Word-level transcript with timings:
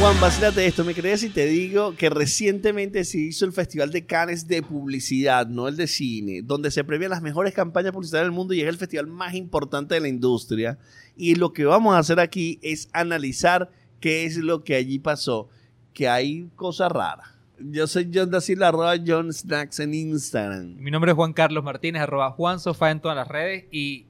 Juan, 0.00 0.20
vacílate 0.20 0.64
esto. 0.64 0.84
¿Me 0.84 0.94
crees 0.94 1.22
si 1.22 1.28
te 1.28 1.46
digo 1.46 1.96
que 1.96 2.08
recientemente 2.08 3.04
se 3.04 3.18
hizo 3.18 3.44
el 3.44 3.52
Festival 3.52 3.90
de 3.90 4.06
Cannes 4.06 4.46
de 4.46 4.62
Publicidad, 4.62 5.48
no 5.48 5.66
el 5.66 5.76
de 5.76 5.88
cine, 5.88 6.40
donde 6.44 6.70
se 6.70 6.84
premian 6.84 7.10
las 7.10 7.20
mejores 7.20 7.52
campañas 7.52 7.90
publicitarias 7.90 8.26
del 8.26 8.32
mundo 8.32 8.54
y 8.54 8.60
es 8.60 8.68
el 8.68 8.76
festival 8.76 9.08
más 9.08 9.34
importante 9.34 9.96
de 9.96 10.00
la 10.00 10.06
industria? 10.06 10.78
Y 11.16 11.34
lo 11.34 11.52
que 11.52 11.64
vamos 11.64 11.96
a 11.96 11.98
hacer 11.98 12.20
aquí 12.20 12.60
es 12.62 12.88
analizar 12.92 13.72
qué 13.98 14.24
es 14.24 14.36
lo 14.36 14.62
que 14.62 14.76
allí 14.76 15.00
pasó, 15.00 15.48
que 15.92 16.08
hay 16.08 16.48
cosas 16.54 16.92
raras. 16.92 17.26
Yo 17.58 17.88
soy 17.88 18.08
John 18.14 18.30
da 18.30 18.40
Silva, 18.40 18.68
arroba 18.68 18.94
John 19.04 19.32
Snacks 19.32 19.80
en 19.80 19.94
Instagram. 19.94 20.76
Mi 20.76 20.92
nombre 20.92 21.10
es 21.10 21.16
Juan 21.16 21.32
Carlos 21.32 21.64
Martínez, 21.64 22.02
arroba 22.02 22.30
Juan 22.30 22.60
Sofá 22.60 22.92
en 22.92 23.00
todas 23.00 23.16
las 23.16 23.26
redes. 23.26 23.64
Y 23.72 24.06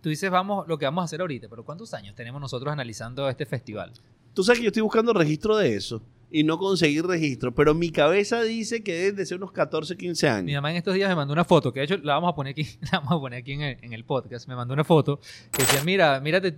tú 0.00 0.08
dices, 0.08 0.30
vamos, 0.30 0.66
lo 0.66 0.78
que 0.78 0.86
vamos 0.86 1.02
a 1.02 1.04
hacer 1.04 1.20
ahorita, 1.20 1.50
pero 1.50 1.66
¿cuántos 1.66 1.92
años 1.92 2.14
tenemos 2.14 2.40
nosotros 2.40 2.72
analizando 2.72 3.28
este 3.28 3.44
festival? 3.44 3.92
Tú 4.38 4.44
sabes 4.44 4.60
que 4.60 4.66
yo 4.66 4.68
estoy 4.68 4.82
buscando 4.82 5.12
registro 5.12 5.56
de 5.56 5.74
eso 5.74 6.00
y 6.30 6.44
no 6.44 6.58
conseguir 6.58 7.04
registro, 7.04 7.52
pero 7.52 7.74
mi 7.74 7.90
cabeza 7.90 8.40
dice 8.40 8.84
que 8.84 8.94
debe 8.94 9.12
de 9.16 9.26
ser 9.26 9.38
unos 9.38 9.50
14, 9.50 9.96
15 9.96 10.28
años. 10.28 10.44
Mi 10.44 10.54
mamá 10.54 10.70
en 10.70 10.76
estos 10.76 10.94
días 10.94 11.08
me 11.08 11.16
mandó 11.16 11.32
una 11.32 11.44
foto, 11.44 11.72
que 11.72 11.80
de 11.80 11.86
hecho 11.86 11.96
la 12.04 12.14
vamos 12.14 12.30
a 12.30 12.36
poner 12.36 12.52
aquí, 12.52 12.62
la 12.92 13.00
vamos 13.00 13.14
a 13.14 13.18
poner 13.18 13.40
aquí 13.40 13.54
en 13.54 13.62
el, 13.62 13.78
en 13.82 13.94
el 13.94 14.04
podcast. 14.04 14.46
Me 14.46 14.54
mandó 14.54 14.74
una 14.74 14.84
foto 14.84 15.18
que 15.50 15.62
decía, 15.62 15.82
mira, 15.82 16.20
mírate 16.20 16.56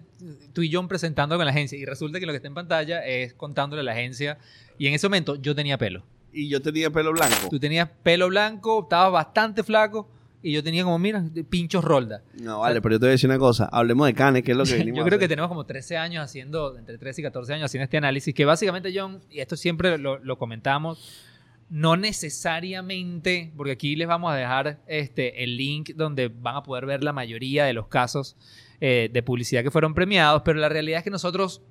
tú 0.52 0.60
y 0.60 0.70
John 0.70 0.88
presentando 0.88 1.38
con 1.38 1.46
la 1.46 1.52
agencia. 1.52 1.78
Y 1.78 1.86
resulta 1.86 2.20
que 2.20 2.26
lo 2.26 2.32
que 2.32 2.36
está 2.36 2.48
en 2.48 2.54
pantalla 2.54 3.02
es 3.06 3.32
contándole 3.32 3.80
a 3.80 3.84
la 3.84 3.92
agencia. 3.92 4.36
Y 4.76 4.86
en 4.86 4.92
ese 4.92 5.08
momento 5.08 5.36
yo 5.36 5.54
tenía 5.54 5.78
pelo. 5.78 6.04
Y 6.34 6.50
yo 6.50 6.60
tenía 6.60 6.90
pelo 6.90 7.12
blanco. 7.12 7.48
Tú 7.48 7.58
tenías 7.58 7.88
pelo 8.02 8.28
blanco, 8.28 8.82
estabas 8.82 9.10
bastante 9.10 9.62
flaco. 9.62 10.06
Y 10.42 10.52
yo 10.52 10.62
tenía 10.62 10.84
como, 10.84 10.98
mira, 10.98 11.24
pinchos 11.48 11.84
rolda. 11.84 12.22
No, 12.40 12.60
vale, 12.60 12.80
pero 12.80 12.94
yo 12.94 13.00
te 13.00 13.06
voy 13.06 13.10
a 13.10 13.12
decir 13.12 13.28
una 13.28 13.38
cosa. 13.38 13.68
Hablemos 13.70 14.06
de 14.06 14.14
Canes, 14.14 14.42
que 14.42 14.52
es 14.52 14.56
lo 14.56 14.64
que 14.64 14.74
venimos 14.78 14.98
Yo 14.98 15.04
a 15.04 15.06
creo 15.06 15.18
que 15.18 15.28
tenemos 15.28 15.48
como 15.48 15.66
13 15.66 15.96
años 15.96 16.24
haciendo, 16.24 16.78
entre 16.78 16.96
13 16.96 17.20
y 17.20 17.24
14 17.24 17.54
años 17.54 17.66
haciendo 17.66 17.84
este 17.84 17.98
análisis, 17.98 18.34
que 18.34 18.44
básicamente, 18.44 18.92
John, 18.94 19.20
y 19.30 19.40
esto 19.40 19.56
siempre 19.56 19.98
lo, 19.98 20.18
lo 20.18 20.38
comentamos, 20.38 21.26
no 21.70 21.96
necesariamente, 21.96 23.52
porque 23.56 23.72
aquí 23.72 23.96
les 23.96 24.08
vamos 24.08 24.32
a 24.32 24.34
dejar 24.34 24.80
este, 24.86 25.44
el 25.44 25.56
link 25.56 25.90
donde 25.94 26.28
van 26.28 26.56
a 26.56 26.62
poder 26.62 26.84
ver 26.84 27.04
la 27.04 27.12
mayoría 27.12 27.64
de 27.64 27.72
los 27.72 27.86
casos 27.86 28.36
eh, 28.80 29.08
de 29.12 29.22
publicidad 29.22 29.62
que 29.62 29.70
fueron 29.70 29.94
premiados, 29.94 30.42
pero 30.44 30.58
la 30.58 30.68
realidad 30.68 30.98
es 30.98 31.04
que 31.04 31.10
nosotros 31.10 31.62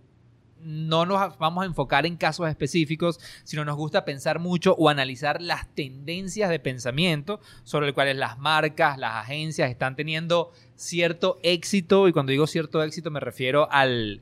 no 0.62 1.06
nos 1.06 1.38
vamos 1.38 1.64
a 1.64 1.68
enfocar 1.68 2.06
en 2.06 2.18
casos 2.18 2.50
específicos, 2.50 3.20
sino 3.44 3.66
nos 3.66 3.76
gusta 3.76 4.06
pensar 4.06 4.40
mucho 4.40 4.76
o 4.78 4.90
analizar 4.90 5.42
las 5.42 5.74
tendencias 5.74 6.50
de 6.50 6.60
pensamiento 6.60 7.40
sobre 7.64 7.88
las 7.88 7.94
cuales 7.94 8.18
las 8.18 8.38
marcas, 8.38 8.98
las 8.98 9.16
agencias 9.16 9.70
están 9.70 9.96
teniendo 9.96 10.52
cierto 10.76 11.40
éxito, 11.44 12.08
y 12.08 12.14
cuando 12.14 12.32
digo 12.32 12.48
cierto 12.48 12.84
éxito 12.84 13.12
me 13.12 13.20
refiero 13.20 13.72
al, 13.72 14.22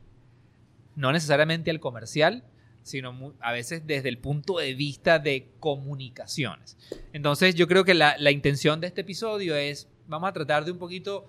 no 0.96 1.12
necesariamente 1.12 1.72
al 1.72 1.80
comercial, 1.80 2.44
sino 2.84 3.34
a 3.42 3.52
veces 3.52 3.86
desde 3.86 4.10
el 4.10 4.18
punto 4.18 4.60
de 4.60 4.74
vista 4.74 5.20
de 5.20 5.52
comunicaciones. 5.60 6.78
Entonces 7.12 7.54
yo 7.56 7.68
creo 7.68 7.84
que 7.84 7.94
la, 7.94 8.16
la 8.18 8.32
intención 8.32 8.80
de 8.80 8.88
este 8.88 9.02
episodio 9.02 9.56
es, 9.56 9.90
vamos 10.08 10.30
a 10.30 10.34
tratar 10.34 10.64
de 10.64 10.72
un 10.72 10.78
poquito, 10.78 11.28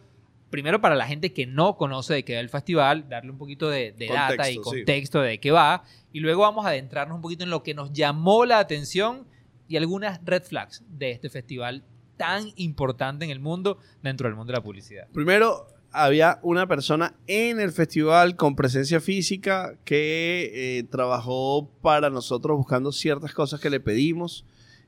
primero 0.50 0.80
para 0.80 0.94
la 0.94 1.06
gente 1.06 1.32
que 1.32 1.46
no 1.46 1.76
conoce 1.76 2.14
de 2.14 2.24
qué 2.24 2.34
va 2.34 2.40
el 2.40 2.48
festival, 2.48 3.08
darle 3.08 3.30
un 3.30 3.38
poquito 3.38 3.68
de, 3.68 3.92
de 3.92 4.06
data 4.08 4.50
y 4.50 4.56
Contexto, 4.56 5.22
sí. 5.22 5.28
de 5.28 5.40
qué 5.40 5.50
va, 5.50 5.84
y 6.12 6.20
luego 6.20 6.42
vamos 6.42 6.64
a 6.64 6.70
adentrarnos 6.70 7.16
un 7.16 7.22
poquito 7.22 7.44
en 7.44 7.50
lo 7.50 7.62
que 7.62 7.74
nos 7.74 7.92
llamó 7.92 8.44
la 8.44 8.58
atención 8.58 9.26
y 9.68 9.76
algunas 9.76 10.20
red 10.24 10.42
flags 10.42 10.82
de 10.88 11.10
este 11.10 11.28
festival 11.28 11.84
tan 12.16 12.46
importante 12.56 13.24
en 13.24 13.30
el 13.30 13.40
mundo 13.40 13.78
dentro 14.02 14.26
del 14.28 14.34
mundo 14.36 14.52
de 14.52 14.58
la 14.58 14.62
publicidad. 14.64 15.06
Primero, 15.12 15.66
había 15.92 16.38
una 16.42 16.66
persona 16.66 17.14
en 17.26 17.60
el 17.60 17.70
festival 17.72 18.34
con 18.36 18.56
presencia 18.56 19.00
física 19.00 19.76
que 19.84 20.50
eh, 20.78 20.82
trabajó 20.90 21.70
para 21.80 22.10
nosotros 22.10 22.56
buscando 22.56 22.90
ciertas 22.92 23.32
cosas 23.34 23.60
que 23.60 23.70
le 23.70 23.80
pedimos 23.80 24.44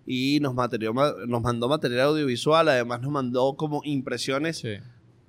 y 0.06 0.38
nos, 0.40 0.54
materió- 0.54 0.92
nos 1.26 1.42
mandó 1.42 1.68
material 1.68 2.08
audiovisual, 2.08 2.68
además 2.68 3.00
nos 3.02 3.12
mandó 3.12 3.54
como 3.54 3.82
impresiones 3.84 4.64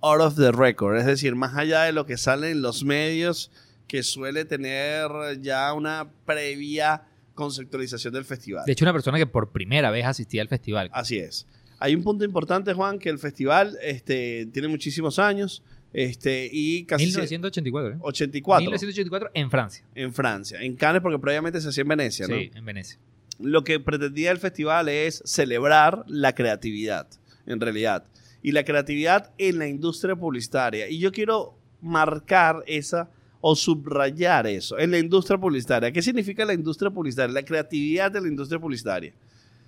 out 0.01 0.21
of 0.21 0.35
the 0.35 0.51
record, 0.51 0.97
es 0.97 1.05
decir, 1.05 1.35
más 1.35 1.55
allá 1.55 1.83
de 1.83 1.91
lo 1.91 2.05
que 2.05 2.17
sale 2.17 2.51
en 2.51 2.61
los 2.61 2.83
medios, 2.83 3.51
que 3.87 4.03
suele 4.03 4.45
tener 4.45 5.09
ya 5.41 5.73
una 5.73 6.09
previa 6.25 7.03
conceptualización 7.33 8.13
del 8.13 8.25
festival. 8.25 8.65
De 8.65 8.71
hecho, 8.71 8.85
una 8.85 8.93
persona 8.93 9.17
que 9.17 9.27
por 9.27 9.51
primera 9.51 9.91
vez 9.91 10.05
asistía 10.05 10.41
al 10.41 10.47
festival. 10.47 10.89
Así 10.93 11.17
es. 11.17 11.47
Hay 11.79 11.95
un 11.95 12.03
punto 12.03 12.23
importante, 12.23 12.73
Juan, 12.73 12.99
que 12.99 13.09
el 13.09 13.17
festival 13.17 13.77
este, 13.81 14.45
tiene 14.53 14.67
muchísimos 14.67 15.17
años 15.17 15.63
este, 15.93 16.47
y 16.51 16.85
casi 16.85 17.05
1984, 17.05 17.95
¿eh? 17.95 17.97
84 17.99 18.61
1984 18.61 19.31
en 19.33 19.49
Francia. 19.49 19.85
en 19.95 20.13
Francia, 20.13 20.61
en 20.61 20.75
Cannes, 20.75 21.01
porque 21.01 21.19
previamente 21.19 21.59
se 21.59 21.69
hacía 21.69 21.81
en 21.81 21.87
Venecia. 21.87 22.27
¿no? 22.27 22.35
Sí, 22.35 22.51
en 22.53 22.65
Venecia. 22.65 22.99
Lo 23.39 23.63
que 23.63 23.79
pretendía 23.79 24.31
el 24.31 24.37
festival 24.37 24.87
es 24.89 25.21
celebrar 25.25 26.05
la 26.07 26.35
creatividad, 26.35 27.07
en 27.47 27.59
realidad, 27.59 28.05
y 28.43 28.51
la 28.51 28.63
creatividad 28.63 29.31
en 29.37 29.59
la 29.59 29.67
industria 29.67 30.15
publicitaria. 30.15 30.89
Y 30.89 30.99
yo 30.99 31.11
quiero 31.11 31.57
marcar 31.81 32.63
esa 32.67 33.09
o 33.41 33.55
subrayar 33.55 34.45
eso 34.47 34.77
en 34.77 34.91
la 34.91 34.99
industria 34.99 35.37
publicitaria. 35.37 35.91
¿Qué 35.91 36.01
significa 36.01 36.45
la 36.45 36.53
industria 36.53 36.91
publicitaria? 36.91 37.33
La 37.33 37.45
creatividad 37.45 38.11
de 38.11 38.21
la 38.21 38.27
industria 38.27 38.59
publicitaria. 38.59 39.13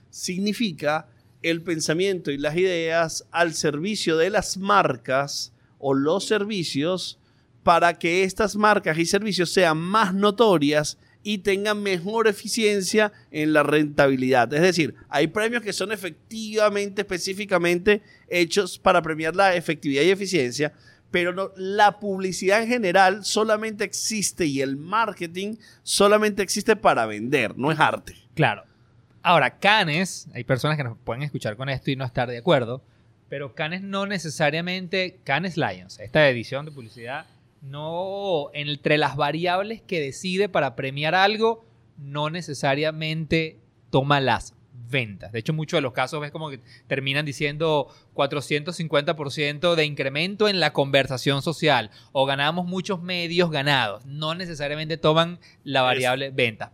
Significa 0.10 1.08
el 1.42 1.62
pensamiento 1.62 2.32
y 2.32 2.38
las 2.38 2.56
ideas 2.56 3.28
al 3.32 3.54
servicio 3.54 4.16
de 4.18 4.30
las 4.30 4.58
marcas 4.58 5.52
o 5.80 5.94
los 5.94 6.26
servicios 6.26 7.20
para 7.64 7.98
que 7.98 8.24
estas 8.24 8.56
marcas 8.56 8.98
y 8.98 9.06
servicios 9.06 9.52
sean 9.52 9.78
más 9.78 10.14
notorias 10.14 10.98
y 11.24 11.40
tengan 11.40 11.82
mejor 11.82 12.28
eficiencia 12.28 13.12
en 13.32 13.54
la 13.54 13.64
rentabilidad. 13.64 14.54
Es 14.54 14.62
decir, 14.62 14.94
hay 15.10 15.28
premios 15.28 15.64
que 15.64 15.72
son 15.74 15.92
efectivamente, 15.94 17.02
específicamente 17.02 18.02
hechos 18.28 18.78
para 18.78 19.02
premiar 19.02 19.36
la 19.36 19.56
efectividad 19.56 20.04
y 20.04 20.10
eficiencia, 20.12 20.74
pero 21.12 21.32
no- 21.32 21.52
la 21.56 22.00
publicidad 22.00 22.62
en 22.62 22.68
general 22.68 23.24
solamente 23.24 23.84
existe 23.84 24.46
y 24.46 24.62
el 24.62 24.78
marketing 24.78 25.56
solamente 25.84 26.42
existe 26.44 26.76
para 26.76 27.06
vender, 27.06 27.58
no 27.58 27.72
es 27.72 27.80
arte. 27.80 28.16
Claro. 28.36 28.64
Ahora, 29.22 29.58
Cannes, 29.60 30.28
hay 30.34 30.44
personas 30.44 30.76
que 30.76 30.84
nos 30.84 30.98
pueden 30.98 31.24
escuchar 31.24 31.56
con 31.56 31.70
esto 31.70 31.90
y 31.92 31.96
no 31.96 32.04
estar 32.04 32.30
de 32.30 32.40
acuerdo, 32.40 32.84
pero 33.30 33.56
Cannes 33.56 33.82
no 33.82 34.06
necesariamente, 34.06 35.20
Cannes 35.24 35.56
Lions, 35.56 36.00
esta 36.00 36.28
edición 36.30 36.66
de 36.66 36.72
publicidad, 36.72 37.26
no, 37.64 38.50
entre 38.54 38.98
las 38.98 39.16
variables 39.16 39.82
que 39.82 40.00
decide 40.00 40.50
para 40.50 40.76
premiar 40.76 41.16
algo, 41.16 41.66
no 41.98 42.30
necesariamente 42.30 43.60
toma 43.90 44.20
las 44.20 44.54
ventas. 44.90 45.32
De 45.32 45.40
hecho, 45.40 45.54
muchos 45.54 45.78
de 45.78 45.82
los 45.82 45.94
casos 45.94 46.20
ves 46.22 46.32
como 46.32 46.50
que 46.50 46.60
terminan 46.88 47.26
diciendo 47.26 47.88
450% 48.16 49.76
de 49.76 49.86
incremento 49.86 50.48
en 50.48 50.60
la 50.60 50.74
conversación 50.74 51.42
social 51.42 51.90
o 52.12 52.26
ganamos 52.26 52.66
muchos 52.66 53.02
medios 53.02 53.50
ganados. 53.50 54.06
No 54.06 54.36
necesariamente 54.36 54.98
toman 54.98 55.40
la 55.64 55.82
variable 55.82 56.32
venta. 56.32 56.72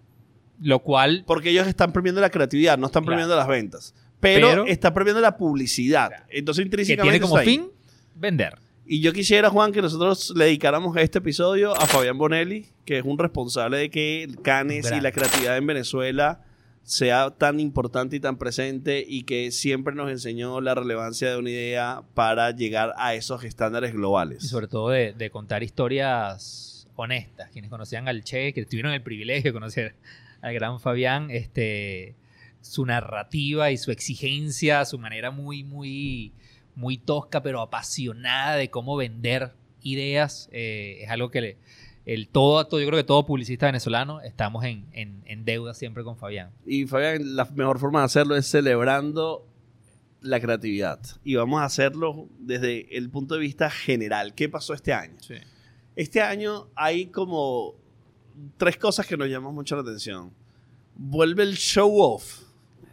Lo 0.61 0.79
cual 0.79 1.23
Porque 1.25 1.51
ellos 1.51 1.67
están 1.67 1.93
premiando 1.93 2.19
la 2.19 2.29
creatividad, 2.29 2.77
no 2.77 2.87
están 2.87 3.03
Claro. 3.03 3.15
premiando 3.15 3.35
las 3.37 3.47
ventas. 3.47 3.95
Pero, 4.19 4.49
Pero- 4.49 4.65
están 4.65 4.93
premiando 4.93 5.21
la 5.21 5.37
publicidad. 5.37 6.09
Claro. 6.09 6.25
Entonces, 6.29 6.63
que 6.63 6.67
intrínsecamente. 6.67 7.19
tiene 7.19 7.25
como 7.29 7.41
fin 7.41 7.71
vender. 8.15 8.57
Y 8.91 9.01
yo 9.01 9.13
quisiera, 9.13 9.51
Juan, 9.51 9.71
que 9.71 9.83
nosotros 9.83 10.33
le 10.35 10.45
dedicáramos 10.45 10.97
este 10.97 11.19
episodio 11.19 11.75
a 11.75 11.85
Fabián 11.85 12.17
Bonelli, 12.17 12.65
que 12.85 12.97
es 12.97 13.05
un 13.05 13.19
responsable 13.19 13.77
de 13.77 13.91
que 13.91 14.23
el 14.23 14.41
Canes 14.41 14.91
y 14.91 14.99
la 14.99 15.11
creatividad 15.11 15.57
en 15.57 15.67
Venezuela 15.67 16.43
sea 16.81 17.29
tan 17.29 17.59
importante 17.59 18.15
y 18.15 18.19
tan 18.19 18.39
presente 18.39 19.05
y 19.07 19.25
que 19.25 19.51
siempre 19.51 19.93
nos 19.93 20.09
enseñó 20.09 20.59
la 20.59 20.73
relevancia 20.73 21.29
de 21.29 21.37
una 21.37 21.51
idea 21.51 22.01
para 22.15 22.49
llegar 22.49 22.95
a 22.97 23.13
esos 23.13 23.43
estándares 23.43 23.93
globales. 23.93 24.43
Y 24.43 24.47
sobre 24.47 24.67
todo 24.67 24.89
de, 24.89 25.13
de 25.13 25.29
contar 25.29 25.61
historias 25.61 26.87
honestas. 26.95 27.51
Quienes 27.51 27.69
conocían 27.69 28.07
al 28.07 28.23
Che, 28.23 28.53
que 28.53 28.65
tuvieron 28.65 28.91
el 28.93 29.03
privilegio 29.03 29.51
de 29.51 29.53
conocer 29.53 29.95
al 30.41 30.55
gran 30.55 30.79
Fabián, 30.79 31.29
este, 31.29 32.15
su 32.61 32.87
narrativa 32.87 33.69
y 33.69 33.77
su 33.77 33.91
exigencia, 33.91 34.83
su 34.85 34.97
manera 34.97 35.29
muy, 35.29 35.63
muy, 35.63 36.33
muy 36.79 36.97
tosca, 36.97 37.43
pero 37.43 37.61
apasionada 37.61 38.55
de 38.55 38.69
cómo 38.69 38.95
vender 38.95 39.53
ideas, 39.81 40.49
eh, 40.51 40.99
es 41.01 41.09
algo 41.09 41.29
que 41.29 41.41
le, 41.41 41.57
el 42.05 42.27
todo, 42.27 42.65
todo- 42.65 42.79
yo 42.79 42.87
creo 42.87 42.97
que 42.97 43.03
todo 43.03 43.25
publicista 43.25 43.65
venezolano 43.67 44.21
estamos 44.21 44.63
en, 44.65 44.85
en- 44.93 45.21
en 45.25 45.45
deuda 45.45 45.73
siempre 45.73 46.03
con 46.03 46.17
Fabián. 46.17 46.51
Y 46.65 46.85
Fabián, 46.85 47.35
la 47.35 47.45
mejor 47.45 47.79
forma 47.79 47.99
de 47.99 48.05
hacerlo 48.05 48.35
es 48.35 48.47
celebrando 48.47 49.45
la 50.21 50.39
creatividad. 50.39 50.99
Y 51.23 51.35
vamos 51.35 51.61
a 51.61 51.65
hacerlo 51.65 52.27
desde 52.39 52.97
el 52.97 53.09
punto 53.09 53.35
de 53.35 53.41
vista 53.41 53.69
general. 53.69 54.33
¿Qué 54.33 54.49
pasó 54.49 54.73
este 54.73 54.91
año? 54.93 55.15
Este 55.95 56.21
año 56.21 56.67
hay 56.75 57.07
como 57.07 57.75
tres 58.57 58.77
cosas 58.77 59.05
que 59.05 59.17
nos 59.17 59.27
llaman 59.29 59.53
mucho 59.53 59.75
la 59.75 59.81
atención. 59.81 60.31
Vuelve 60.95 61.43
el 61.43 61.55
show 61.55 61.99
off. 62.01 62.41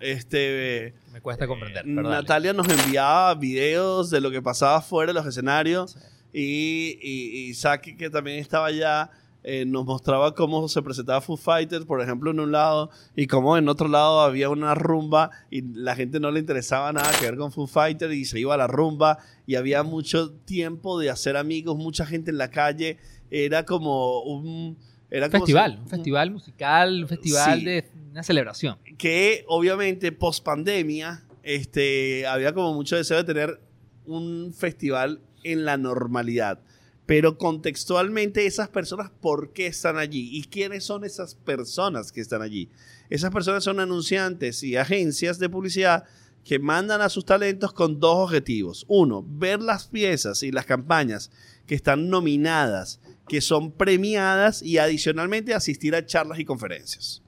Este, 0.01 0.95
Me 1.13 1.21
cuesta 1.21 1.47
comprender. 1.47 1.83
pero 1.85 2.03
dale. 2.03 2.23
Natalia 2.23 2.53
nos 2.53 2.69
enviaba 2.69 3.35
videos 3.35 4.11
de 4.11 4.21
lo 4.21 4.31
que 4.31 4.43
pasaba 4.43 4.81
fuera 4.83 5.13
de 5.13 5.19
los 5.19 5.27
escenarios 5.27 5.97
y, 6.33 6.99
y, 7.03 7.49
y 7.49 7.55
Saki, 7.55 7.97
que 7.97 8.11
también 8.11 8.39
estaba 8.39 8.67
allá, 8.67 9.11
eh, 9.43 9.65
nos 9.65 9.85
mostraba 9.87 10.35
cómo 10.35 10.69
se 10.69 10.83
presentaba 10.83 11.21
Foo 11.21 11.37
Fighters, 11.37 11.85
por 11.87 12.03
ejemplo, 12.03 12.33
en 12.33 12.41
un 12.41 12.51
lado, 12.53 12.91
y 13.15 13.27
cómo 13.29 13.57
en 13.57 13.69
otro 13.69 13.87
lado 13.89 14.21
había 14.21 14.49
una 14.51 14.75
rumba 14.75 15.31
y 15.51 15.63
la 15.63 15.95
gente 15.95 16.19
no 16.19 16.31
le 16.33 16.41
interesaba 16.41 16.93
nada 16.93 17.11
que 17.19 17.27
ver 17.27 17.37
con 17.37 17.53
Foo 17.53 17.67
Fighters 17.69 18.13
y 18.13 18.25
se 18.25 18.41
iba 18.41 18.55
a 18.55 18.57
la 18.59 18.67
rumba 18.67 19.19
y 19.47 19.55
había 19.55 19.83
mucho 19.85 20.33
tiempo 20.33 20.99
de 20.99 21.11
hacer 21.11 21.37
amigos, 21.37 21.77
mucha 21.77 22.05
gente 22.05 22.33
en 22.33 22.39
la 22.39 22.51
calle. 22.51 22.99
Era 23.31 23.65
como 23.65 24.21
un... 24.23 24.77
Era 25.17 25.31
festival, 25.31 25.79
un 25.83 25.89
festival 25.89 26.31
musical, 26.31 27.03
un 27.03 27.09
festival 27.09 27.59
Sí. 27.61 27.65
de 27.65 27.85
una 28.11 28.23
celebración. 28.23 28.79
que 28.99 29.45
obviamente 29.49 30.13
post 30.13 30.45
pandemia 30.45 31.25
este, 31.43 32.27
había 32.27 32.53
como 32.53 32.75
mucho 32.75 32.97
deseo 32.97 33.19
de 33.19 33.25
tener 33.25 33.61
un 34.05 34.53
festival 34.57 35.21
en 35.45 35.65
la 35.65 35.77
normalidad. 35.77 36.61
Pero 37.07 37.39
contextualmente 37.39 38.47
esas 38.47 38.69
personas, 38.69 39.11
¿por 39.21 39.53
qué 39.53 39.69
están 39.69 39.97
allí? 39.97 40.29
¿Y 40.33 40.43
quiénes 40.45 40.83
son 40.85 41.05
esas 41.05 41.37
personas 41.37 42.11
que 42.11 42.21
están 42.21 42.43
allí? 42.43 42.69
Esas 43.11 43.31
personas 43.31 43.63
son 43.63 43.79
anunciantes 43.79 44.65
y 44.65 44.77
agencias 44.77 45.39
de 45.39 45.49
publicidad 45.49 46.03
que 46.45 46.59
mandan 46.59 47.01
a 47.01 47.09
sus 47.09 47.25
talentos 47.25 47.73
con 47.73 48.01
dos 48.01 48.17
objetivos. 48.17 48.85
Uno, 48.89 49.25
ver 49.29 49.61
las 49.63 49.87
piezas 49.87 50.43
y 50.43 50.51
las 50.51 50.67
campañas 50.67 51.31
que 51.67 51.77
están 51.77 52.09
nominadas, 52.11 53.01
que 53.29 53.41
son 53.41 53.73
premiadas 53.73 54.63
y 54.63 54.79
adicionalmente 54.79 55.55
asistir 55.55 55.95
a 55.95 56.07
charlas 56.07 56.39
y 56.39 56.45
conferencias. 56.45 57.23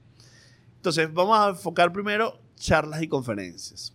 Entonces, 0.75 1.13
vamos 1.13 1.37
a 1.37 1.49
enfocar 1.49 1.91
primero 1.91 2.39
charlas 2.55 3.01
y 3.01 3.07
conferencias. 3.07 3.93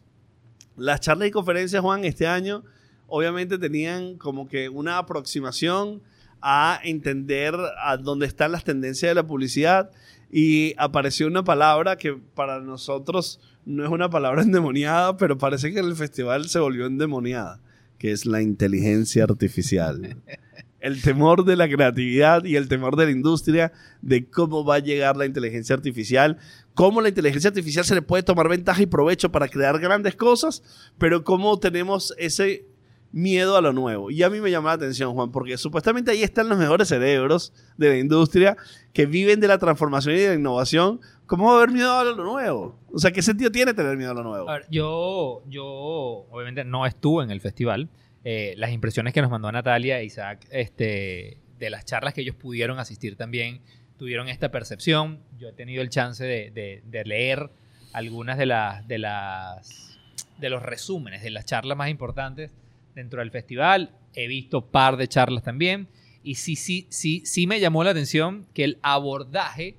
Las 0.77 1.01
charlas 1.01 1.29
y 1.29 1.31
conferencias, 1.31 1.81
Juan, 1.81 2.05
este 2.05 2.27
año 2.27 2.65
obviamente 3.07 3.59
tenían 3.59 4.17
como 4.17 4.49
que 4.49 4.69
una 4.69 4.99
aproximación 4.99 6.03
a 6.41 6.79
entender 6.83 7.55
a 7.83 7.97
dónde 7.97 8.27
están 8.27 8.53
las 8.53 8.65
tendencias 8.65 9.11
de 9.11 9.15
la 9.15 9.27
publicidad 9.27 9.91
y 10.31 10.75
apareció 10.77 11.27
una 11.27 11.45
palabra 11.45 11.97
que 11.97 12.13
para 12.13 12.61
nosotros 12.61 13.41
no 13.65 13.85
es 13.85 13.91
una 13.91 14.11
palabra 14.11 14.43
endemoniada, 14.43 15.17
pero 15.17 15.39
parece 15.39 15.73
que 15.73 15.79
en 15.79 15.87
el 15.87 15.97
festival 15.97 16.49
se 16.49 16.59
volvió 16.59 16.87
endemoniada, 16.87 17.61
que 17.99 18.13
es 18.13 18.27
la 18.27 18.43
inteligencia 18.43 19.25
artificial. 19.25 20.17
El 20.85 21.01
temor 21.01 21.47
de 21.47 21.57
la 21.57 21.67
creatividad 21.67 22.45
y 22.45 22.57
el 22.57 22.69
temor 22.69 22.97
de 22.97 23.07
la 23.07 23.11
industria 23.11 23.73
de 24.03 24.29
cómo 24.29 24.67
va 24.67 24.75
a 24.75 24.81
llegar 24.81 25.17
la 25.17 25.25
inteligencia 25.25 25.75
artificial, 25.75 26.37
cómo 26.75 27.01
la 27.01 27.09
inteligencia 27.09 27.49
artificial 27.49 27.87
se 27.87 27.95
le 27.95 28.03
puede 28.03 28.23
tomar 28.23 28.51
ventaja 28.51 28.83
y 28.83 28.87
provecho 28.87 29.33
para 29.33 29.49
crear 29.49 29.79
grandes 29.79 30.15
cosas, 30.15 30.63
pero 30.99 31.25
cómo 31.25 31.59
tenemos 31.59 32.15
ese 32.19 32.67
miedo 33.15 33.57
a 33.57 33.63
lo 33.63 33.73
nuevo. 33.73 34.11
Y 34.11 34.25
a 34.25 34.29
mí 34.29 34.41
me 34.41 34.51
llama 34.51 34.71
la 34.71 34.75
atención, 34.75 35.15
Juan, 35.15 35.31
porque 35.31 35.57
supuestamente 35.57 36.11
ahí 36.11 36.23
están 36.23 36.49
los 36.49 36.59
mejores 36.59 36.89
cerebros 36.89 37.53
de 37.77 37.89
la 37.89 37.97
industria 37.97 38.57
que 38.93 39.07
viven 39.07 39.41
de 39.41 39.49
la 39.49 39.57
transformación 39.59 40.17
y 40.17 40.19
de 40.19 40.29
la 40.29 40.35
innovación. 40.35 41.01
¿Cómo 41.27 41.47
va 41.47 41.53
a 41.53 41.57
haber 41.59 41.71
miedo 41.71 41.93
a 41.93 42.05
lo 42.05 42.17
nuevo? 42.17 42.77
O 42.93 42.99
sea, 42.99 43.13
¿qué 43.13 43.23
sentido 43.23 43.51
tiene 43.51 43.73
tener 43.73 43.97
miedo 43.97 44.11
a 44.11 44.15
lo 44.15 44.25
nuevo? 44.25 44.47
Yo, 44.69 45.43
yo 45.49 45.65
obviamente 45.65 46.65
no 46.65 46.85
estuve 46.85 47.25
en 47.25 47.31
el 47.31 47.41
festival. 47.41 47.89
Eh, 48.25 48.55
las 48.57 48.73
impresiones 48.73 49.13
que 49.13 49.21
nos 49.21 49.31
mandó 49.31 49.53
Natalia 49.53 50.01
e 50.01 50.05
Isaac 50.07 50.47
este, 50.51 51.39
de 51.59 51.71
las 51.71 51.85
charlas 51.85 52.15
que 52.15 52.23
ellos 52.23 52.35
pudieron 52.37 52.79
asistir 52.79 53.17
también 53.17 53.61
tuvieron 53.99 54.29
esta 54.29 54.51
percepción. 54.51 55.21
Yo 55.39 55.49
he 55.51 55.53
tenido 55.53 55.83
el 55.83 55.91
chance 55.91 56.25
de, 56.25 56.51
de- 56.85 57.05
leer 57.05 57.51
algunas 57.93 58.39
de 58.39 58.47
las, 58.47 58.87
de 58.89 58.99
las 58.99 59.99
de 60.39 60.51
los 60.51 60.63
resúmenes 60.63 61.23
de 61.23 61.31
las 61.31 61.45
charlas 61.45 61.77
más 61.79 61.91
importantes 61.91 62.51
dentro 62.95 63.21
del 63.21 63.31
festival. 63.31 63.93
He 64.15 64.27
visto 64.27 64.67
par 64.67 64.97
de 64.97 65.07
charlas 65.07 65.45
también. 65.45 65.87
Y 66.25 66.37
sí, 66.37 66.57
sí, 66.57 66.87
sí, 66.91 67.23
sí 67.25 67.47
me 67.47 67.61
llamó 67.61 67.85
la 67.85 67.91
atención 67.91 68.47
que 68.55 68.65
el 68.65 68.79
abordaje, 68.83 69.77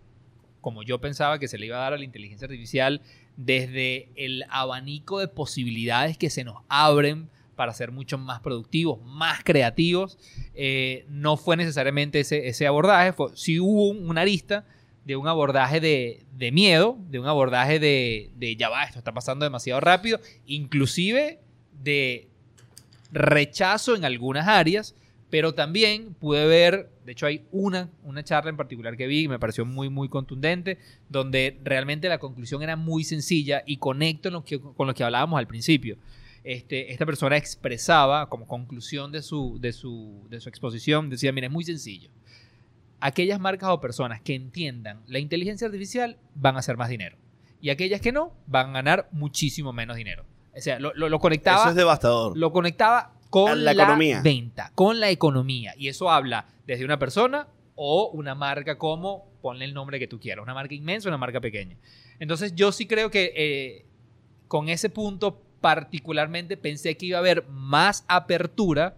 como 0.61 0.83
yo 0.83 1.01
pensaba 1.01 1.39
que 1.39 1.47
se 1.47 1.57
le 1.57 1.65
iba 1.65 1.77
a 1.77 1.81
dar 1.81 1.93
a 1.93 1.97
la 1.97 2.03
inteligencia 2.05 2.45
artificial, 2.45 3.01
desde 3.35 4.09
el 4.15 4.45
abanico 4.49 5.19
de 5.19 5.27
posibilidades 5.27 6.17
que 6.17 6.29
se 6.29 6.43
nos 6.45 6.61
abren 6.69 7.29
para 7.55 7.73
ser 7.73 7.91
mucho 7.91 8.17
más 8.17 8.41
productivos, 8.41 8.99
más 9.05 9.43
creativos, 9.43 10.17
eh, 10.53 11.05
no 11.09 11.37
fue 11.37 11.57
necesariamente 11.57 12.19
ese, 12.19 12.47
ese 12.47 12.67
abordaje, 12.67 13.13
fue, 13.13 13.27
sí 13.35 13.59
hubo 13.59 13.89
un- 13.89 14.09
una 14.09 14.21
arista 14.21 14.65
de 15.05 15.15
un 15.15 15.27
abordaje 15.27 15.79
de, 15.79 16.23
de 16.35 16.51
miedo, 16.51 16.97
de 17.09 17.19
un 17.19 17.27
abordaje 17.27 17.79
de, 17.79 18.31
de 18.37 18.55
ya 18.55 18.69
va, 18.69 18.83
esto 18.83 18.97
está 18.99 19.13
pasando 19.13 19.45
demasiado 19.45 19.79
rápido, 19.79 20.19
inclusive 20.47 21.39
de 21.83 22.27
rechazo 23.11 23.95
en 23.95 24.05
algunas 24.05 24.47
áreas, 24.47 24.95
pero 25.29 25.53
también 25.53 26.13
pude 26.13 26.45
ver, 26.45 26.89
de 27.05 27.11
hecho 27.11 27.25
hay 27.25 27.43
una, 27.51 27.89
una 28.03 28.23
charla 28.23 28.49
en 28.49 28.57
particular 28.57 28.95
que 28.97 29.07
vi 29.07 29.23
y 29.23 29.27
me 29.27 29.39
pareció 29.39 29.65
muy, 29.65 29.89
muy 29.89 30.07
contundente, 30.09 30.77
donde 31.09 31.57
realmente 31.63 32.09
la 32.09 32.19
conclusión 32.19 32.63
era 32.63 32.75
muy 32.75 33.03
sencilla 33.03 33.63
y 33.65 33.77
conecto 33.77 34.29
lo 34.29 34.43
que- 34.43 34.59
con 34.59 34.87
lo 34.87 34.93
que 34.93 35.03
hablábamos 35.03 35.37
al 35.39 35.47
principio. 35.47 35.97
Este, 36.47 36.91
esta 36.93 37.05
persona 37.07 37.37
expresaba 37.37 38.29
como 38.29 38.45
conclusión 38.47 39.11
de 39.11 39.21
su, 39.23 39.57
de, 39.59 39.73
su, 39.73 40.27
de 40.29 40.39
su 40.39 40.47
exposición, 40.47 41.09
decía, 41.09 41.31
mira, 41.31 41.47
es 41.47 41.53
muy 41.53 41.63
sencillo. 41.65 42.09
Aquellas 42.99 43.39
marcas 43.39 43.69
o 43.71 43.81
personas 43.81 44.21
que 44.21 44.35
entiendan 44.35 45.01
la 45.07 45.19
inteligencia 45.19 45.65
artificial 45.67 46.17
van 46.35 46.55
a 46.55 46.59
hacer 46.59 46.77
más 46.77 46.89
dinero. 46.89 47.17
Y 47.61 47.69
aquellas 47.71 47.99
que 47.99 48.11
no, 48.11 48.31
van 48.47 48.69
a 48.69 48.73
ganar 48.73 49.09
muchísimo 49.11 49.73
menos 49.73 49.97
dinero. 49.97 50.23
O 50.55 50.61
sea, 50.61 50.79
lo, 50.79 50.93
lo- 50.93 51.09
lo 51.09 51.19
conectaba 51.19 51.61
Eso 51.61 51.69
es 51.71 51.75
devastador. 51.75 52.37
lo 52.37 52.51
conectaba 52.51 53.13
con 53.29 53.65
la, 53.65 53.73
la 53.73 53.83
economía. 53.83 54.21
venta, 54.21 54.71
con 54.75 54.99
la 54.99 55.09
economía. 55.09 55.73
Y 55.77 55.87
eso 55.89 56.09
habla 56.11 56.45
desde 56.67 56.85
una 56.85 56.97
persona 56.99 57.47
o 57.75 58.11
una 58.13 58.35
marca 58.35 58.77
como, 58.77 59.25
ponle 59.41 59.65
el 59.65 59.73
nombre 59.73 59.99
que 59.99 60.07
tú 60.07 60.19
quieras, 60.19 60.43
una 60.43 60.53
marca 60.53 60.73
inmensa 60.75 61.09
o 61.09 61.11
una 61.11 61.17
marca 61.17 61.41
pequeña. 61.41 61.75
Entonces 62.19 62.53
yo 62.55 62.71
sí 62.71 62.85
creo 62.87 63.11
que 63.11 63.33
eh, 63.35 63.85
con 64.47 64.69
ese 64.69 64.89
punto 64.89 65.41
particularmente 65.65 66.57
pensé 66.57 66.95
que 66.95 67.07
iba 67.07 67.17
a 67.17 67.21
haber 67.21 67.43
más 67.49 68.05
apertura. 68.07 68.95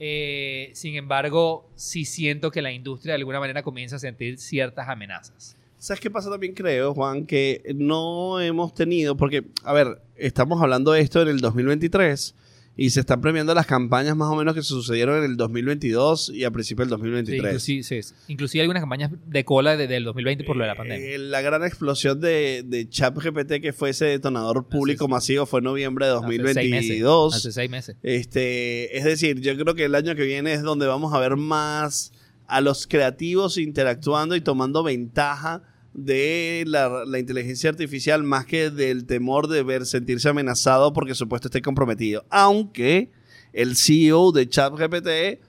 eh, 0.00 0.70
sin 0.72 0.94
embargo, 0.94 1.68
sí 1.74 2.06
siento 2.06 2.50
que 2.50 2.62
la 2.62 2.72
industria 2.72 3.12
de 3.12 3.16
alguna 3.18 3.40
manera 3.40 3.62
comienza 3.62 3.96
a 3.96 3.98
sentir 3.98 4.38
ciertas 4.38 4.88
amenazas. 4.88 5.54
¿Sabes 5.76 6.00
qué 6.00 6.10
pasa 6.10 6.30
también, 6.30 6.54
creo, 6.54 6.94
Juan? 6.94 7.26
Que 7.26 7.60
no 7.74 8.40
hemos 8.40 8.72
tenido, 8.72 9.18
porque, 9.18 9.44
a 9.64 9.74
ver, 9.74 10.00
estamos 10.16 10.62
hablando 10.62 10.92
de 10.92 11.02
esto 11.02 11.20
en 11.20 11.28
el 11.28 11.40
2023 11.40 12.34
y 12.80 12.90
se 12.90 13.00
están 13.00 13.20
premiando 13.20 13.52
las 13.54 13.66
campañas 13.66 14.16
más 14.16 14.28
o 14.32 14.36
menos 14.36 14.54
que 14.54 14.62
se 14.62 14.68
sucedieron 14.68 15.18
en 15.18 15.24
el 15.24 15.36
2022 15.36 16.30
y 16.30 16.44
a 16.44 16.50
principios 16.52 16.88
del 16.88 16.96
Sí, 16.96 17.02
2023. 17.02 17.44
inclusive, 17.50 17.82
sí, 17.82 18.02
sí. 18.02 18.14
Inclusive 18.28 18.62
algunas 18.62 18.82
campañas 18.82 19.10
de 19.26 19.44
cola 19.44 19.76
desde 19.76 19.96
el 19.96 20.04
2020 20.04 20.44
por 20.44 20.56
lo 20.56 20.62
de 20.62 20.68
la 20.68 20.76
pandemia. 20.76 21.04
Eh, 21.04 21.18
la 21.18 21.40
gran 21.40 21.64
explosión 21.64 22.20
de, 22.20 22.62
de 22.64 22.88
ChatGPT, 22.88 23.60
que 23.60 23.72
fue 23.72 23.90
ese 23.90 24.04
detonador 24.04 24.68
público 24.68 25.06
sí. 25.06 25.10
masivo, 25.10 25.44
fue 25.44 25.58
en 25.58 25.64
noviembre 25.64 26.06
de 26.06 26.12
Hace 26.12 26.22
seis 26.22 26.40
meses. 26.40 26.54
2022. 26.54 27.34
Hace 27.34 27.52
seis 27.52 27.70
meses. 27.70 27.96
Este, 28.04 28.96
es 28.96 29.02
decir, 29.04 29.40
yo 29.40 29.58
creo 29.58 29.74
que 29.74 29.84
el 29.84 29.96
año 29.96 30.14
que 30.14 30.22
viene 30.22 30.52
es 30.52 30.62
donde 30.62 30.86
vamos 30.86 31.12
a 31.12 31.18
ver 31.18 31.34
más 31.36 32.12
a 32.46 32.60
los 32.60 32.86
creativos 32.86 33.58
interactuando 33.58 34.36
y 34.36 34.40
tomando 34.40 34.84
ventaja 34.84 35.62
de 36.04 36.64
la, 36.66 37.04
la 37.04 37.18
inteligencia 37.18 37.70
artificial 37.70 38.22
más 38.22 38.46
que 38.46 38.70
del 38.70 39.06
temor 39.06 39.48
de 39.48 39.62
ver 39.62 39.86
sentirse 39.86 40.28
amenazado 40.28 40.92
porque 40.92 41.14
supuesto 41.14 41.48
esté 41.48 41.62
comprometido. 41.62 42.24
Aunque 42.30 43.10
el 43.52 43.76
CEO 43.76 44.32
de 44.32 44.48
ChatGPT 44.48 45.40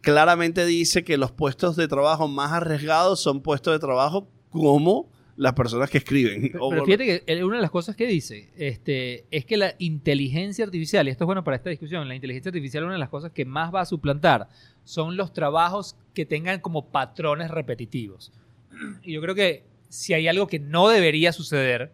claramente 0.00 0.64
dice 0.64 1.04
que 1.04 1.16
los 1.18 1.30
puestos 1.32 1.76
de 1.76 1.88
trabajo 1.88 2.28
más 2.28 2.52
arriesgados 2.52 3.20
son 3.22 3.42
puestos 3.42 3.74
de 3.74 3.78
trabajo 3.78 4.28
como 4.50 5.08
las 5.36 5.54
personas 5.54 5.88
que 5.90 5.98
escriben. 5.98 6.50
Pero, 6.52 6.84
fíjate 6.84 7.04
que 7.06 7.22
él- 7.26 7.44
una 7.44 7.56
de 7.56 7.62
las 7.62 7.70
cosas 7.70 7.96
que 7.96 8.06
dice 8.06 8.50
este, 8.56 9.24
es 9.30 9.44
que 9.44 9.56
la 9.56 9.74
inteligencia 9.78 10.64
artificial, 10.64 11.06
y 11.06 11.10
esto 11.10 11.24
es 11.24 11.26
bueno 11.26 11.44
para 11.44 11.56
esta 11.56 11.70
discusión, 11.70 12.06
la 12.08 12.14
inteligencia 12.14 12.50
artificial 12.50 12.84
una 12.84 12.94
de 12.94 12.98
las 12.98 13.08
cosas 13.08 13.32
que 13.32 13.44
más 13.44 13.74
va 13.74 13.80
a 13.82 13.86
suplantar 13.86 14.48
son 14.84 15.16
los 15.16 15.32
trabajos 15.32 15.96
que 16.14 16.26
tengan 16.26 16.60
como 16.60 16.86
patrones 16.86 17.50
repetitivos. 17.50 18.32
Y 19.02 19.12
yo 19.12 19.20
creo 19.20 19.34
que 19.34 19.64
si 19.90 20.14
hay 20.14 20.28
algo 20.28 20.46
que 20.46 20.58
no 20.58 20.88
debería 20.88 21.32
suceder, 21.32 21.92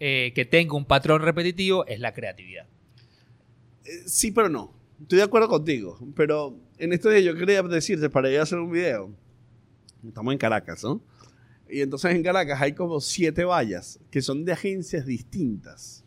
eh, 0.00 0.32
que 0.34 0.44
tenga 0.44 0.74
un 0.74 0.86
patrón 0.86 1.22
repetitivo, 1.22 1.86
es 1.86 2.00
la 2.00 2.12
creatividad. 2.12 2.66
Eh, 3.84 4.02
Sí, 4.06 4.32
pero 4.32 4.48
no. 4.48 4.72
Estoy 5.00 5.18
de 5.18 5.24
acuerdo 5.24 5.48
contigo. 5.48 5.98
Pero 6.16 6.56
en 6.78 6.92
esto 6.92 7.10
de 7.10 7.22
yo 7.22 7.36
quería 7.36 7.62
decirte 7.62 8.10
para 8.10 8.30
ir 8.30 8.40
a 8.40 8.42
hacer 8.42 8.58
un 8.58 8.72
video. 8.72 9.14
Estamos 10.04 10.32
en 10.32 10.38
Caracas, 10.38 10.82
¿no? 10.82 11.00
Y 11.68 11.80
entonces 11.80 12.14
en 12.14 12.22
Caracas 12.22 12.60
hay 12.60 12.72
como 12.72 13.00
siete 13.00 13.44
vallas 13.44 14.00
que 14.10 14.22
son 14.22 14.44
de 14.44 14.52
agencias 14.52 15.06
distintas. 15.06 16.04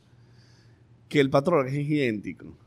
Que 1.07 1.19
el 1.19 1.29
patrón 1.29 1.67
es 1.67 1.75
idéntico. 1.75 2.57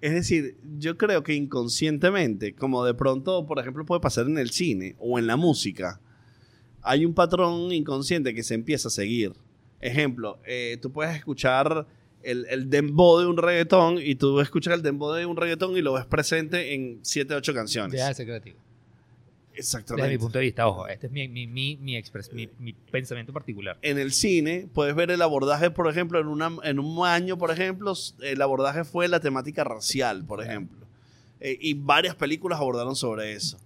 Es 0.00 0.12
decir, 0.12 0.56
yo 0.78 0.96
creo 0.98 1.22
que 1.22 1.34
inconscientemente, 1.34 2.54
como 2.54 2.84
de 2.84 2.94
pronto, 2.94 3.46
por 3.46 3.58
ejemplo, 3.58 3.84
puede 3.86 4.00
pasar 4.00 4.26
en 4.26 4.38
el 4.38 4.50
cine 4.50 4.96
o 4.98 5.18
en 5.18 5.26
la 5.26 5.36
música, 5.36 6.00
hay 6.84 7.04
un 7.04 7.14
patrón 7.14 7.72
inconsciente 7.72 8.32
que 8.34 8.42
se 8.42 8.54
empieza 8.54 8.88
a 8.88 8.90
seguir. 8.90 9.32
Ejemplo, 9.80 10.38
eh, 10.46 10.78
tú 10.80 10.92
puedes 10.92 11.16
escuchar 11.16 11.86
el, 12.22 12.46
el 12.48 12.70
dembow 12.70 13.18
de 13.20 13.26
un 13.26 13.36
reggaetón 13.36 13.98
y 14.02 14.14
tú 14.14 14.40
escuchas 14.40 14.74
el 14.74 14.82
dembow 14.82 15.12
de 15.12 15.26
un 15.26 15.36
reggaetón 15.36 15.76
y 15.76 15.82
lo 15.82 15.92
ves 15.94 16.06
presente 16.06 16.74
en 16.74 17.00
7, 17.02 17.34
8 17.34 17.52
canciones. 17.54 17.92
Deja 17.92 18.08
de 18.08 18.14
ser 18.14 18.26
creativo. 18.26 18.56
Exactamente. 19.56 20.02
Desde 20.08 20.18
mi 20.18 20.20
punto 20.20 20.38
de 20.38 20.44
vista, 20.46 20.66
ojo, 20.66 20.88
este 20.88 21.06
es 21.06 21.12
mi, 21.12 21.28
mi, 21.28 21.46
mi, 21.46 21.76
mi, 21.76 21.96
expres- 21.96 22.32
mi- 22.32 22.48
mi 22.58 22.72
pensamiento 22.72 23.32
particular. 23.32 23.78
en 23.82 23.98
el 23.98 24.12
cine 24.12 24.66
puedes 24.72 24.96
ver 24.96 25.12
el 25.12 25.22
abordaje, 25.22 25.70
por 25.70 25.88
ejemplo, 25.88 26.18
en, 26.20 26.26
una, 26.26 26.50
en 26.64 26.80
un 26.80 27.06
año, 27.06 27.38
por 27.38 27.52
ejemplo, 27.52 27.92
el 28.22 28.42
abordaje 28.42 28.82
fue 28.84 29.06
la 29.06 29.20
temática 29.20 29.62
racial, 29.62 30.24
por 30.24 30.42
ejemplo. 30.42 30.78
Eh, 31.40 31.56
y 31.60 31.74
varias 31.74 32.16
películas 32.16 32.58
abordaron 32.58 32.96
sobre 32.96 33.32
eso. 33.34 33.58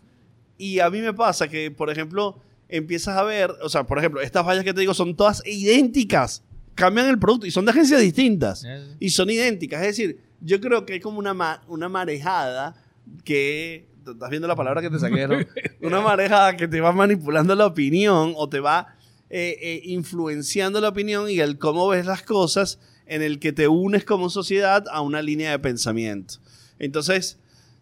Y 0.59 0.81
a 0.81 0.91
mí 0.91 1.01
me 1.01 1.15
pasa 1.15 1.49
que, 1.49 1.71
por 1.71 1.89
ejemplo, 1.91 2.37
empiezas 2.69 3.17
a 3.17 3.23
ver, 3.25 3.51
o 3.63 3.69
sea, 3.69 3.85
por 3.85 3.99
ejemplo, 3.99 4.21
estas 4.21 4.45
vallas 4.47 4.65
que 4.65 4.75
te 4.75 4.81
digo 4.81 4.95
son 4.95 5.17
todas 5.17 5.43
idénticas. 5.47 6.43
Cambian 6.75 7.09
el 7.09 7.19
producto 7.19 7.47
y 7.47 7.51
son 7.51 7.65
de 7.65 7.73
agencias 7.73 8.01
distintas. 8.01 8.65
Eh, 8.65 8.97
Y 9.01 9.11
son 9.11 9.29
idénticas. 9.31 9.81
Es 9.83 9.89
decir, 9.89 10.21
yo 10.41 10.61
creo 10.61 10.87
que 10.87 10.93
hay 10.95 11.01
como 11.01 11.19
una, 11.19 11.35
ma- 11.35 11.63
una 11.69 11.89
marejada 11.89 12.77
que... 13.25 13.87
¿Estás 14.07 14.31
viendo 14.31 14.49
la 14.49 14.57
palabra 14.57 14.81
que 14.81 14.89
te 14.89 14.99
saqué? 14.99 15.29
no? 15.29 15.37
Una 15.87 16.01
marejada 16.01 16.57
que 16.57 16.67
te 16.67 16.81
va 16.81 16.93
manipulando 16.93 17.55
la 17.55 17.67
opinión 17.67 18.33
o 18.37 18.49
te 18.49 18.59
va 18.59 18.95
eh, 19.29 19.55
eh, 19.61 19.83
influenciando 19.85 20.81
la 20.81 20.89
opinión 20.89 21.29
y 21.29 21.41
el 21.41 21.59
cómo 21.59 21.87
ves 21.89 22.07
las 22.07 22.23
cosas 22.23 22.79
en 23.07 23.21
el 23.21 23.39
que 23.39 23.53
te 23.53 23.69
unes 23.69 24.07
como 24.07 24.31
sociedad 24.31 24.85
a 24.91 25.03
una 25.03 25.21
línea 25.21 25.51
de 25.51 25.59
pensamiento. 25.59 26.37
Entonces, 26.79 27.39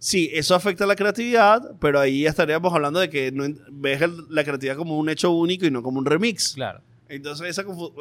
sí, 0.08 0.30
eso 0.32 0.54
afecta 0.54 0.84
a 0.84 0.86
la 0.86 0.94
creatividad, 0.94 1.76
pero 1.80 1.98
ahí 1.98 2.26
estaríamos 2.26 2.72
hablando 2.72 3.00
de 3.00 3.08
que 3.10 3.32
no 3.32 3.42
ves 3.72 4.00
la 4.30 4.44
creatividad 4.44 4.76
como 4.76 4.96
un 4.98 5.08
hecho 5.08 5.32
único 5.32 5.66
y 5.66 5.70
no 5.72 5.82
como 5.82 5.98
un 5.98 6.06
remix. 6.06 6.52
Claro. 6.54 6.80
Entonces, 7.08 7.48
esa 7.48 7.64
confu- 7.64 7.92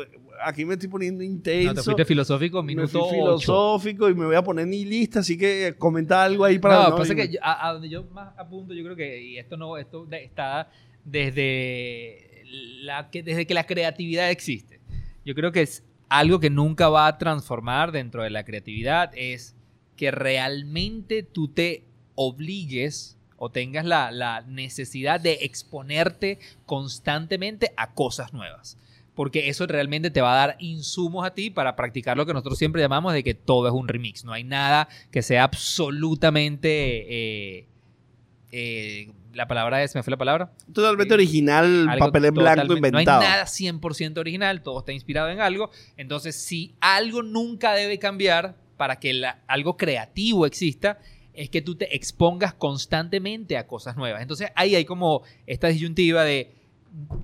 aquí 0.44 0.66
me 0.66 0.74
estoy 0.74 0.90
poniendo 0.90 1.24
intenso. 1.24 1.70
No, 1.70 1.74
te 1.76 1.84
fuiste 1.84 2.06
filosófico, 2.06 2.62
Me 2.64 2.76
minuto 2.76 2.90
fui 3.08 3.20
ocho. 3.22 3.40
filosófico 3.40 4.10
y 4.10 4.14
me 4.16 4.26
voy 4.26 4.36
a 4.36 4.44
poner 4.44 4.68
ni 4.68 4.84
lista, 4.86 5.20
así 5.22 5.36
que 5.38 5.76
comenta 5.78 6.24
algo 6.24 6.44
ahí 6.46 6.58
para... 6.60 6.90
no, 6.90 6.96
pasa 6.98 7.14
y- 7.14 7.16
que 7.16 7.28
yo- 7.34 7.40
a, 7.44 7.68
a 7.70 7.74
donde 7.74 7.90
yo 7.90 8.04
más 8.06 8.38
apunto, 8.38 8.74
yo 8.74 8.84
creo 8.84 8.96
que, 8.96 9.22
y 9.24 9.38
esto 9.38 9.58
no, 9.58 9.78
esto 9.78 10.08
está 10.12 10.70
desde, 11.04 12.44
la, 12.82 13.10
que, 13.10 13.24
desde 13.24 13.46
que 13.48 13.54
la 13.54 13.66
creatividad 13.66 14.30
existe. 14.32 14.80
Yo 15.26 15.36
creo 15.36 15.52
que 15.52 15.62
es 15.62 15.84
algo 16.10 16.40
que 16.40 16.50
nunca 16.50 16.90
va 16.90 17.08
a 17.08 17.18
transformar 17.18 17.92
dentro 17.92 18.24
de 18.24 18.30
la 18.30 18.44
creatividad, 18.44 19.12
es 19.16 19.56
que 19.96 20.12
realmente 20.12 21.24
tú 21.24 21.48
te 21.48 21.86
obligues 22.16 23.18
o 23.38 23.50
tengas 23.52 23.86
la, 23.86 24.12
la 24.12 24.42
necesidad 24.42 25.20
de 25.20 25.40
exponerte 25.42 26.40
constantemente 26.66 27.72
a 27.78 27.94
cosas 27.94 28.34
nuevas. 28.34 28.78
Porque 29.14 29.48
eso 29.50 29.66
realmente 29.66 30.12
te 30.12 30.20
va 30.22 30.34
a 30.34 30.48
dar 30.48 30.56
insumos 30.60 31.26
a 31.26 31.34
ti 31.34 31.50
para 31.50 31.76
practicar 31.78 32.18
lo 32.18 32.26
que 32.26 32.34
nosotros 32.34 32.58
siempre 32.58 32.82
llamamos 32.82 33.14
de 33.14 33.24
que 33.24 33.34
todo 33.34 33.68
es 33.68 33.74
un 33.74 33.88
remix. 33.88 34.26
No 34.26 34.34
hay 34.34 34.44
nada 34.44 34.90
que 35.12 35.22
sea 35.22 35.44
absolutamente... 35.46 37.60
eh, 37.60 37.66
eh, 38.52 39.12
la 39.34 39.48
palabra 39.48 39.84
es, 39.84 39.94
¿me 39.96 40.04
fue 40.04 40.12
la 40.12 40.18
palabra? 40.18 40.52
Totalmente 40.74 41.14
original, 41.14 41.90
Algo 41.90 42.06
papel 42.06 42.26
en 42.26 42.34
blanco 42.36 42.76
inventado. 42.78 43.20
No 43.22 43.26
hay 43.28 43.32
nada 43.34 43.46
100% 43.46 44.18
original, 44.18 44.62
todo 44.62 44.80
está 44.80 44.94
inspirado 44.94 45.30
en 45.30 45.42
algo. 45.42 45.72
Entonces, 45.98 46.42
si 46.42 46.74
algo 46.80 47.22
nunca 47.22 47.74
debe 47.74 48.00
cambiar 48.00 48.56
para 48.78 48.98
que 48.98 49.14
la- 49.14 49.40
algo 49.48 49.76
creativo 49.76 50.46
exista, 50.46 51.00
es 51.38 51.50
que 51.50 51.62
tú 51.62 51.76
te 51.76 51.96
expongas 51.96 52.54
constantemente 52.54 53.58
a 53.58 53.68
cosas 53.68 53.96
nuevas. 53.98 54.22
Entonces, 54.22 54.50
ahí 54.56 54.76
hay 54.76 54.86
como 54.86 55.24
esta 55.48 55.68
disyuntiva 55.68 56.24
de 56.24 56.52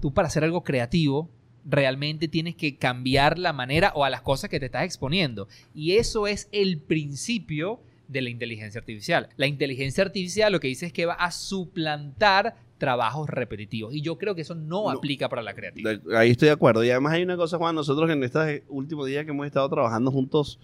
tú 0.02 0.14
para 0.14 0.28
hacer 0.28 0.44
algo 0.44 0.64
creativo 0.64 1.30
realmente 1.64 2.28
tienes 2.28 2.56
que 2.56 2.78
cambiar 2.78 3.38
la 3.38 3.54
manera 3.54 3.92
o 3.96 4.04
a 4.04 4.10
las 4.10 4.22
cosas 4.22 4.50
que 4.50 4.60
te 4.60 4.66
estás 4.66 4.84
exponiendo. 4.84 5.48
Y 5.76 5.94
eso 5.94 6.28
es 6.28 6.50
el 6.52 6.80
principio 6.80 7.82
de 8.08 8.22
la 8.22 8.30
inteligencia 8.30 8.80
artificial. 8.80 9.30
La 9.38 9.48
inteligencia 9.48 10.04
artificial 10.04 10.52
lo 10.52 10.60
que 10.60 10.68
dice 10.68 10.88
es 10.88 10.94
que 10.94 11.06
va 11.06 11.14
a 11.14 11.32
suplantar 11.32 12.56
trabajos 12.78 13.30
repetitivos. 13.30 13.94
Y 13.94 14.02
yo 14.02 14.18
creo 14.18 14.34
que 14.34 14.42
eso 14.42 14.56
no, 14.56 14.84
No. 14.86 14.90
aplica 14.90 15.30
para 15.30 15.44
la 15.44 15.54
creatividad. 15.54 16.02
Ahí 16.16 16.32
estoy 16.32 16.48
de 16.48 16.54
acuerdo. 16.54 16.84
Y 16.84 16.90
además 16.90 17.14
hay 17.14 17.24
una 17.24 17.38
cosa, 17.38 17.58
Juan, 17.58 17.76
nosotros 17.76 18.10
en 18.10 18.24
estos 18.24 18.46
últimos 18.68 19.06
días 19.08 19.24
que 19.24 19.32
hemos 19.32 19.46
estado 19.46 19.70
trabajando 19.70 20.12
juntos 20.12 20.60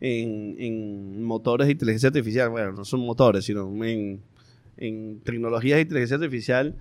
en, 0.00 0.56
en 0.58 1.22
motores 1.22 1.66
de 1.66 1.72
inteligencia 1.72 2.08
artificial, 2.08 2.50
bueno, 2.50 2.72
no 2.72 2.84
son 2.84 3.00
motores, 3.00 3.44
sino 3.44 3.68
en, 3.84 4.20
en 4.76 5.20
tecnologías 5.24 5.76
de 5.76 5.82
inteligencia 5.82 6.16
artificial, 6.16 6.76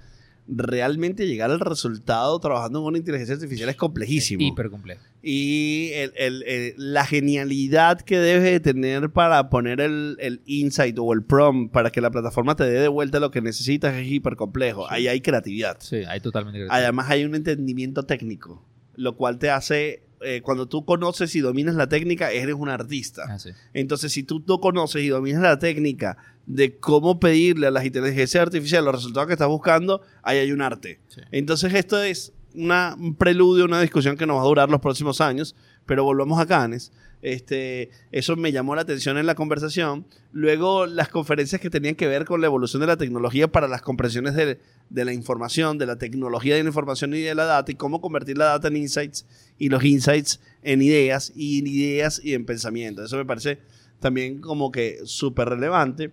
realmente 0.50 1.28
llegar 1.28 1.52
al 1.52 1.60
resultado 1.60 2.40
trabajando 2.40 2.82
una 2.82 2.98
inteligencia 2.98 3.36
artificial 3.36 3.68
es 3.70 3.76
complejísimo. 3.76 4.44
Hiper 4.44 4.70
complejo. 4.70 5.02
y 5.22 5.90
el- 5.94 6.14
el- 6.16 6.44
el- 6.44 6.74
la 6.78 7.06
genialidad 7.06 8.00
que 8.00 8.18
debes 8.18 8.44
de 8.44 8.60
tener 8.62 9.10
para 9.10 9.50
poner 9.50 9.82
el, 9.82 10.16
el 10.22 10.40
insight 10.46 10.98
o 11.00 11.12
el 11.12 11.22
prompt 11.24 11.74
para 11.74 11.90
que 11.90 12.00
la 12.00 12.12
plataforma 12.12 12.56
te 12.56 12.64
dé 12.64 12.80
de 12.80 12.88
vuelta 12.88 13.20
lo 13.20 13.30
que 13.30 13.42
necesitas 13.42 13.94
es 13.96 14.08
hiper 14.10 14.38
complejo. 14.38 14.90
Ahí 14.90 15.08
hay 15.10 15.20
creatividad. 15.20 15.78
Sí, 15.82 15.98
hay 16.08 16.22
totalmente 16.22 16.66
Además 16.70 17.10
hay 17.10 17.26
un 17.26 17.36
entendimiento 17.36 18.04
técnico, 18.04 18.64
lo 18.96 19.18
cual 19.18 19.38
te 19.38 19.50
hace, 19.50 20.04
eh, 20.22 20.42
cuando 20.42 20.68
tú 20.68 20.86
conoces 20.86 21.36
y 21.36 21.42
dominas 21.42 21.76
la 21.76 21.88
técnica, 21.88 22.32
eres 22.32 22.56
un 22.56 22.70
artista. 22.70 23.24
Ah, 23.28 23.40
sí. 23.40 23.52
Entonces, 23.74 24.12
si 24.12 24.24
tú 24.24 24.44
no 24.48 24.60
conoces 24.60 25.04
y 25.04 25.10
dominas 25.10 25.42
la 25.42 25.60
técnica 25.60 26.18
de 26.46 26.78
cómo 26.78 27.20
pedirle 27.20 27.68
a 27.68 27.72
las 27.72 27.86
inteligencias 27.86 28.42
artificiales 28.42 28.86
los 28.86 28.96
resultados 28.96 29.28
que 29.28 29.34
estás 29.34 29.48
buscando, 29.48 30.02
ahí 30.24 30.40
hay 30.40 30.52
un 30.52 30.62
arte. 30.62 31.00
Sí. 31.08 31.22
Entonces, 31.32 31.74
esto 31.74 32.02
es 32.02 32.34
una, 32.56 32.96
un 32.98 33.16
preludio, 33.16 33.66
una 33.66 33.82
discusión 33.82 34.18
que 34.18 34.26
nos 34.26 34.38
va 34.38 34.42
a 34.42 34.46
durar 34.46 34.70
los 34.70 34.82
próximos 34.82 35.22
años, 35.22 35.56
pero 35.86 36.04
volvamos 36.04 36.40
a 36.40 36.46
Cannes. 36.46 36.92
Este, 37.22 37.90
eso 38.12 38.36
me 38.36 38.52
llamó 38.52 38.76
la 38.76 38.82
atención 38.82 39.18
en 39.18 39.26
la 39.26 39.36
conversación. 39.36 40.06
Luego, 40.32 40.86
las 40.86 41.10
conferencias 41.10 41.60
que 41.60 41.70
tenían 41.70 41.96
que 41.96 42.08
ver 42.08 42.26
con 42.26 42.42
la 42.42 42.48
evolución 42.48 42.82
de 42.82 42.88
la 42.88 42.98
tecnología 42.98 43.52
para 43.52 43.68
las 43.68 43.82
comprensiones 43.82 44.36
de, 44.36 44.60
la 44.92 45.14
información, 45.14 45.78
de 45.78 45.88
la 45.88 45.98
tecnología 45.98 46.56
de 46.56 46.64
la 46.64 46.70
información 46.70 47.14
y 47.14 47.22
de 47.22 47.36
la 47.36 47.46
data, 47.46 47.72
y 47.72 47.76
cómo 47.76 48.02
convertir 48.02 48.38
la 48.38 48.46
data 48.46 48.68
en 48.68 48.78
insights 48.78 49.26
y 49.58 49.70
los 49.70 49.84
insights 49.84 50.40
en 50.64 50.82
ideas, 50.82 51.32
y 51.36 51.60
en 51.60 51.68
ideas 51.68 52.22
y 52.24 52.34
en 52.34 52.46
pensamiento. 52.46 53.04
Eso 53.04 53.18
me 53.18 53.26
parece 53.26 53.60
también 54.00 54.40
como 54.40 54.72
que 54.72 55.00
súper 55.06 55.50
relevante, 55.50 56.12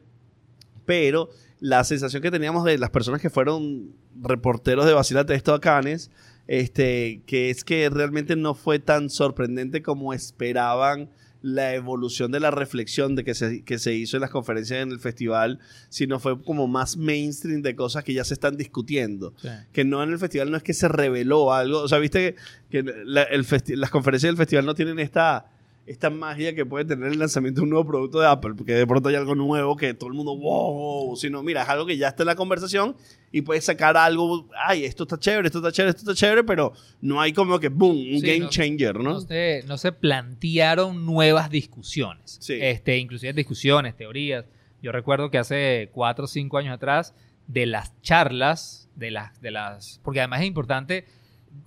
pero 0.86 1.28
la 1.60 1.84
sensación 1.84 2.22
que 2.22 2.30
teníamos 2.30 2.64
de 2.64 2.78
las 2.78 2.90
personas 2.90 3.20
que 3.20 3.30
fueron 3.30 3.94
reporteros 4.20 4.86
de 4.86 4.92
Vacilate 4.92 5.34
esto 5.34 5.54
a 5.54 5.60
Cannes, 5.60 6.10
este, 6.46 7.22
que 7.26 7.50
es 7.50 7.64
que 7.64 7.88
realmente 7.90 8.36
no 8.36 8.54
fue 8.54 8.78
tan 8.78 9.10
sorprendente 9.10 9.82
como 9.82 10.12
esperaban 10.12 11.10
la 11.42 11.74
evolución 11.74 12.32
de 12.32 12.40
la 12.40 12.50
reflexión 12.50 13.16
de 13.16 13.22
que 13.24 13.34
se, 13.34 13.62
que 13.64 13.78
se 13.78 13.92
hizo 13.94 14.16
en 14.16 14.22
las 14.22 14.30
conferencias 14.30 14.82
en 14.82 14.90
el 14.92 14.98
festival, 14.98 15.58
sino 15.90 16.18
fue 16.18 16.40
como 16.42 16.66
más 16.68 16.96
mainstream 16.96 17.60
de 17.60 17.76
cosas 17.76 18.02
que 18.02 18.14
ya 18.14 18.24
se 18.24 18.32
están 18.32 18.56
discutiendo 18.56 19.34
Sí. 19.42 19.48
que 19.72 19.84
no 19.84 20.02
en 20.02 20.10
el 20.10 20.18
festival 20.18 20.50
no 20.50 20.56
es 20.56 20.62
que 20.62 20.72
se 20.72 20.88
reveló 20.88 21.52
algo. 21.52 21.80
O 21.80 21.88
sea, 21.88 21.98
viste 21.98 22.34
que, 22.70 22.82
que 22.82 22.92
la- 23.04 23.24
el 23.24 23.44
festi- 23.44 23.76
las 23.76 23.90
conferencias 23.90 24.30
del 24.30 24.38
festival 24.38 24.64
no 24.64 24.74
tienen 24.74 24.98
esta, 24.98 25.50
esta 25.86 26.08
magia 26.08 26.54
que 26.54 26.64
puede 26.64 26.84
tener 26.86 27.12
el 27.12 27.18
lanzamiento 27.18 27.60
de 27.60 27.64
un 27.64 27.70
nuevo 27.70 27.86
producto 27.86 28.18
de 28.20 28.26
Apple, 28.26 28.54
porque 28.56 28.72
de 28.72 28.86
pronto 28.86 29.08
hay 29.10 29.16
algo 29.16 29.34
nuevo 29.34 29.76
que 29.76 29.92
todo 29.92 30.08
el 30.08 30.14
mundo, 30.14 30.34
wow, 30.36 31.14
sino 31.16 31.42
mira, 31.42 31.62
es 31.62 31.68
algo 31.68 31.84
que 31.84 31.96
ya 31.98 32.08
está 32.08 32.22
en 32.22 32.28
la 32.28 32.34
conversación 32.36 32.96
y 33.30 33.42
puedes 33.42 33.64
sacar 33.64 33.96
algo, 33.96 34.48
ay, 34.66 34.84
esto 34.84 35.02
está 35.02 35.18
chévere, 35.18 35.46
esto 35.48 35.58
está 35.58 35.72
chévere, 35.72 35.90
esto 35.90 36.10
está 36.10 36.14
chévere, 36.14 36.44
pero 36.44 36.72
no 37.02 37.20
hay 37.20 37.32
como 37.34 37.58
que, 37.60 37.68
boom, 37.68 37.96
un 38.14 38.20
Sí, 38.20 38.26
game 38.26 38.38
no- 38.40 38.48
changer, 38.48 38.96
¿no? 38.96 39.12
No 39.14 39.20
se, 39.20 39.62
no 39.66 39.76
se 39.76 39.92
plantearon 39.92 41.04
nuevas 41.04 41.50
discusiones. 41.50 42.38
Sí. 42.40 42.58
Este, 42.60 42.96
inclusive 42.98 43.32
discusiones, 43.32 43.96
teorías. 43.96 44.46
Yo 44.82 44.92
recuerdo 44.92 45.30
que 45.30 45.38
hace 45.38 45.90
cuatro 45.92 46.24
o 46.24 46.28
cinco 46.28 46.58
años 46.58 46.74
atrás, 46.74 47.14
de 47.46 47.66
las 47.66 47.92
charlas, 48.00 48.88
de 48.96 49.10
las, 49.10 49.40
de 49.40 49.50
las. 49.50 50.00
Porque 50.02 50.20
además 50.20 50.40
es 50.40 50.46
importante. 50.46 51.04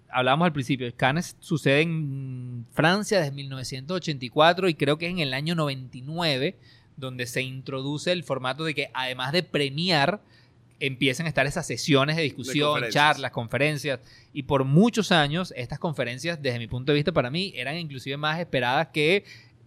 Hablábamos 0.09 0.45
al 0.45 0.53
principio, 0.53 0.91
Cannes 0.95 1.35
sucede 1.39 1.81
en 1.81 2.65
Francia 2.71 3.19
desde 3.19 3.31
1984 3.33 4.69
y 4.69 4.73
creo 4.73 4.97
que 4.97 5.07
es 5.07 5.11
en 5.11 5.19
el 5.19 5.33
año 5.33 5.53
99 5.53 6.55
donde 6.95 7.27
se 7.27 7.41
introduce 7.43 8.11
el 8.11 8.23
formato 8.23 8.63
de 8.63 8.73
que 8.73 8.89
además 8.93 9.31
de 9.31 9.43
premiar, 9.43 10.19
empiezan 10.79 11.25
a 11.25 11.29
estar 11.29 11.45
esas 11.47 11.65
sesiones 11.65 12.15
de 12.15 12.23
discusión, 12.23 12.71
conferencias. 12.71 12.93
charlas, 12.93 13.31
conferencias. 13.31 13.99
Y 14.33 14.43
por 14.43 14.63
muchos 14.63 15.11
años, 15.11 15.53
estas 15.55 15.79
conferencias, 15.79 16.41
desde 16.41 16.59
mi 16.59 16.67
punto 16.67 16.91
de 16.91 16.97
vista, 16.97 17.11
para 17.11 17.29
mí, 17.29 17.53
eran 17.55 17.77
inclusive 17.77 18.17
más 18.17 18.39
esperadas 18.39 18.89
que 18.93 19.23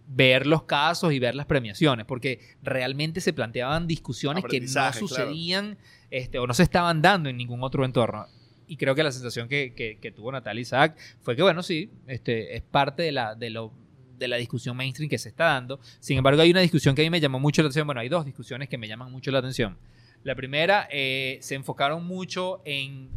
ver 0.07 0.45
los 0.45 0.63
casos 0.63 1.13
y 1.13 1.19
ver 1.19 1.35
las 1.35 1.45
premiaciones, 1.45 2.05
porque 2.05 2.55
realmente 2.63 3.21
se 3.21 3.33
planteaban 3.33 3.87
discusiones 3.87 4.43
que 4.43 4.59
no 4.59 4.67
claro. 4.67 4.99
sucedían 4.99 5.77
este, 6.09 6.39
o 6.39 6.47
no 6.47 6.53
se 6.53 6.63
estaban 6.63 7.01
dando 7.01 7.29
en 7.29 7.37
ningún 7.37 7.63
otro 7.63 7.85
entorno. 7.85 8.27
Y 8.71 8.77
creo 8.77 8.95
que 8.95 9.03
la 9.03 9.11
sensación 9.11 9.49
que, 9.49 9.73
que- 9.73 10.11
tuvo 10.13 10.31
Natalia 10.31 10.61
Isaac 10.61 10.97
fue 11.19 11.35
que, 11.35 11.41
bueno, 11.41 11.61
sí, 11.61 11.91
este, 12.07 12.55
es 12.55 12.61
parte 12.61 13.03
de 13.03 13.11
la, 13.11 13.35
de, 13.35 13.49
lo, 13.49 13.73
de 14.17 14.29
la 14.29 14.37
discusión 14.37 14.77
mainstream 14.77 15.09
que 15.09 15.17
se 15.17 15.27
está 15.27 15.43
dando. 15.47 15.81
Sin 15.99 16.17
embargo, 16.17 16.41
hay 16.41 16.51
una 16.51 16.61
discusión 16.61 16.95
que 16.95 17.01
a 17.01 17.03
mí 17.03 17.09
me 17.09 17.19
llamó 17.19 17.37
mucho 17.37 17.61
la 17.61 17.65
atención. 17.65 17.85
Bueno, 17.85 17.99
hay 17.99 18.07
dos 18.07 18.23
discusiones 18.23 18.69
que 18.69 18.77
me 18.77 18.87
llaman 18.87 19.11
mucho 19.11 19.29
la 19.29 19.39
atención. 19.39 19.77
La 20.23 20.35
primera, 20.35 20.87
eh, 20.89 21.37
se 21.41 21.55
enfocaron 21.55 22.05
mucho 22.05 22.61
en, 22.63 23.09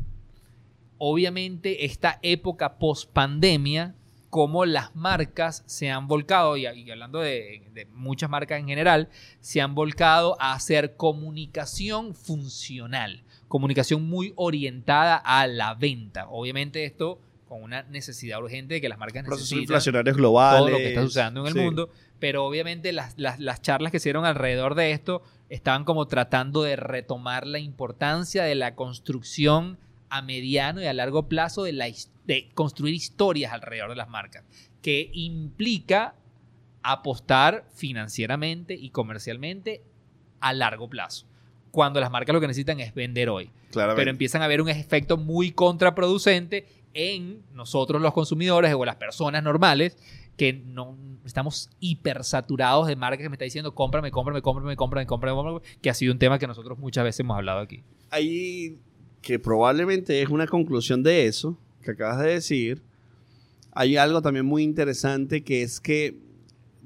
obviamente, 0.99 1.85
esta 1.85 2.19
época 2.23 2.77
post-pandemia, 2.79 3.95
cómo 4.31 4.65
las 4.65 4.97
marcas 4.97 5.63
se 5.67 5.89
han 5.89 6.09
volcado, 6.09 6.57
y, 6.57 6.67
hablando 6.67 7.21
de 7.21 7.87
muchas 7.93 8.29
marcas 8.29 8.59
en 8.59 8.67
general, 8.67 9.09
se 9.39 9.61
han 9.61 9.77
volcado 9.77 10.37
a 10.41 10.55
hacer 10.55 10.97
comunicación 10.97 12.13
funcional. 12.17 13.23
Comunicación 13.49 14.03
muy 14.09 14.33
orientada 14.37 15.17
a 15.17 15.47
la 15.47 15.75
venta. 15.75 16.27
Obviamente 16.29 16.85
esto 16.85 17.21
con 17.47 17.63
una 17.63 17.83
necesidad 17.85 18.41
urgente 18.43 18.75
de 18.75 18.81
que 18.81 18.89
las 18.89 18.99
marcas 18.99 19.23
Procesos 19.25 19.43
necesitan 19.51 19.63
inflacionarios 19.63 20.17
globales. 20.17 20.59
todo 20.61 20.71
lo 20.71 20.77
que 20.79 20.89
está 20.89 21.03
sucediendo 21.03 21.41
en 21.43 21.47
el 21.49 21.53
Sí. 21.53 21.59
mundo, 21.61 21.91
pero 22.19 22.45
obviamente 22.47 22.93
las, 22.93 23.15
las- 23.19 23.39
las 23.39 23.61
charlas 23.63 23.93
que 23.93 24.01
se 24.01 24.09
dieron 24.09 24.25
alrededor 24.25 24.75
de 24.75 24.93
esto 24.93 25.23
estaban 25.51 25.85
como 25.85 26.07
tratando 26.09 26.63
de 26.63 26.75
retomar 26.77 27.47
la 27.47 27.59
importancia 27.59 28.43
de 28.45 28.55
la 28.55 28.75
construcción 28.75 29.79
a 30.09 30.23
mediano 30.23 30.81
y 30.81 30.87
a 30.87 30.93
largo 30.95 31.29
plazo 31.29 31.65
de, 31.65 31.73
la, 31.75 31.87
de 32.27 32.51
construir 32.55 32.95
historias 32.95 33.53
alrededor 33.53 33.91
de 33.91 33.97
las 33.97 34.09
marcas, 34.09 34.45
que 34.81 35.11
implica 35.13 36.15
apostar 36.83 37.67
financieramente 37.75 38.75
y 38.75 38.91
comercialmente 38.91 39.83
a 40.41 40.53
largo 40.53 40.89
plazo, 40.89 41.27
cuando 41.75 42.01
las 42.01 42.11
marcas 42.11 42.33
lo 42.33 42.41
que 42.41 42.47
necesitan 42.47 42.79
es 42.79 42.95
vender 42.95 43.29
hoy 43.29 43.51
Claramente. 43.73 44.01
pero 44.01 44.11
empiezan 44.11 44.43
a 44.43 44.45
haber 44.45 44.63
un 44.63 44.69
efecto 44.69 45.17
muy 45.17 45.51
contraproducente 45.51 46.67
en 46.95 47.43
nosotros 47.53 48.01
los 48.01 48.15
consumidores 48.15 48.73
o 48.73 48.85
las 48.85 48.95
personas 48.95 49.43
normales 49.43 49.99
que 50.37 50.53
no 50.53 50.97
estamos 51.25 51.71
hipersaturados 51.81 52.87
de 52.87 52.95
marcas 52.95 53.25
que 53.25 53.29
me 53.29 53.35
está 53.35 53.45
diciendo 53.45 53.75
cómprame, 53.75 54.13
cómprame, 54.13 54.41
cómprame, 54.41 54.77
cómprame, 54.77 55.07
cómprame, 55.07 55.37
cómprame, 55.37 55.61
que 55.83 55.91
ha 55.91 55.95
sido 55.95 56.13
un 56.13 56.19
tema 56.21 56.39
que 56.39 56.47
nosotros 56.47 56.79
muchas 56.79 57.03
veces 57.03 57.21
hemos 57.21 57.37
hablado 57.37 57.59
aquí. 57.59 57.83
ahí 58.11 58.79
que 59.21 59.39
probablemente 59.41 60.23
es 60.23 60.29
una 60.29 60.47
conclusión 60.47 61.03
de 61.03 61.27
eso 61.27 61.59
que 61.83 61.91
acabas 61.91 62.21
de 62.21 62.31
decir, 62.35 62.83
hay 63.73 63.97
algo 63.97 64.23
también 64.23 64.47
muy 64.47 64.63
interesante 64.63 65.43
que 65.43 65.63
es 65.63 65.81
que 65.81 66.17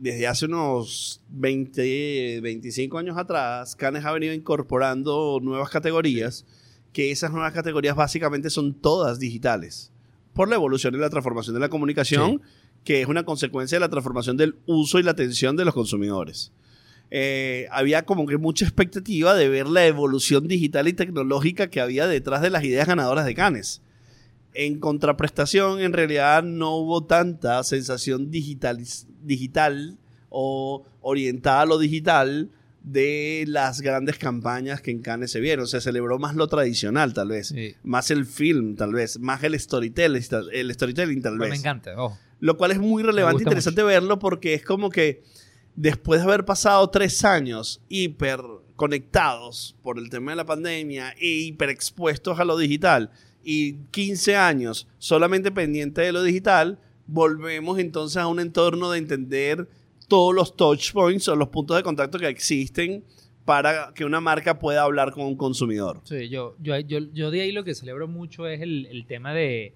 desde 0.00 0.26
hace 0.26 0.46
unos 0.46 1.20
20, 1.30 2.40
25 2.40 2.98
años 2.98 3.16
atrás, 3.16 3.74
Canes 3.76 4.04
ha 4.04 4.12
venido 4.12 4.32
incorporando 4.32 5.40
nuevas 5.42 5.70
categorías, 5.70 6.44
que 6.92 7.10
esas 7.10 7.30
nuevas 7.30 7.52
categorías 7.52 7.96
básicamente 7.96 8.50
son 8.50 8.74
todas 8.74 9.18
digitales, 9.18 9.92
por 10.34 10.48
la 10.48 10.54
evolución 10.54 10.94
y 10.94 10.98
la 10.98 11.10
transformación 11.10 11.54
de 11.54 11.60
la 11.60 11.68
comunicación, 11.68 12.40
que 12.84 13.02
es 13.02 13.08
una 13.08 13.24
consecuencia 13.24 13.76
de 13.76 13.80
la 13.80 13.88
transformación 13.88 14.36
del 14.36 14.56
uso 14.66 14.98
y 14.98 15.02
la 15.02 15.10
atención 15.10 15.56
de 15.56 15.64
los 15.64 15.74
consumidores. 15.74 16.52
Eh, 17.10 17.66
había 17.70 18.04
como 18.04 18.26
que 18.26 18.36
mucha 18.36 18.66
expectativa 18.66 19.34
de 19.34 19.48
ver 19.48 19.66
la 19.66 19.86
evolución 19.86 20.46
digital 20.46 20.88
y 20.88 20.92
tecnológica 20.92 21.70
que 21.70 21.80
había 21.80 22.06
detrás 22.06 22.42
de 22.42 22.50
las 22.50 22.64
ideas 22.64 22.86
ganadoras 22.86 23.24
de 23.24 23.34
Cannes. 23.34 23.82
En 24.60 24.80
contraprestación, 24.80 25.80
en 25.80 25.92
realidad 25.92 26.42
no 26.42 26.74
hubo 26.78 27.04
tanta 27.04 27.62
sensación 27.62 28.32
digital, 28.32 28.84
digital 29.22 29.98
o 30.30 30.82
orientada 31.00 31.60
a 31.60 31.64
lo 31.64 31.78
digital 31.78 32.50
de 32.82 33.44
las 33.46 33.80
grandes 33.82 34.18
campañas 34.18 34.80
que 34.80 34.90
en 34.90 35.00
Cannes 35.00 35.30
se 35.30 35.38
vieron. 35.38 35.68
Se 35.68 35.80
celebró 35.80 36.18
más 36.18 36.34
lo 36.34 36.48
tradicional, 36.48 37.14
tal 37.14 37.28
vez. 37.28 37.48
Sí. 37.54 37.76
Más 37.84 38.10
el 38.10 38.26
film, 38.26 38.74
tal 38.74 38.94
vez. 38.94 39.20
Más 39.20 39.44
el 39.44 39.56
storytelling, 39.60 40.24
el 40.52 40.74
storytelling, 40.74 41.22
tal 41.22 41.38
vez. 41.38 41.50
me 41.50 41.56
encanta. 41.56 41.92
ojo. 41.96 42.18
Lo 42.40 42.56
cual 42.56 42.72
es 42.72 42.80
muy 42.80 43.04
relevante 43.04 43.44
e 43.44 43.44
interesante 43.44 43.84
verlo 43.84 44.18
porque 44.18 44.54
es 44.54 44.64
como 44.64 44.90
que 44.90 45.22
después 45.76 46.20
de 46.20 46.26
haber 46.26 46.44
pasado 46.44 46.90
tres 46.90 47.24
años 47.24 47.80
hiper 47.88 48.40
conectados 48.74 49.76
por 49.84 50.00
el 50.00 50.10
tema 50.10 50.32
de 50.32 50.36
la 50.36 50.46
pandemia 50.46 51.14
e 51.20 51.28
hiper 51.28 51.68
expuestos 51.68 52.40
a 52.40 52.44
lo 52.44 52.58
digital 52.58 53.12
y 53.50 53.76
15 53.92 54.36
años 54.36 54.86
solamente 54.98 55.50
pendientes 55.50 56.04
de 56.04 56.12
lo 56.12 56.22
digital, 56.22 56.78
volvemos 57.06 57.78
entonces 57.78 58.18
a 58.18 58.26
un 58.26 58.40
entorno 58.40 58.90
de 58.90 58.98
entender 58.98 59.66
todos 60.06 60.34
los 60.34 60.54
touch 60.54 60.92
points 60.92 61.28
o 61.28 61.34
los 61.34 61.48
puntos 61.48 61.78
de 61.78 61.82
contacto 61.82 62.18
que 62.18 62.28
existen 62.28 63.02
para 63.46 63.94
que 63.94 64.04
una 64.04 64.20
marca 64.20 64.58
pueda 64.58 64.82
hablar 64.82 65.12
con 65.12 65.24
un 65.24 65.34
consumidor. 65.34 66.02
Sí, 66.04 66.28
yo, 66.28 66.56
yo, 66.58 66.78
yo, 66.80 66.98
yo 67.14 67.30
de 67.30 67.40
ahí 67.40 67.52
lo 67.52 67.64
que 67.64 67.74
celebro 67.74 68.06
mucho 68.06 68.46
es 68.46 68.60
el, 68.60 69.06
tema 69.08 69.32
de 69.32 69.72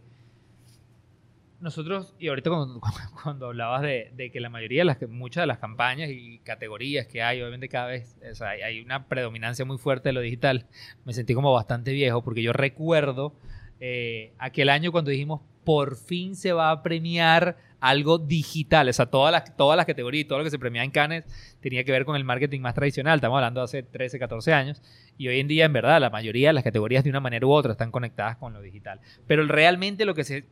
nosotros, 1.58 2.14
y 2.18 2.28
ahorita 2.28 2.50
cuando, 2.50 2.78
cuando 3.22 3.46
hablabas 3.46 3.80
de, 3.80 4.30
que 4.30 4.40
la 4.40 4.50
mayoría 4.50 4.82
de 4.82 4.84
las, 4.84 4.98
muchas 5.08 5.44
de 5.44 5.46
las 5.46 5.56
campañas 5.56 6.10
y 6.10 6.40
categorías 6.40 7.06
que 7.06 7.22
hay, 7.22 7.40
obviamente 7.40 7.70
cada 7.70 7.86
vez 7.86 8.18
hay 8.42 8.82
una 8.82 9.08
predominancia 9.08 9.64
muy 9.64 9.78
fuerte 9.78 10.10
de 10.10 10.12
lo 10.12 10.20
digital, 10.20 10.66
me 11.06 11.14
sentí 11.14 11.32
como 11.32 11.54
bastante 11.54 11.92
viejo 11.92 12.22
porque 12.22 12.42
yo 12.42 12.52
recuerdo 12.52 13.32
eh, 13.84 14.32
aquel 14.38 14.68
año 14.68 14.92
cuando 14.92 15.10
dijimos 15.10 15.40
por 15.64 15.96
fin 15.96 16.36
se 16.36 16.52
va 16.52 16.70
a 16.70 16.82
premiar 16.84 17.56
algo 17.80 18.18
digital, 18.18 18.88
o 18.88 18.92
sea, 18.92 19.06
todas 19.06 19.32
las, 19.32 19.56
todas 19.56 19.76
las 19.76 19.86
categorías 19.86 20.24
y 20.24 20.28
todo 20.28 20.38
lo 20.38 20.44
que 20.44 20.50
se 20.50 20.58
premiaba 20.60 20.84
en 20.84 20.92
Cannes 20.92 21.24
tenía 21.60 21.82
que 21.82 21.90
ver 21.90 22.04
con 22.04 22.14
el 22.14 22.22
marketing 22.22 22.60
más 22.60 22.74
tradicional, 22.74 23.16
estamos 23.16 23.36
hablando 23.38 23.58
de 23.60 23.64
hace 23.64 23.82
13, 23.82 24.20
14 24.20 24.52
años, 24.52 24.80
y 25.18 25.26
hoy 25.26 25.40
en 25.40 25.48
día, 25.48 25.64
en 25.64 25.72
verdad, 25.72 26.00
la 26.00 26.08
mayoría 26.10 26.50
de 26.50 26.52
las 26.52 26.62
categorías 26.62 27.02
de 27.02 27.10
una 27.10 27.18
manera 27.18 27.44
u 27.44 27.50
otra 27.50 27.72
están 27.72 27.90
conectadas 27.90 28.36
con 28.36 28.52
lo 28.52 28.62
digital. 28.62 29.00
Pero 29.26 29.44
realmente 29.48 30.04
lo 30.04 30.14
que 30.14 30.22
se, 30.22 30.44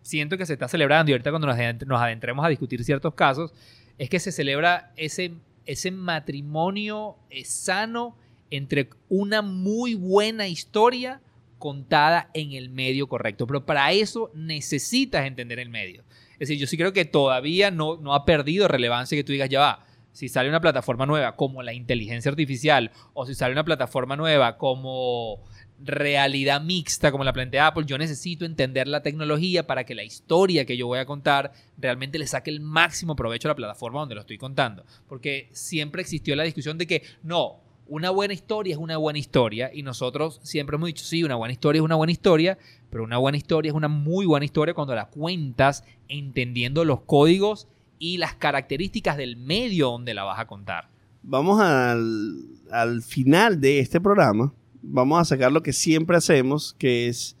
siento 0.00 0.38
que 0.38 0.46
se 0.46 0.52
está 0.52 0.68
celebrando, 0.68 1.10
y 1.10 1.14
ahorita 1.14 1.30
cuando 1.30 1.48
nos, 1.48 1.56
adent- 1.56 1.86
nos 1.86 2.00
adentremos 2.00 2.44
a 2.46 2.48
discutir 2.48 2.84
ciertos 2.84 3.14
casos, 3.14 3.52
es 3.98 4.08
que 4.08 4.20
se 4.20 4.30
celebra 4.30 4.92
ese, 4.96 5.32
ese 5.64 5.90
matrimonio 5.90 7.16
eh, 7.30 7.44
sano 7.44 8.16
entre 8.50 8.90
una 9.08 9.42
muy 9.42 9.94
buena 9.94 10.46
historia 10.46 11.20
contada 11.58 12.30
en 12.34 12.52
el 12.52 12.70
medio 12.70 13.06
correcto. 13.06 13.46
Pero 13.46 13.64
para 13.64 13.92
eso 13.92 14.30
necesitas 14.34 15.26
entender 15.26 15.58
el 15.58 15.70
medio. 15.70 16.04
Es 16.32 16.48
decir, 16.48 16.58
yo 16.58 16.66
sí 16.66 16.76
creo 16.76 16.92
que 16.92 17.04
todavía 17.04 17.70
no, 17.70 17.96
no 17.96 18.14
ha 18.14 18.24
perdido 18.24 18.68
relevancia 18.68 19.16
que 19.16 19.24
tú 19.24 19.32
digas, 19.32 19.48
ya 19.48 19.60
va, 19.60 19.86
si 20.16 20.28
sale 20.28 20.48
una 20.48 20.60
plataforma 20.60 21.04
nueva 21.04 21.36
como 21.36 21.62
la 21.62 21.74
inteligencia 21.74 22.30
artificial 22.30 22.90
o 23.12 23.26
si 23.26 23.34
sale 23.34 23.52
una 23.52 23.64
plataforma 23.64 24.16
nueva 24.16 24.56
como 24.56 25.44
realidad 25.78 26.62
mixta 26.62 27.12
como 27.12 27.22
la 27.22 27.34
plantea 27.34 27.66
Apple, 27.66 27.84
yo 27.86 27.98
necesito 27.98 28.46
entender 28.46 28.88
la 28.88 29.02
tecnología 29.02 29.66
para 29.66 29.84
que 29.84 29.94
la 29.94 30.04
historia 30.04 30.64
que 30.64 30.78
yo 30.78 30.86
voy 30.86 31.00
a 31.00 31.04
contar 31.04 31.52
realmente 31.76 32.18
le 32.18 32.26
saque 32.26 32.50
el 32.50 32.60
máximo 32.60 33.14
provecho 33.14 33.48
a 33.48 33.50
la 33.50 33.56
plataforma 33.56 34.00
donde 34.00 34.14
lo 34.14 34.22
estoy 34.22 34.38
contando. 34.38 34.86
Porque 35.06 35.50
siempre 35.52 36.00
existió 36.00 36.34
la 36.34 36.44
discusión 36.44 36.78
de 36.78 36.86
que 36.86 37.02
no, 37.22 37.60
una 37.88 38.10
buena 38.10 38.34
historia 38.34 38.72
es 38.74 38.78
una 38.78 38.96
buena 38.96 39.18
historia 39.18 39.70
y 39.72 39.82
nosotros 39.82 40.40
siempre 40.42 40.76
hemos 40.76 40.88
dicho, 40.88 41.04
sí, 41.04 41.22
una 41.22 41.36
buena 41.36 41.52
historia 41.52 41.80
es 41.80 41.84
una 41.84 41.94
buena 41.94 42.12
historia, 42.12 42.58
pero 42.90 43.04
una 43.04 43.18
buena 43.18 43.38
historia 43.38 43.70
es 43.70 43.74
una 43.74 43.88
muy 43.88 44.26
buena 44.26 44.44
historia 44.44 44.74
cuando 44.74 44.94
la 44.94 45.06
cuentas 45.08 45.84
entendiendo 46.08 46.84
los 46.84 47.02
códigos 47.02 47.68
y 47.98 48.18
las 48.18 48.34
características 48.34 49.16
del 49.16 49.36
medio 49.36 49.90
donde 49.90 50.14
la 50.14 50.24
vas 50.24 50.38
a 50.38 50.46
contar. 50.46 50.88
Vamos 51.22 51.60
al, 51.60 52.44
al 52.70 53.02
final 53.02 53.60
de 53.60 53.80
este 53.80 54.00
programa. 54.00 54.52
Vamos 54.82 55.20
a 55.20 55.24
sacar 55.24 55.50
lo 55.50 55.62
que 55.62 55.72
siempre 55.72 56.16
hacemos, 56.16 56.74
que 56.78 57.08
es 57.08 57.36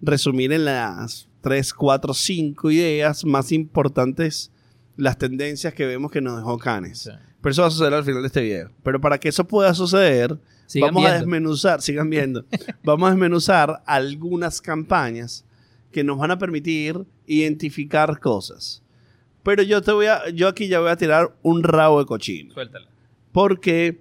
resumir 0.00 0.52
en 0.52 0.64
las 0.64 1.28
3, 1.42 1.74
4, 1.74 2.14
5 2.14 2.70
ideas 2.70 3.24
más 3.24 3.52
importantes 3.52 4.50
las 4.96 5.18
tendencias 5.18 5.74
que 5.74 5.86
vemos 5.86 6.10
que 6.10 6.20
nos 6.20 6.36
dejó 6.36 6.58
Canes. 6.58 7.10
Pero 7.40 7.52
eso 7.52 7.62
va 7.62 7.68
a 7.68 7.70
suceder 7.70 7.94
al 7.94 8.04
final 8.04 8.22
de 8.22 8.26
este 8.26 8.42
video. 8.42 8.70
Pero 8.82 9.00
para 9.00 9.18
que 9.18 9.28
eso 9.28 9.46
pueda 9.46 9.72
suceder, 9.74 10.38
Sigan 10.66 10.94
vamos 10.94 11.10
a 11.10 11.14
desmenuzar, 11.14 11.82
sigan 11.82 12.10
viendo, 12.10 12.44
vamos 12.84 13.08
a 13.08 13.10
desmenuzar 13.10 13.82
algunas 13.86 14.60
campañas 14.60 15.44
que 15.90 16.04
nos 16.04 16.18
van 16.18 16.30
a 16.30 16.38
permitir 16.38 17.04
identificar 17.26 18.20
cosas. 18.20 18.82
Pero 19.42 19.62
yo 19.62 19.82
te 19.82 19.90
voy 19.90 20.06
a, 20.06 20.28
yo 20.30 20.46
aquí 20.46 20.68
ya 20.68 20.80
voy 20.80 20.90
a 20.90 20.96
tirar 20.96 21.34
un 21.42 21.64
rabo 21.64 21.98
de 21.98 22.06
cochino. 22.06 22.54
Suéltala. 22.54 22.86
Porque, 23.32 24.00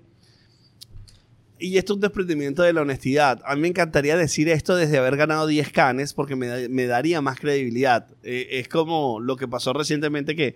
y 1.57 1.77
esto 1.77 1.93
es 1.93 1.95
un 1.95 2.01
desprendimiento 2.01 2.61
de 2.61 2.73
la 2.73 2.81
honestidad, 2.81 3.41
a 3.45 3.55
mí 3.55 3.61
me 3.61 3.69
encantaría 3.69 4.15
decir 4.15 4.49
esto 4.49 4.75
desde 4.75 4.97
haber 4.97 5.17
ganado 5.17 5.47
10 5.47 5.71
canes 5.71 6.13
porque 6.13 6.35
me, 6.35 6.69
me 6.69 6.85
daría 6.85 7.21
más 7.21 7.39
credibilidad. 7.39 8.07
Eh, 8.21 8.47
es 8.51 8.67
como 8.67 9.19
lo 9.19 9.37
que 9.37 9.47
pasó 9.47 9.73
recientemente 9.73 10.35
que 10.35 10.55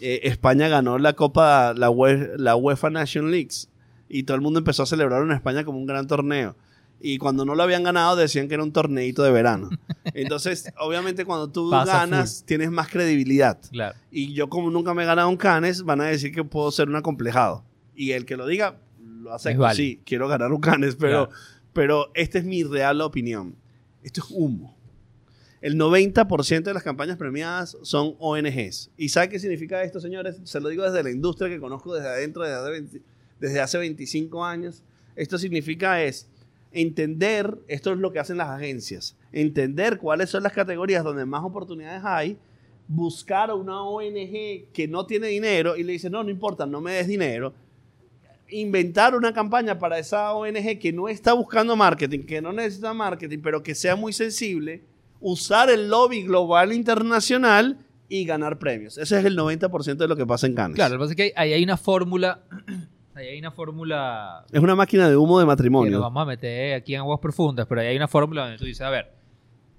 eh, 0.00 0.20
España 0.24 0.68
ganó 0.68 0.98
la 0.98 1.12
Copa, 1.14 1.74
la, 1.76 1.90
UE 1.90 2.32
la 2.36 2.56
UEFA 2.56 2.90
Nation 2.90 3.30
Leagues 3.30 3.68
y 4.08 4.24
todo 4.24 4.34
el 4.34 4.40
mundo 4.40 4.58
empezó 4.58 4.82
a 4.82 4.86
celebrar 4.86 5.22
en 5.22 5.30
España 5.32 5.64
como 5.64 5.78
un 5.78 5.86
gran 5.86 6.06
torneo. 6.06 6.56
Y 7.02 7.16
cuando 7.16 7.46
no 7.46 7.54
lo 7.54 7.62
habían 7.62 7.82
ganado 7.82 8.14
decían 8.16 8.46
que 8.48 8.54
era 8.54 8.62
un 8.62 8.72
torneito 8.72 9.22
de 9.22 9.30
verano. 9.30 9.70
Entonces, 10.14 10.70
obviamente 10.78 11.24
cuando 11.24 11.48
tú 11.48 11.70
Pasa 11.70 12.00
ganas, 12.00 12.44
tienes 12.44 12.70
más 12.70 12.88
credibilidad. 12.88 13.58
Claro. 13.70 13.96
Y 14.10 14.34
yo 14.34 14.48
como 14.50 14.70
nunca 14.70 14.92
me 14.92 15.04
he 15.04 15.06
ganado 15.06 15.28
un 15.30 15.36
Canes, 15.38 15.82
van 15.82 16.00
a 16.02 16.04
decir 16.04 16.32
que 16.34 16.44
puedo 16.44 16.70
ser 16.70 16.88
un 16.88 16.96
acomplejado. 16.96 17.64
Y 17.94 18.12
el 18.12 18.26
que 18.26 18.36
lo 18.36 18.46
diga, 18.46 18.76
lo. 18.98 19.34
Es 19.36 19.44
válido. 19.44 19.74
Sí, 19.74 20.00
quiero 20.04 20.28
ganar 20.28 20.52
un 20.52 20.60
Canes, 20.60 20.96
pero, 20.96 21.28
Claro. 21.28 21.40
pero 21.72 22.10
esta 22.14 22.38
es 22.38 22.44
mi 22.44 22.64
real 22.64 23.00
opinión. 23.00 23.56
Esto 24.02 24.22
es 24.22 24.30
humo. 24.30 24.76
El 25.60 25.76
90% 25.76 26.62
de 26.62 26.74
las 26.74 26.82
campañas 26.82 27.18
premiadas 27.18 27.76
son 27.82 28.16
ONGs. 28.18 28.90
¿Y 28.96 29.10
sabe 29.10 29.28
qué 29.28 29.38
significa 29.38 29.82
esto, 29.82 30.00
señores? 30.00 30.40
Se 30.44 30.58
lo 30.60 30.70
digo 30.70 30.84
desde 30.84 31.02
la 31.02 31.10
industria 31.10 31.50
que 31.50 31.60
conozco 31.60 31.94
desde 31.94 32.08
adentro, 32.08 32.42
desde 32.42 32.56
hace, 32.56 32.70
20 32.70 33.02
desde 33.40 33.60
hace 33.60 33.78
25 33.78 34.44
años. 34.44 34.82
Esto 35.16 35.36
significa 35.36 36.02
es 36.02 36.28
entender, 36.72 37.58
esto 37.68 37.92
es 37.92 37.98
lo 37.98 38.12
que 38.12 38.20
hacen 38.20 38.38
las 38.38 38.48
agencias, 38.48 39.16
entender 39.32 39.98
cuáles 39.98 40.30
son 40.30 40.42
las 40.44 40.52
categorías 40.52 41.04
donde 41.04 41.26
más 41.26 41.44
oportunidades 41.44 42.02
hay, 42.04 42.38
buscar 42.88 43.50
a 43.50 43.54
una 43.54 43.82
ONG 43.82 44.72
que 44.72 44.88
no 44.88 45.04
tiene 45.04 45.28
dinero 45.28 45.76
y 45.76 45.82
le 45.82 45.92
dice, 45.92 46.10
no, 46.10 46.22
no 46.22 46.30
importa, 46.30 46.66
no 46.66 46.80
me 46.80 46.92
des 46.92 47.06
dinero, 47.06 47.52
inventar 48.48 49.14
una 49.14 49.32
campaña 49.32 49.78
para 49.78 49.98
esa 49.98 50.32
ONG 50.32 50.78
que 50.78 50.92
no 50.92 51.08
está 51.08 51.32
buscando 51.32 51.76
marketing, 51.76 52.20
que 52.20 52.40
no 52.40 52.52
necesita 52.52 52.94
marketing, 52.94 53.38
pero 53.42 53.62
que 53.62 53.74
sea 53.74 53.96
muy 53.96 54.12
sensible, 54.12 54.82
usar 55.20 55.70
el 55.70 55.88
lobby 55.88 56.22
global 56.22 56.72
internacional 56.72 57.78
y 58.08 58.24
ganar 58.24 58.58
premios. 58.58 58.98
Ese 58.98 59.18
es 59.18 59.24
el 59.24 59.38
90% 59.38 59.96
de 59.96 60.08
lo 60.08 60.16
que 60.16 60.26
pasa 60.26 60.46
en 60.46 60.54
Cannes. 60.54 60.74
Claro, 60.74 60.94
lo 60.94 60.98
que 60.98 61.04
pasa 61.04 61.12
es 61.12 61.16
que 61.16 61.32
ahí 61.36 61.52
hay 61.52 61.62
una 61.62 61.76
fórmula. 61.76 62.42
Ahí 63.12 63.26
hay 63.26 63.38
una 63.40 63.50
fórmula. 63.50 64.46
Es 64.52 64.60
una 64.60 64.76
máquina 64.76 65.08
de 65.08 65.16
humo 65.16 65.40
de 65.40 65.44
matrimonio. 65.44 66.00
vamos 66.00 66.22
a 66.22 66.24
meter 66.24 66.74
aquí 66.74 66.94
en 66.94 67.00
aguas 67.00 67.18
profundas, 67.18 67.66
pero 67.66 67.80
ahí 67.80 67.88
hay 67.88 67.96
una 67.96 68.06
fórmula 68.06 68.42
donde 68.42 68.56
tú 68.56 68.64
dices, 68.64 68.80
a 68.82 68.88
ver, 68.88 69.12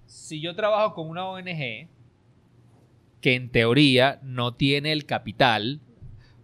si 0.06 0.42
yo 0.42 0.54
trabajo 0.54 0.94
con 0.94 1.10
una 1.10 1.26
ONG 1.26 1.88
que 3.22 3.36
en 3.36 3.50
teoría 3.50 4.20
no 4.22 4.54
tiene 4.54 4.92
el 4.92 5.06
capital 5.06 5.80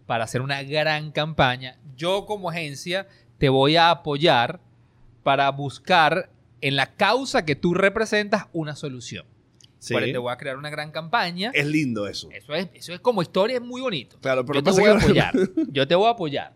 para 0.07 0.23
hacer 0.23 0.41
una 0.41 0.63
gran 0.63 1.11
campaña, 1.11 1.77
yo 1.97 2.25
como 2.25 2.49
agencia 2.49 3.05
te 3.37 3.49
voy 3.49 3.75
a 3.75 3.91
apoyar 3.91 4.61
para 5.23 5.51
buscar 5.51 6.31
en 6.61 6.75
la 6.75 6.93
causa 6.93 7.45
que 7.45 7.55
tú 7.55 7.73
representas 7.73 8.45
una 8.53 8.75
solución. 8.75 9.25
Sí. 9.79 9.93
Por 9.93 10.03
te 10.03 10.17
voy 10.17 10.33
a 10.33 10.37
crear 10.37 10.57
una 10.57 10.69
gran 10.71 10.91
campaña. 10.91 11.51
Es 11.53 11.65
lindo 11.67 12.07
eso. 12.07 12.29
Eso 12.31 12.53
es, 12.55 12.67
eso 12.73 12.93
es 12.93 12.99
como 12.99 13.21
historia, 13.21 13.57
es 13.57 13.61
muy 13.61 13.79
bonito. 13.81 14.17
Claro, 14.19 14.43
pero 14.45 14.59
yo 14.59 14.63
te 14.63 14.71
voy 14.81 14.89
a 14.89 14.93
apoyar. 14.95 15.33
Yo 15.71 15.87
te 15.87 15.95
voy 15.95 16.07
a 16.07 16.11
apoyar. 16.11 16.53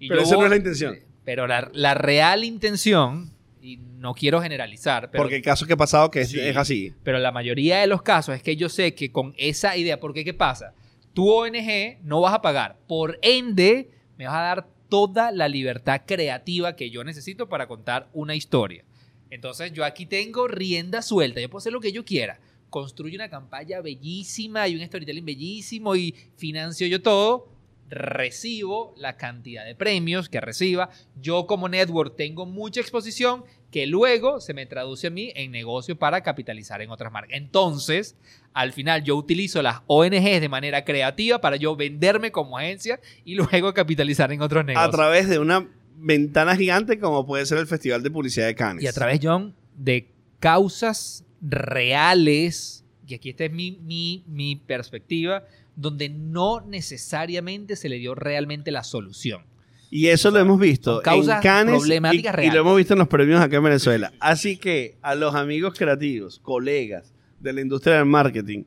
Y 0.00 0.08
Pero 0.08 0.22
esa 0.22 0.34
no 0.36 0.44
es 0.44 0.50
la 0.50 0.56
intención. 0.56 0.98
Pero 1.24 1.46
la, 1.46 1.70
la 1.72 1.94
real 1.94 2.42
intención, 2.44 3.30
y 3.62 3.76
no 3.78 4.12
quiero 4.14 4.42
generalizar, 4.42 5.10
pero, 5.10 5.22
Porque 5.22 5.36
el 5.36 5.42
caso 5.42 5.66
que 5.66 5.72
ha 5.74 5.76
pasado 5.76 6.10
que 6.10 6.22
es, 6.22 6.30
Sí. 6.30 6.40
es 6.40 6.56
así. 6.56 6.92
pero 7.04 7.18
la 7.18 7.30
mayoría 7.32 7.78
de 7.78 7.86
los 7.86 8.02
casos 8.02 8.34
es 8.34 8.42
que 8.42 8.56
yo 8.56 8.68
sé 8.68 8.94
que 8.94 9.10
con 9.12 9.32
esa 9.38 9.76
idea, 9.76 10.00
porque 10.00 10.24
¿qué 10.24 10.34
pasa? 10.34 10.74
Tu 11.14 11.30
ONG 11.30 11.98
no 12.02 12.20
vas 12.20 12.34
a 12.34 12.42
pagar. 12.42 12.76
Por 12.88 13.18
ende, 13.22 13.88
me 14.18 14.26
vas 14.26 14.34
a 14.34 14.40
dar 14.40 14.66
toda 14.88 15.30
la 15.30 15.48
libertad 15.48 16.02
creativa 16.04 16.74
que 16.76 16.90
yo 16.90 17.04
necesito 17.04 17.48
para 17.48 17.68
contar 17.68 18.08
una 18.12 18.34
historia. 18.34 18.84
Entonces 19.30 19.72
yo 19.72 19.84
aquí 19.84 20.06
tengo 20.06 20.46
rienda 20.48 21.02
suelta, 21.02 21.40
yo 21.40 21.48
puedo 21.50 21.58
hacer 21.58 21.72
lo 21.72 21.80
que 21.80 21.92
yo 21.92 22.04
quiera. 22.04 22.38
Construyo 22.70 23.16
una 23.16 23.28
campaña 23.30 23.80
bellísima 23.80 24.66
y 24.68 24.76
un 24.76 24.84
storytelling 24.86 25.24
bellísimo 25.24 25.94
y 25.96 26.14
financio 26.36 26.86
yo 26.86 27.00
todo. 27.02 27.48
Recibo 27.90 28.94
la 28.96 29.16
cantidad 29.16 29.64
de 29.64 29.74
premios 29.74 30.28
que 30.28 30.40
reciba. 30.40 30.88
Yo 31.20 31.46
como 31.46 31.68
network 31.68 32.16
tengo 32.16 32.46
mucha 32.46 32.80
exposición 32.80 33.44
que 33.70 33.86
luego 33.86 34.40
se 34.40 34.54
me 34.54 34.66
traduce 34.66 35.08
a 35.08 35.10
mí 35.10 35.32
en 35.34 35.50
negocio 35.50 35.96
para 35.98 36.22
capitalizar 36.22 36.80
en 36.80 36.90
otras 36.90 37.12
marcas. 37.12 37.36
Entonces, 37.36 38.16
al 38.52 38.72
final 38.72 39.04
yo 39.04 39.16
utilizo 39.16 39.62
las 39.62 39.82
ONGs 39.86 40.40
de 40.40 40.48
manera 40.48 40.84
creativa 40.84 41.40
para 41.40 41.56
yo 41.56 41.76
venderme 41.76 42.32
como 42.32 42.56
agencia 42.58 43.00
y 43.24 43.34
luego 43.34 43.74
capitalizar 43.74 44.32
en 44.32 44.42
otros 44.42 44.62
A 44.62 44.64
negocios. 44.64 44.90
través 44.92 45.28
de 45.28 45.38
una 45.38 45.68
ventana 45.96 46.56
gigante 46.56 46.98
como 46.98 47.26
puede 47.26 47.46
ser 47.46 47.58
el 47.58 47.66
Festival 47.66 48.02
de 48.02 48.10
Publicidad 48.10 48.46
de 48.46 48.54
Cannes. 48.54 48.84
Y 48.84 48.86
a 48.86 48.92
través, 48.92 49.20
John, 49.22 49.54
de 49.76 50.08
causas 50.40 51.24
reales, 51.40 52.84
y 53.06 53.14
aquí 53.14 53.30
esta 53.30 53.44
es 53.44 53.52
mi, 53.52 53.78
mi, 53.82 54.24
mi 54.26 54.56
perspectiva, 54.56 55.44
donde 55.76 56.08
no 56.08 56.60
necesariamente 56.60 57.76
se 57.76 57.88
le 57.88 57.98
dio 57.98 58.14
realmente 58.14 58.70
la 58.70 58.84
solución. 58.84 59.42
Y 59.90 60.08
eso 60.08 60.30
lo 60.30 60.40
hemos 60.40 60.58
visto 60.58 61.00
causas 61.02 61.36
en 61.36 61.42
Cannes 61.42 61.74
y, 61.74 61.78
problemáticas 61.78 62.34
y 62.34 62.36
reales. 62.36 62.54
lo 62.54 62.60
hemos 62.60 62.76
visto 62.76 62.94
en 62.94 62.98
los 62.98 63.08
premios 63.08 63.40
acá 63.40 63.56
en 63.56 63.64
Venezuela. 63.64 64.12
Así 64.18 64.56
que 64.56 64.96
a 65.02 65.14
los 65.14 65.34
amigos 65.34 65.74
creativos, 65.78 66.40
colegas 66.40 67.12
de 67.38 67.52
la 67.52 67.60
industria 67.60 67.96
del 67.96 68.06
marketing, 68.06 68.64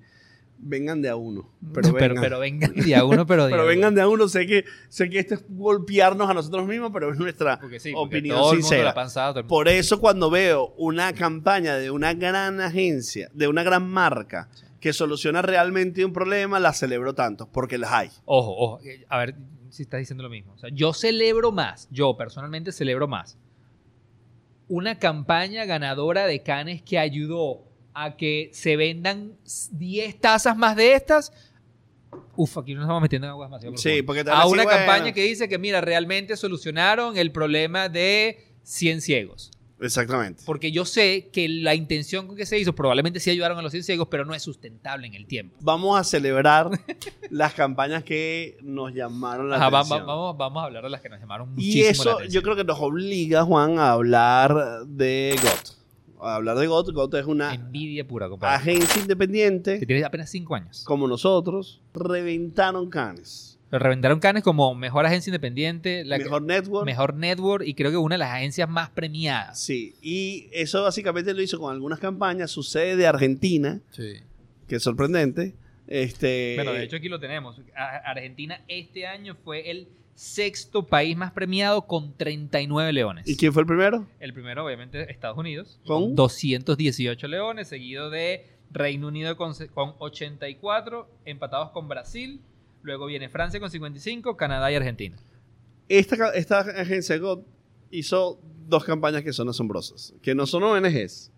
vengan 0.59 1.01
de 1.01 1.09
a 1.09 1.15
uno. 1.15 1.49
Pero 1.73 1.93
Pero, 1.93 1.93
vengan, 1.93 2.21
pero, 2.23 2.39
vengan 2.39 2.73
de 2.75 2.95
a 2.95 3.03
uno, 3.05 3.25
pero 3.25 3.45
de 3.45 3.51
Pero 3.51 3.61
a 3.61 3.65
uno. 3.65 3.69
vengan 3.75 3.95
de 3.95 4.01
a 4.01 4.07
uno. 4.07 4.27
Sé 4.27 4.45
que, 4.47 4.65
sé 4.89 5.09
que 5.09 5.19
esto 5.19 5.35
es 5.35 5.45
golpearnos 5.49 6.29
a 6.29 6.33
nosotros 6.33 6.67
mismos, 6.67 6.91
pero 6.93 7.11
es 7.11 7.17
nuestra 7.19 7.59
Porque 7.59 7.79
sí, 7.79 7.91
porque 7.93 8.17
opinión 8.17 8.37
todo 8.37 8.51
el 8.51 8.57
mundo 8.57 8.67
sincera. 8.67 8.83
la 8.85 8.89
ha 8.91 8.95
pensado, 8.95 9.33
todo 9.33 9.39
el 9.39 9.43
mundo- 9.45 9.49
Por 9.55 9.67
eso 9.67 9.99
cuando 9.99 10.29
veo 10.29 10.73
una 10.77 11.13
campaña 11.13 11.75
de 11.75 11.91
una 11.91 12.13
gran 12.13 12.59
agencia, 12.61 13.29
de 13.33 13.47
una 13.47 13.63
gran 13.63 13.87
marca, 13.89 14.49
que 14.79 14.93
soluciona 14.93 15.41
realmente 15.41 16.05
un 16.05 16.13
problema, 16.13 16.59
la 16.59 16.71
celebro 16.73 17.13
tanto, 17.15 17.47
porque 17.51 17.77
las 17.77 17.91
hay. 17.91 18.09
Ojo, 18.25 18.55
ojo. 18.57 18.79
eh, 18.85 19.05
A 19.09 19.17
ver 19.17 19.35
si 19.69 19.83
estás 19.83 19.99
diciendo 19.99 20.23
lo 20.23 20.29
mismo. 20.29 20.53
O 20.53 20.57
sea, 20.59 20.69
yo 20.71 20.93
celebro 20.93 21.51
más, 21.51 21.87
yo 21.91 22.15
personalmente 22.15 22.71
celebro 22.71 23.07
más 23.07 23.37
una 24.69 24.99
campaña 24.99 25.63
ganadora 25.65 26.25
de 26.27 26.43
Cannes 26.43 26.81
que 26.81 26.99
ayudó 26.99 27.63
a 27.99 28.15
que 28.15 28.49
se 28.53 28.75
vendan 28.75 29.33
10 29.71 30.19
tazas 30.21 30.55
más 30.55 30.75
de 30.75 30.93
estas. 30.93 31.33
Uf, 32.35 32.57
aquí 32.59 32.75
nos 32.75 32.83
estamos 32.83 33.01
metiendo 33.01 33.25
en 33.27 33.31
aguas 33.31 33.49
demasiado 33.49 33.75
Sí, 33.77 34.03
porque 34.03 34.21
a 34.21 34.45
una 34.45 34.63
bueno. 34.63 34.69
campaña 34.69 35.11
que 35.13 35.23
dice 35.23 35.49
que, 35.49 35.57
mira, 35.57 35.81
realmente 35.81 36.37
solucionaron 36.37 37.17
el 37.17 37.31
problema 37.31 37.89
de 37.89 38.37
100 38.61 39.01
ciegos. 39.01 39.51
Exactamente. 39.79 40.43
Porque 40.45 40.71
yo 40.71 40.85
sé 40.85 41.29
que 41.31 41.47
la 41.49 41.73
intención 41.75 42.27
con 42.27 42.35
que 42.35 42.45
se 42.47 42.57
hizo 42.59 42.73
probablemente 42.73 43.19
sí 43.19 43.29
ayudaron 43.31 43.57
a 43.57 43.61
los 43.63 43.71
100 43.71 43.83
ciegos, 43.83 44.07
pero 44.09 44.25
no 44.25 44.33
es 44.35 44.41
sustentable 44.43 45.05
en 45.07 45.13
el 45.15 45.25
tiempo. 45.27 45.55
Vamos 45.61 45.99
a 45.99 46.03
celebrar 46.03 46.69
las 47.31 47.53
campañas 47.53 48.03
que 48.03 48.57
nos 48.61 48.93
llamaron 48.93 49.49
la 49.49 49.57
Ajá, 49.57 49.67
atención. 49.67 50.01
va- 50.01 50.05
vamos, 50.05 50.37
vamos 50.37 50.61
a 50.63 50.65
hablar 50.67 50.83
de 50.83 50.89
las 50.91 51.01
que 51.01 51.09
nos 51.09 51.19
llamaron 51.19 51.49
muchísimo 51.53 51.79
y 51.79 51.83
la 51.83 51.89
eso 51.91 52.11
atención. 52.11 52.31
yo 52.33 52.41
creo 52.43 52.55
que 52.55 52.63
nos 52.63 52.79
obliga, 52.79 53.43
Juan, 53.43 53.77
a 53.79 53.91
hablar 53.91 54.85
de 54.87 55.35
GOT. 55.41 55.77
Hablar 56.19 56.57
de 56.57 56.67
GOT. 56.67 56.91
GOT 56.93 57.13
es 57.15 57.25
una 57.25 57.53
Envidia 57.53 58.07
pura, 58.07 58.27
compadre. 58.29 58.55
agencia 58.55 59.01
independiente, 59.01 59.79
Que 59.79 59.85
tiene 59.85 60.03
apenas 60.03 60.29
5 60.29 60.55
años. 60.55 60.83
como 60.85 61.07
nosotros, 61.07 61.81
reventaron 61.93 62.89
Cannes. 62.89 63.59
Lo 63.69 63.79
reventaron 63.79 64.19
Cannes 64.19 64.43
como 64.43 64.73
mejor 64.75 65.05
agencia 65.05 65.29
independiente, 65.29 66.05
la 66.05 66.17
que- 66.17 66.23
Mejor 66.23 66.41
network. 66.41 66.85
mejor 66.85 67.13
network 67.15 67.65
y 67.67 67.73
creo 67.73 67.91
que 67.91 67.97
una 67.97 68.15
de 68.15 68.19
las 68.19 68.31
agencias 68.33 68.69
más 68.69 68.89
premiadas. 68.89 69.59
Sí, 69.59 69.95
y 70.01 70.47
eso 70.53 70.83
básicamente 70.83 71.33
lo 71.33 71.41
hizo 71.41 71.59
con 71.59 71.73
algunas 71.73 71.99
campañas. 71.99 72.49
Sucede 72.49 72.95
de 72.95 73.07
Argentina, 73.07 73.81
que 74.67 74.75
es 74.77 74.81
sorprendente. 74.83 75.53
Este, 75.85 76.53
Bueno, 76.55 76.73
de 76.73 76.83
hecho 76.83 76.95
aquí 76.97 77.09
lo 77.09 77.19
tenemos. 77.19 77.59
Argentina 77.75 78.61
este 78.67 79.05
año 79.07 79.35
fue 79.43 79.69
el 79.71 79.87
sexto 80.17 80.87
país 80.87 81.15
más 81.15 81.31
premiado 81.31 81.83
con 81.83 82.11
39 82.17 82.91
leones. 82.91 83.27
¿Y 83.27 83.37
quién 83.37 83.53
fue 83.53 83.61
el 83.61 83.67
primero? 83.67 84.07
El 84.19 84.33
primero, 84.33 84.65
obviamente, 84.65 85.11
Estados 85.11 85.37
Unidos, 85.37 85.79
¿Con? 85.85 86.05
con 86.07 86.15
218 86.15 87.27
leones, 87.27 87.67
seguido 87.67 88.09
de 88.09 88.47
Reino 88.71 89.07
Unido 89.09 89.37
con, 89.37 89.53
con 89.75 89.93
84, 89.99 91.07
empatados 91.25 91.69
con 91.69 91.87
Brasil. 91.87 92.41
Luego 92.81 93.05
viene 93.05 93.29
Francia 93.29 93.59
con 93.59 93.69
55, 93.69 94.35
Canadá 94.37 94.71
y 94.71 94.75
Argentina. 94.75 95.15
Esta, 95.87 96.31
esta 96.33 96.61
agencia 96.61 97.19
hizo 97.91 98.39
dos 98.67 98.83
campañas 98.83 99.21
que 99.23 99.33
son 99.33 99.47
asombrosas, 99.49 100.15
que 100.23 100.33
no 100.33 100.47
son 100.47 100.63
ONGs, 100.63 101.31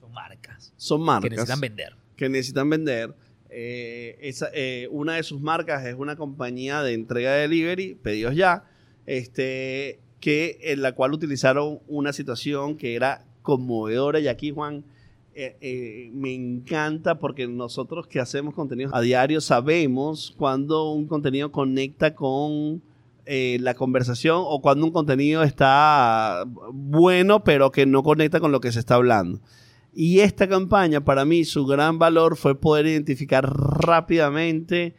Son 0.00 0.12
marcas 0.12 0.72
son 0.76 1.00
marcas 1.00 1.30
que 1.30 1.36
necesitan 1.36 1.60
vender. 1.60 1.96
que 2.16 2.28
necesitan 2.28 2.68
vender. 2.70 3.14
Eh, 3.50 4.32
eh, 4.52 4.88
una 4.90 5.14
de 5.14 5.22
sus 5.22 5.40
marcas 5.40 5.84
es 5.86 5.94
una 5.94 6.16
compañía 6.16 6.82
de 6.82 6.94
entrega 6.94 7.32
de 7.32 7.42
delivery, 7.42 7.94
pedidos 7.94 8.34
ya, 8.34 8.64
este, 9.06 10.00
que, 10.20 10.58
en 10.62 10.82
la 10.82 10.92
cual 10.92 11.12
utilizaron 11.12 11.78
una 11.86 12.12
situación 12.12 12.76
que 12.76 12.96
era 12.96 13.24
conmovedora 13.42 14.18
y 14.20 14.28
aquí 14.28 14.50
Juan 14.50 14.84
eh, 15.34 16.10
me 16.14 16.32
encanta 16.32 17.18
porque 17.18 17.46
nosotros 17.46 18.06
que 18.06 18.20
hacemos 18.20 18.54
contenidos 18.54 18.92
a 18.94 19.00
diario 19.00 19.40
sabemos 19.40 20.34
cuando 20.38 20.90
un 20.92 21.06
contenido 21.06 21.52
conecta 21.52 22.14
con 22.14 22.82
la 23.26 23.74
conversación 23.74 24.42
o 24.44 24.60
cuando 24.60 24.84
un 24.84 24.92
contenido 24.92 25.42
está 25.42 26.44
bueno 26.72 27.42
pero 27.42 27.70
que 27.70 27.86
no 27.86 28.02
conecta 28.02 28.38
con 28.38 28.52
lo 28.52 28.60
que 28.60 28.72
se 28.72 28.78
está 28.80 28.94
hablando. 28.94 29.40
Y 29.94 30.20
esta 30.20 30.48
campaña, 30.48 31.04
para 31.04 31.24
mí, 31.24 31.44
su 31.44 31.64
gran 31.66 31.98
valor 31.98 32.36
fue 32.36 32.60
poder 32.60 32.86
identificar 32.86 33.44
rápidamente 33.48 34.94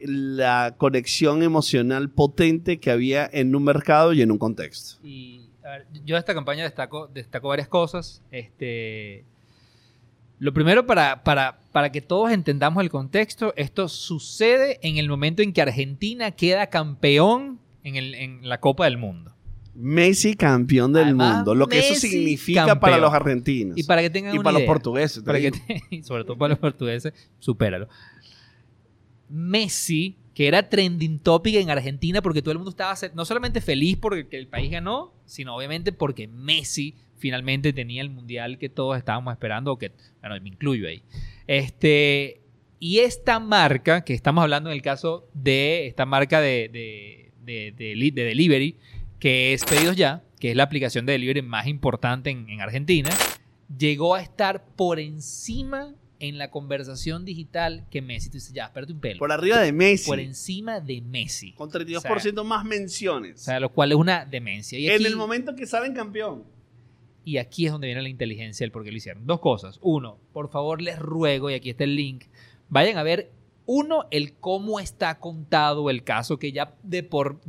la 0.00 0.74
conexión 0.76 1.42
emocional 1.42 2.10
potente 2.10 2.78
que 2.78 2.90
había 2.90 3.28
en 3.32 3.54
un 3.56 3.64
mercado 3.64 4.12
y 4.12 4.20
en 4.22 4.30
un 4.30 4.38
contexto. 4.38 4.98
Y 5.06 5.46
yo 6.04 6.16
de 6.16 6.18
esta 6.18 6.34
campaña 6.34 6.64
destaco, 6.64 7.06
destaco 7.08 7.48
varias 7.48 7.68
cosas. 7.68 8.22
Este, 8.30 9.24
lo 10.38 10.52
primero, 10.52 10.86
para, 10.86 11.22
para, 11.24 11.58
para 11.72 11.90
que 11.90 12.02
todos 12.02 12.30
entendamos 12.32 12.82
el 12.82 12.90
contexto, 12.90 13.54
esto 13.56 13.88
sucede 13.88 14.78
en 14.82 14.98
el 14.98 15.08
momento 15.08 15.40
en 15.42 15.54
que 15.54 15.62
Argentina 15.62 16.32
queda 16.32 16.66
campeón 16.68 17.58
en, 17.82 17.96
el- 17.96 18.14
en 18.14 18.46
la 18.48 18.60
Copa 18.60 18.84
del 18.84 18.98
Mundo. 18.98 19.33
Messi 19.76 20.34
campeón 20.34 20.92
del 20.92 21.04
Además, 21.04 21.36
mundo, 21.36 21.54
lo 21.54 21.66
que 21.68 21.78
eso 21.80 21.94
significa 21.96 22.60
campeón. 22.60 22.80
para 22.80 22.98
los 22.98 23.12
argentinos 23.12 23.76
Y 23.76 23.82
para 23.82 24.02
que 24.02 24.10
tengan 24.10 24.32
y 24.34 24.38
una 24.38 24.44
para 24.44 24.58
los 24.60 24.66
portugueses. 24.66 25.22
para 25.22 25.40
que 25.40 25.50
te- 25.50 25.82
y 25.90 26.02
sobre 26.02 26.24
todo 26.24 26.38
para 26.38 26.50
los 26.50 26.58
portugueses, 26.58 27.12
supéralo. 27.40 27.88
Messi, 29.28 30.16
que 30.34 30.46
era 30.46 30.68
trending 30.68 31.18
topic 31.18 31.56
en 31.56 31.70
Argentina 31.70 32.20
porque 32.22 32.42
todo 32.42 32.52
el 32.52 32.58
mundo 32.58 32.70
estaba 32.70 32.94
no 33.14 33.24
solamente 33.24 33.60
feliz 33.60 33.96
porque 34.00 34.26
el 34.36 34.46
país 34.46 34.70
ganó, 34.70 35.12
sino 35.24 35.56
obviamente 35.56 35.92
porque 35.92 36.28
Messi 36.28 36.94
finalmente 37.16 37.72
tenía 37.72 38.02
el 38.02 38.10
mundial 38.10 38.58
que 38.58 38.68
todos 38.68 38.98
estábamos 38.98 39.32
esperando, 39.32 39.72
o 39.72 39.78
que, 39.78 39.92
bueno, 40.20 40.36
me 40.42 40.48
incluyo 40.50 40.86
ahí. 40.86 41.02
Este, 41.46 42.40
y 42.80 42.98
esta 42.98 43.40
marca, 43.40 44.04
que 44.04 44.12
estamos 44.12 44.42
hablando 44.42 44.68
en 44.70 44.76
el 44.76 44.82
caso 44.82 45.26
de 45.32 45.86
esta 45.86 46.04
marca 46.04 46.40
de, 46.40 46.68
de- 46.72 47.20
de 47.44 47.72
delivery, 48.24 48.76
que 49.24 49.54
es 49.54 49.64
Pedidos 49.64 49.96
Ya, 49.96 50.22
que 50.38 50.50
es 50.50 50.56
la 50.56 50.64
aplicación 50.64 51.06
de 51.06 51.12
delivery 51.12 51.40
más 51.40 51.66
importante 51.66 52.28
en, 52.28 52.46
en 52.50 52.60
Argentina, 52.60 53.08
llegó 53.74 54.14
a 54.14 54.20
estar 54.20 54.66
por 54.76 55.00
encima 55.00 55.94
en 56.18 56.36
la 56.36 56.50
conversación 56.50 57.24
digital 57.24 57.86
que 57.90 58.02
Messi. 58.02 58.28
Tú 58.28 58.34
dices, 58.34 58.52
ya, 58.52 58.66
espérate 58.66 58.92
un 58.92 59.00
pelo. 59.00 59.18
Por 59.18 59.32
arriba 59.32 59.60
de 59.60 59.72
Messi. 59.72 60.10
Por 60.10 60.20
encima 60.20 60.78
de 60.78 61.00
Messi. 61.00 61.52
con 61.52 61.70
32% 61.70 62.44
más 62.44 62.66
menciones. 62.66 63.40
O 63.40 63.44
sea, 63.44 63.60
lo 63.60 63.72
cual 63.72 63.92
es 63.92 63.96
una 63.96 64.26
demencia. 64.26 64.78
Y 64.78 64.90
en 64.90 65.06
el 65.06 65.16
momento 65.16 65.56
que 65.56 65.66
salen 65.66 65.94
campeón. 65.94 66.44
Y 67.24 67.38
aquí 67.38 67.64
es 67.64 67.72
donde 67.72 67.86
viene 67.86 68.02
la 68.02 68.10
inteligencia 68.10 68.64
del 68.64 68.72
por 68.72 68.84
qué 68.84 68.90
lo 68.90 68.98
hicieron. 68.98 69.26
Dos 69.26 69.40
cosas. 69.40 69.78
Uno, 69.80 70.18
por 70.34 70.50
favor 70.50 70.82
les 70.82 70.98
ruego, 70.98 71.48
y 71.48 71.54
aquí 71.54 71.70
está 71.70 71.84
el 71.84 71.96
link, 71.96 72.24
vayan 72.68 72.98
a 72.98 73.02
ver, 73.02 73.32
uno, 73.66 74.06
el 74.10 74.34
cómo 74.34 74.80
está 74.80 75.18
contado 75.18 75.90
el 75.90 76.04
caso, 76.04 76.38
que 76.38 76.52
ya 76.52 76.74
de 76.82 77.02
por, 77.02 77.40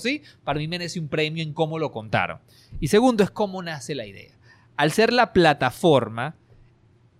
sí, 0.00 0.22
para 0.44 0.58
mí 0.58 0.68
merece 0.68 1.00
un 1.00 1.08
premio 1.08 1.42
en 1.42 1.52
cómo 1.52 1.78
lo 1.78 1.90
contaron. 1.90 2.38
Y 2.80 2.88
segundo, 2.88 3.24
es 3.24 3.30
cómo 3.30 3.62
nace 3.62 3.94
la 3.94 4.06
idea. 4.06 4.32
Al 4.76 4.92
ser 4.92 5.12
la 5.12 5.32
plataforma 5.32 6.36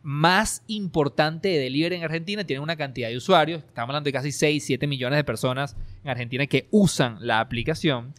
más 0.03 0.65
importante 0.67 1.49
de 1.49 1.59
delivery 1.59 1.97
en 1.97 2.05
Argentina, 2.05 2.45
tiene 2.45 2.61
una 2.61 2.77
cantidad 2.77 3.09
de 3.09 3.17
usuarios, 3.17 3.63
estamos 3.63 3.91
hablando 3.91 4.09
de 4.09 4.13
casi 4.13 4.33
6, 4.33 4.65
7 4.65 4.87
millones 4.87 5.17
de 5.17 5.25
personas 5.25 5.77
en 6.03 6.11
Argentina 6.11 6.47
que 6.47 6.67
usan 6.71 7.19
la 7.21 7.41
aplicación. 7.41 8.13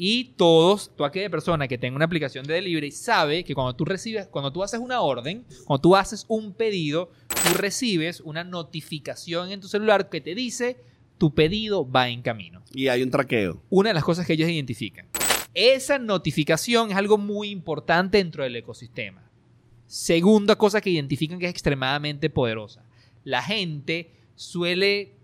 Y 0.00 0.34
todos, 0.36 0.92
toda 0.94 1.08
aquella 1.08 1.28
persona 1.28 1.66
que 1.66 1.76
tenga 1.76 1.96
una 1.96 2.04
aplicación 2.04 2.46
de 2.46 2.54
delivery 2.54 2.92
sabe 2.92 3.42
que 3.42 3.52
cuando 3.52 3.74
tú 3.74 3.84
recibes, 3.84 4.28
cuando 4.28 4.52
tú 4.52 4.62
haces 4.62 4.78
una 4.78 5.00
orden, 5.00 5.44
cuando 5.64 5.80
tú 5.80 5.96
haces 5.96 6.24
un 6.28 6.52
pedido, 6.52 7.10
tú 7.26 7.58
recibes 7.58 8.20
una 8.20 8.44
notificación 8.44 9.50
en 9.50 9.60
tu 9.60 9.66
celular 9.66 10.08
que 10.08 10.20
te 10.20 10.36
dice 10.36 10.76
tu 11.18 11.34
pedido 11.34 11.90
va 11.90 12.08
en 12.10 12.22
camino. 12.22 12.62
Y 12.72 12.86
hay 12.86 13.02
un 13.02 13.10
traqueo. 13.10 13.60
Una 13.70 13.90
de 13.90 13.94
las 13.94 14.04
cosas 14.04 14.24
que 14.24 14.34
ellos 14.34 14.48
identifican. 14.48 15.08
Esa 15.52 15.98
notificación 15.98 16.92
es 16.92 16.96
algo 16.96 17.18
muy 17.18 17.50
importante 17.50 18.18
dentro 18.18 18.44
del 18.44 18.54
ecosistema. 18.54 19.28
Segunda 19.88 20.54
cosa 20.54 20.80
que 20.80 20.90
identifican 20.90 21.40
que 21.40 21.46
es 21.46 21.50
extremadamente 21.50 22.30
poderosa. 22.30 22.84
La 23.24 23.42
gente 23.42 24.12
suele 24.36 25.17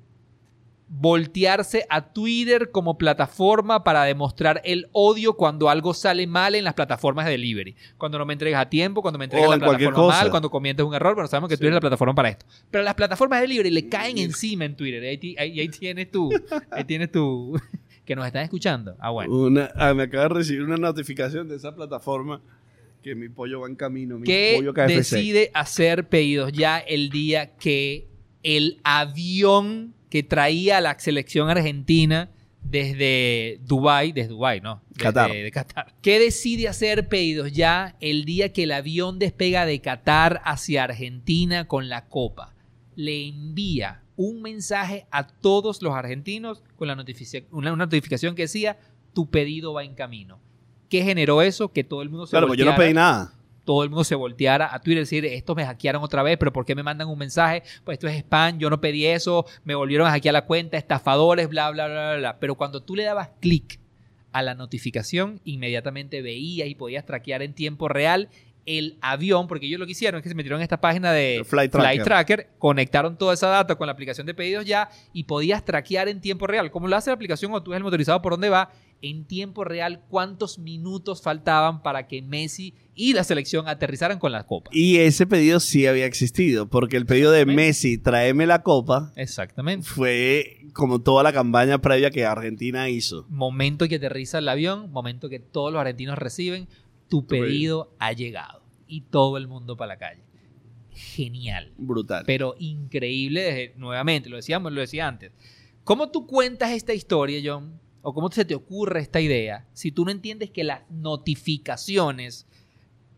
voltearse 0.96 1.85
a 1.90 2.12
Twitter 2.12 2.70
como 2.70 2.96
plataforma 2.96 3.83
para 3.83 4.04
demostrar 4.04 4.61
el 4.64 4.88
odio 4.92 5.35
cuando 5.35 5.68
algo 5.68 5.92
sale 5.92 6.26
mal 6.26 6.54
en 6.54 6.62
las 6.64 6.74
plataformas 6.74 7.24
de 7.26 7.33
delivery. 7.33 7.74
Cuando 7.98 8.16
no 8.18 8.24
me 8.24 8.33
entregas 8.33 8.62
a 8.62 8.68
tiempo, 8.70 9.02
cuando 9.02 9.18
me 9.18 9.24
entregas 9.24 9.48
O 9.48 9.50
la 9.50 9.57
en 9.57 9.61
plataforma 9.62 10.07
mal, 10.09 10.30
cuando 10.30 10.50
cometes 10.50 10.87
un 10.87 10.94
error. 10.94 11.14
Bueno, 11.14 11.26
sabemos 11.28 11.48
que 11.48 11.57
Sí. 11.57 11.61
Twitter 11.61 11.72
es 11.72 11.74
la 11.74 11.80
plataforma 11.80 12.14
para 12.14 12.28
esto. 12.28 12.46
Pero 12.70 12.85
las 12.85 12.94
plataformas 12.94 13.40
de 13.40 13.48
delivery 13.48 13.70
le 13.70 13.88
caen 13.88 14.18
encima 14.18 14.64
en 14.66 14.76
Twitter. 14.76 15.02
Y 15.02 15.07
ahí, 15.09 15.18
ti- 15.18 15.37
ahí- 15.38 15.61
ahí 15.61 15.68
tienes 15.68 16.11
tú. 16.11 16.30
Ahí 16.70 16.85
tienes 16.85 17.11
tú. 17.11 17.59
que 18.04 18.14
nos 18.14 18.26
están 18.26 18.44
escuchando. 18.44 18.96
Ah, 19.00 19.11
bueno. 19.11 19.35
Una, 19.35 19.70
ah, 19.76 19.94
me 19.94 20.04
acaba 20.04 20.24
de 20.24 20.28
recibir 20.35 20.62
una 20.62 20.76
notificación 20.76 21.48
de 21.48 21.57
esa 21.57 21.74
plataforma 21.74 22.40
que 23.02 23.14
mi 23.14 23.28
pollo 23.28 23.61
va 23.61 23.66
en 23.68 23.74
camino. 23.74 24.18
Mi 24.18 24.26
que 24.26 24.54
pollo 24.59 24.72
KFC. 24.74 24.94
decide 24.94 25.50
hacer 25.54 26.09
pedidos 26.09 26.52
ya 26.52 26.78
el 26.78 27.11
día 27.11 27.57
que 27.57 28.07
el 28.42 28.78
avión 28.85 29.94
que 30.14 30.22
traía 30.22 30.79
a 30.79 30.81
la 30.81 30.96
selección 30.96 31.50
argentina 31.50 32.31
desde 32.62 33.59
Dubai, 33.64 34.12
desde 34.12 34.29
Dubai, 34.29 34.61
¿no? 34.61 34.81
Desde 34.90 35.03
Qatar. 35.03 35.33
de 35.33 35.50
Qatar. 35.50 35.94
Que 36.03 36.20
decide 36.20 36.68
hacer 36.68 37.09
pedidos 37.09 37.50
ya 37.50 37.96
el 37.98 38.24
día 38.24 38.53
que 38.53 38.62
el 38.62 38.70
avión 38.70 39.18
despega 39.18 39.66
de 39.66 39.81
Qatar 39.81 40.40
hacia 40.44 40.85
Argentina 40.85 41.66
con 41.66 41.88
la 41.88 42.07
copa. 42.07 42.55
Le 42.94 43.27
envía 43.27 44.05
un 44.14 44.40
mensaje 44.40 45.09
a 45.11 45.27
todos 45.27 45.83
los 45.83 45.92
argentinos 45.94 46.62
con 46.77 46.87
la 46.87 46.94
notificación, 46.94 47.46
una, 47.50 47.74
notificación 47.74 48.37
que 48.37 48.42
decía 48.42 48.79
tu 49.14 49.31
pedido 49.31 49.72
va 49.72 49.83
en 49.83 49.96
camino. 49.96 50.38
¿Qué 50.88 51.03
generó 51.03 51.42
eso? 51.42 51.72
Que 51.72 51.83
todo 51.83 52.03
el 52.03 52.09
mundo 52.09 52.29
se 52.29 52.31
Claro, 52.31 52.46
pues 52.46 52.57
yo 52.57 52.64
no 52.66 52.70
volteara 52.70 52.87
pedí 52.87 52.94
nada. 52.94 53.35
Todo 53.64 53.83
el 53.83 53.90
mundo 53.90 54.05
se 54.05 54.14
volteara 54.14 54.74
a 54.74 54.81
Twitter 54.81 54.98
y 54.98 55.00
decir, 55.00 55.24
estos 55.24 55.57
me 55.57 55.64
hackearon 55.64 56.03
otra 56.03 56.22
vez, 56.22 56.37
pero 56.38 56.53
¿por 56.53 56.64
qué 56.64 56.74
me 56.74 56.83
mandan 56.83 57.09
un 57.09 57.18
mensaje? 57.18 57.62
Pues 57.85 57.96
esto 57.96 58.09
es 58.09 58.16
spam, 58.18 58.59
yo 58.59 58.70
no 58.70 58.81
pedí 58.81 59.07
eso, 59.07 59.46
me 59.64 59.74
volvieron 59.74 60.07
a 60.07 60.11
hackear 60.11 60.33
la 60.33 60.46
cuenta, 60.46 60.77
estafadores, 60.77 61.48
bla, 61.48 61.70
bla, 61.70 61.87
bla, 61.87 62.11
bla, 62.11 62.16
bla. 62.18 62.40
Pero 62.40 62.55
cuando 62.55 62.83
tú 62.83 62.94
le 62.94 63.05
dabas 63.05 63.31
clic 63.40 63.81
a 64.33 64.42
la 64.42 64.55
notificación, 64.55 65.40
inmediatamente 65.44 66.20
veías 66.22 66.68
y 66.68 66.74
podías 66.74 67.07
traquear 67.07 67.42
en 67.42 67.55
tiempo 67.55 67.88
real 67.88 68.29
el 68.66 68.96
avión, 69.00 69.46
porque 69.46 69.66
ellos 69.66 69.79
lo 69.79 69.87
que 69.87 69.92
hicieron 69.92 70.18
es 70.18 70.22
que 70.22 70.29
se 70.29 70.35
metieron 70.35 70.61
en 70.61 70.62
esta 70.62 70.81
página 70.81 71.12
de 71.12 71.42
Flight 71.44 71.70
Tracker. 71.70 72.03
Tracker, 72.03 72.48
conectaron 72.59 73.16
toda 73.18 73.35
esa 73.35 73.48
data 73.48 73.74
con 73.77 73.87
la 73.87 73.92
aplicación 73.92 74.27
de 74.27 74.35
pedidos 74.35 74.64
ya 74.64 74.88
y 75.12 75.24
podías 75.24 75.64
traquear 75.64 76.09
en 76.09 76.20
tiempo 76.20 76.46
real. 76.46 76.70
Como 76.70 76.88
lo 76.88 76.96
hace 76.96 77.11
la 77.11 77.14
aplicación 77.14 77.53
o 77.53 77.62
tú 77.62 77.72
ves 77.72 77.79
el 77.79 77.85
motorizado 77.85 78.20
por 78.22 78.33
dónde 78.33 78.48
va, 78.48 78.70
en 79.11 79.25
tiempo 79.25 79.64
real 79.64 80.03
cuántos 80.09 80.59
minutos 80.59 81.23
faltaban 81.23 81.83
para 81.83 82.07
que 82.07 82.23
Messi 82.23 82.75
y 82.95 83.12
la 83.12 83.25
selección 83.25 83.69
aterrizaran 83.69 84.19
con 84.19 84.33
la 84.33 84.47
copa. 84.47 84.71
Y 84.73 84.97
ese 84.99 85.27
pedido 85.27 85.61
sí 85.61 85.87
había 85.87 86.07
existido, 86.07 86.69
porque 86.69 86.97
el 86.97 87.07
pedido 87.07 87.31
de. 87.33 87.45
Messi, 87.47 87.99
tráeme 87.99 88.47
la 88.47 88.62
copa, 88.62 89.12
Exactamente. 89.17 89.87
fue 89.87 90.59
como 90.73 91.01
toda 91.01 91.23
la 91.23 91.33
campaña 91.33 91.81
previa 91.81 92.11
que 92.11 92.25
Argentina 92.25 92.88
hizo. 92.88 93.27
Momento 93.29 93.87
que 93.88 93.97
aterriza 93.97 94.38
el 94.38 94.49
avión, 94.49 94.90
momento 94.90 95.29
que 95.29 95.38
todos 95.40 95.73
los 95.73 95.81
argentinos 95.81 96.19
reciben, 96.19 96.69
tu 97.09 97.27
pedido. 97.27 97.45
pedido 97.47 97.95
ha 97.99 98.12
llegado. 98.12 98.62
Y 98.87 99.03
todo 99.03 99.37
el 99.38 99.49
mundo 99.49 99.77
para 99.77 99.95
la 99.95 99.99
calle. 99.99 100.23
Genial. 100.93 101.73
Brutal. 101.77 102.23
pero 102.27 102.55
increíble 102.59 103.43
desde- 103.43 103.75
nuevamente, 103.77 104.29
lo 104.29 104.37
decíamos, 104.37 104.73
lo 104.73 104.81
decía 104.81 105.09
antes. 105.09 105.33
¿Cómo 105.83 106.11
tú 106.11 106.27
cuentas 106.27 106.71
esta 106.71 106.95
historia, 106.95 107.40
John? 107.45 107.81
¿O 108.05 108.12
cómo 108.12 108.31
se 108.31 108.45
te 108.45 108.55
ocurre 108.55 109.01
esta 109.01 109.21
idea 109.21 109.67
si 109.73 109.90
tú 109.90 110.05
no 110.05 110.11
entiendes 110.11 110.51
que 110.51 110.62
las 110.62 110.83
notificaciones 110.90 112.47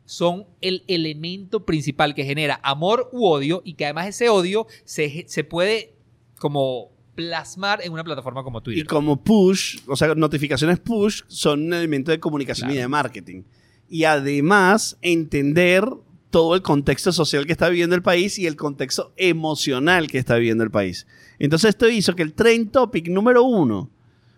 son 0.04 0.46
el 0.60 0.84
elemento 0.86 1.66
principal 1.66 2.14
que 2.14 2.24
genera 2.24 2.60
amor 2.62 3.10
u 3.12 3.26
odio 3.26 3.62
y 3.64 3.74
que 3.74 3.84
además 3.84 4.06
ese 4.06 4.28
odio 4.28 4.68
se, 4.84 5.24
se 5.28 5.42
puede 5.42 5.96
como 6.38 6.92
plasmar 7.16 7.80
en 7.82 7.92
una 7.92 8.04
plataforma 8.04 8.44
como 8.44 8.60
Y 8.60 8.62
Twitter? 8.62 8.86
como 8.86 9.20
push, 9.22 9.80
o 9.88 9.96
sea, 9.96 10.14
notificaciones 10.14 10.78
push 10.78 11.22
son 11.26 11.64
un 11.64 11.74
elemento 11.74 12.12
de 12.12 12.20
comunicación 12.20 12.70
y 12.70 12.76
de 12.76 12.86
marketing. 12.86 13.42
Y 13.88 14.04
además, 14.04 14.96
entender 15.02 15.84
todo 16.30 16.54
el 16.54 16.62
contexto 16.62 17.12
social 17.12 17.46
que 17.46 17.52
está 17.52 17.68
viviendo 17.68 17.96
el 17.96 18.02
país 18.02 18.38
y 18.38 18.46
el 18.46 18.56
contexto 18.56 19.12
emocional 19.16 20.06
que 20.08 20.18
está 20.18 20.36
viviendo 20.36 20.62
el 20.62 20.70
país. 20.70 21.06
Entonces, 21.38 21.70
esto 21.70 21.88
hizo 21.88 22.14
que 22.14 22.22
el 22.22 22.34
trend 22.34 22.70
topic 22.70 23.08
número 23.08 23.42
uno 23.42 23.90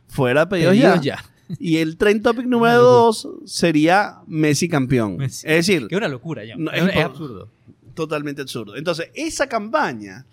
fuera 0.09 0.49
pedidos, 0.49 0.73
Pedidos 0.73 1.01
ya. 1.03 1.16
ya. 1.16 1.25
Y 1.59 1.79
el 1.79 1.97
trend 1.97 2.23
topic 2.23 2.44
número 2.47 2.73
Una 2.75 2.83
locura. 2.83 2.92
dos 3.01 3.29
sería 3.47 4.18
Messi 4.27 4.68
campeón. 4.68 5.16
Messi. 5.16 5.47
Es 5.47 5.66
decir, 5.66 5.87
Que 5.88 5.97
una 5.97 6.09
locura, 6.09 6.42
John. 6.49 6.64
No, 6.64 6.71
es, 6.73 6.97
absurdo. 6.97 7.51
totalmente 7.94 8.42
absurdo. 8.42 8.77
Entonces, 8.77 9.11
esa 9.14 9.47
campaña, 9.49 10.27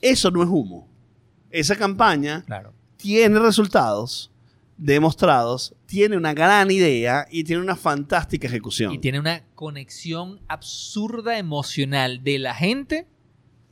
eso 0.00 0.30
no 0.30 0.42
es 0.42 0.48
humo. 0.48 0.88
Esa 1.50 1.76
campaña 1.76 2.42
Claro. 2.46 2.72
tiene 2.96 3.38
resultados 3.38 4.30
demostrados, 4.76 5.74
tiene 5.84 6.16
una 6.16 6.32
gran 6.32 6.70
idea 6.70 7.26
y 7.30 7.44
tiene 7.44 7.60
una 7.60 7.76
fantástica 7.76 8.46
ejecución. 8.48 8.94
Y 8.94 8.98
tiene 8.98 9.20
una 9.20 9.44
conexión 9.54 10.40
absurda 10.48 11.36
emocional 11.38 12.24
de 12.24 12.38
la 12.38 12.54
gente 12.54 13.06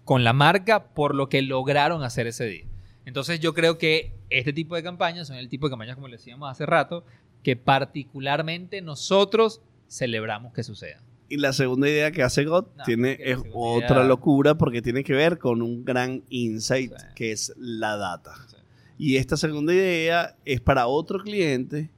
con 0.05 0.23
la 0.23 0.35
marca 0.35 0.89
por 0.93 1.15
lo 1.15 1.31
que 1.31 1.41
lograron 1.41 2.03
hacer 2.03 2.27
ese 2.27 2.45
día. 2.45 2.65
Entonces 3.07 3.41
yo 3.41 3.55
creo 3.55 3.79
que 3.79 4.18
este 4.31 4.53
tipo 4.53 4.75
de 4.77 4.83
campañas 4.83 5.27
son 5.29 5.37
el 5.37 5.49
tipo 5.49 5.67
de 5.67 5.71
campañas, 5.71 5.95
como 5.97 6.09
le 6.09 6.17
decíamos 6.17 6.51
hace 6.51 6.67
rato, 6.67 7.05
que 7.43 7.57
particularmente 7.57 8.81
nosotros 8.83 9.61
celebramos 9.89 10.53
que 10.53 10.63
sucedan. 10.63 11.01
Y 11.31 11.37
la 11.37 11.53
segunda 11.53 11.89
idea 11.89 12.11
que 12.11 12.23
hace 12.23 12.45
God 12.45 12.67
No, 12.77 12.85
tiene 12.85 13.19
es 13.21 13.39
otra 13.53 14.05
locura 14.05 14.57
porque 14.57 14.81
tiene 14.83 15.05
que 15.05 15.13
ver 15.13 15.39
con 15.39 15.61
un 15.63 15.85
gran 15.85 16.23
insight 16.31 16.93
Sí. 16.97 17.07
que 17.15 17.33
es 17.33 17.53
la 17.59 17.97
data. 17.97 18.35
Sí. 18.49 18.57
Y 18.99 19.17
esta 19.17 19.37
segunda 19.37 19.73
idea 19.75 20.37
es 20.45 20.61
para 20.61 20.87
otro 20.87 21.21
cliente 21.21 21.91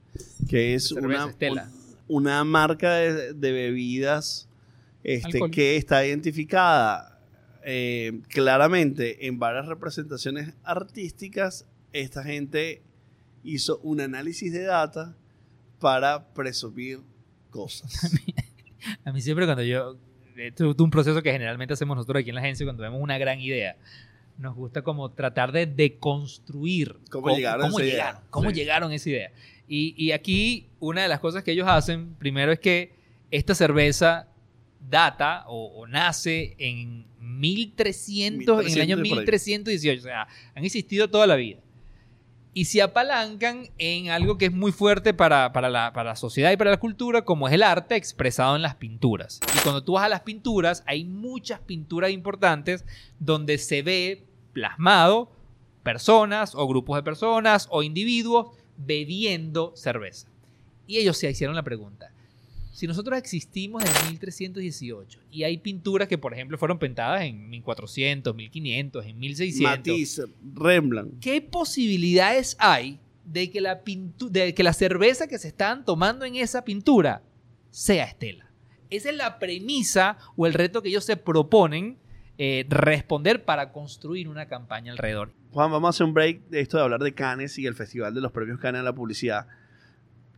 que 0.49 0.73
es 0.75 0.89
Cerveza 0.89 1.25
una, 1.39 1.63
un- 1.63 1.71
una 2.09 2.43
marca 2.43 2.95
de, 2.95 3.33
de 3.33 3.51
bebidas 3.53 4.49
este, 5.03 5.39
que 5.49 5.77
está 5.77 6.05
identificada 6.05 7.17
eh, 7.63 8.19
claramente 8.29 9.27
en 9.27 9.39
varias 9.39 9.65
representaciones 9.67 10.53
artísticas. 10.63 11.65
Esta 11.93 12.23
gente 12.23 12.81
hizo 13.43 13.79
un 13.79 14.01
análisis 14.01 14.51
de 14.53 14.63
data 14.63 15.15
para 15.79 16.33
presumir 16.33 16.99
cosas. 17.49 18.11
A 19.05 19.11
mí 19.11 19.21
siempre 19.21 19.45
cuando 19.45 19.63
yo... 19.63 19.97
Esto 20.37 20.71
es 20.71 20.79
un 20.79 20.89
proceso 20.89 21.21
que 21.21 21.31
generalmente 21.31 21.73
hacemos 21.73 21.95
nosotros 21.95 22.21
aquí 22.21 22.29
en 22.29 22.35
la 22.35 22.41
agencia 22.41 22.65
cuando 22.65 22.81
vemos 22.81 22.99
una 23.01 23.17
gran 23.17 23.39
idea. 23.41 23.75
Nos 24.37 24.55
gusta 24.55 24.81
como 24.81 25.11
tratar 25.11 25.51
de 25.51 25.65
deconstruir 25.67 26.97
¿Cómo 27.11 27.35
llegaron 27.35 27.65
a 27.65 27.67
cómo 27.67 27.79
esa 27.79 27.85
idea? 27.87 27.95
llegaron, 28.05 28.21
cómo 28.29 28.49
Sí. 28.49 28.55
llegaron 28.55 28.91
a 28.91 28.95
esa 28.95 29.09
idea. 29.09 29.31
Y, 29.67 29.93
y 29.97 30.13
aquí 30.13 30.69
una 30.79 31.03
de 31.03 31.09
las 31.09 31.19
cosas 31.19 31.43
que 31.43 31.51
ellos 31.51 31.67
hacen, 31.67 32.15
primero 32.15 32.51
es 32.51 32.59
que 32.59 32.93
esta 33.29 33.53
cerveza 33.53 34.29
data 34.89 35.43
o, 35.47 35.65
o 35.81 35.85
nace 35.87 36.55
en 36.57 37.05
1300, 37.19 38.65
en 38.67 38.73
el 38.73 38.81
año 38.81 38.97
1300 38.97 39.03
por 39.09 39.19
ahí. 39.19 39.25
1318, 39.25 39.99
o 39.99 40.03
sea, 40.03 40.27
han 40.55 40.65
existido 40.65 41.09
toda 41.09 41.27
la 41.27 41.35
vida. 41.35 41.59
Y 42.53 42.65
se 42.65 42.81
apalancan 42.81 43.69
en 43.77 44.09
algo 44.09 44.37
que 44.37 44.45
es 44.45 44.51
muy 44.51 44.71
fuerte 44.71 45.13
para, 45.13 45.53
para, 45.53 45.69
la, 45.69 45.93
para 45.93 46.11
la 46.11 46.15
sociedad 46.15 46.51
y 46.51 46.57
para 46.57 46.71
la 46.71 46.79
cultura, 46.79 47.23
como 47.23 47.47
es 47.47 47.53
el 47.53 47.63
arte 47.63 47.95
expresado 47.95 48.55
en 48.55 48.61
las 48.61 48.75
pinturas. 48.75 49.39
Y 49.55 49.59
cuando 49.59 49.83
tú 49.83 49.93
vas 49.93 50.03
a 50.03 50.09
las 50.09 50.21
pinturas, 50.21 50.83
hay 50.85 51.05
muchas 51.05 51.61
pinturas 51.61 52.11
importantes 52.11 52.85
donde 53.19 53.57
se 53.57 53.81
ve 53.81 54.27
plasmado 54.53 55.31
personas 55.83 56.53
o 56.55 56.67
grupos 56.67 56.97
de 56.97 57.03
personas 57.03 57.67
o 57.71 57.83
individuos 57.83 58.47
bebiendo 58.77 59.73
cerveza. 59.75 60.27
Y 60.87 60.97
ellos 60.97 61.17
se 61.17 61.29
hicieron 61.29 61.55
la 61.55 61.63
pregunta, 61.63 62.10
si 62.71 62.87
nosotros 62.87 63.17
existimos 63.17 63.83
en 63.83 64.11
1318 64.11 65.19
y 65.29 65.43
hay 65.43 65.57
pinturas 65.57 66.07
que, 66.07 66.17
por 66.17 66.33
ejemplo, 66.33 66.57
fueron 66.57 66.79
pintadas 66.79 67.23
en 67.23 67.49
1400, 67.49 68.33
1500, 68.33 69.05
en 69.05 69.19
1600. 69.19 69.77
Matisse, 69.77 70.21
Rembrandt. 70.53 71.19
¿Qué 71.19 71.41
posibilidades 71.41 72.55
hay 72.59 72.99
de 73.25 73.51
que 73.51 73.61
la, 73.61 73.81
de 74.29 74.53
que 74.53 74.63
la 74.63 74.73
cerveza 74.73 75.27
que 75.27 75.37
se 75.37 75.49
están 75.49 75.85
tomando 75.85 76.25
en 76.25 76.35
esa 76.35 76.63
pintura 76.63 77.23
sea 77.69 78.05
Estela? 78.05 78.49
Esa 78.89 79.09
es 79.09 79.15
la 79.15 79.37
premisa 79.39 80.17
o 80.35 80.47
el 80.47 80.53
reto 80.53 80.81
que 80.81 80.89
ellos 80.89 81.05
se 81.05 81.17
proponen 81.17 81.97
eh, 82.37 82.65
responder 82.69 83.43
para 83.43 83.71
construir 83.71 84.27
una 84.27 84.47
campaña 84.47 84.93
alrededor. 84.93 85.31
Juan, 85.51 85.69
vamos 85.71 85.87
a 85.87 85.89
hacer 85.89 86.07
un 86.07 86.13
break 86.13 86.47
de 86.47 86.61
esto 86.61 86.77
de 86.77 86.83
hablar 86.83 87.01
de 87.01 87.13
Cannes 87.13 87.57
y 87.59 87.67
el 87.67 87.75
Festival 87.75 88.13
de 88.13 88.21
los 88.21 88.31
Premios 88.31 88.59
Cannes 88.59 88.79
a 88.79 88.83
la 88.83 88.95
Publicidad 88.95 89.47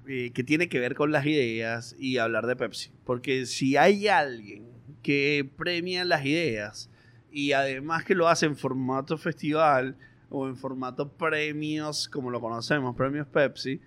eh, 0.08 0.32
que 0.34 0.44
tiene 0.44 0.70
que 0.70 0.80
ver 0.80 0.96
con 0.96 1.12
las 1.12 1.26
ideas 1.26 1.96
y 1.98 2.18
hablar 2.18 2.48
de 2.48 2.56
Pepsi. 2.56 2.92
Porque 3.06 3.46
si 3.46 3.78
hay 3.78 4.08
alguien 4.08 4.66
que 5.02 5.50
premia 5.58 6.06
las 6.06 6.26
ideas 6.26 6.90
y 7.32 7.54
además 7.54 8.04
que 8.04 8.16
lo 8.16 8.28
hace 8.28 8.46
en 8.46 8.56
formato 8.56 9.18
festival 9.18 9.98
o 10.30 10.48
en 10.48 10.56
formato 10.56 11.10
premios, 11.10 12.10
como 12.10 12.32
lo 12.32 12.42
conocemos, 12.42 12.96
premios 12.96 13.28
Pepsi, 13.28 13.80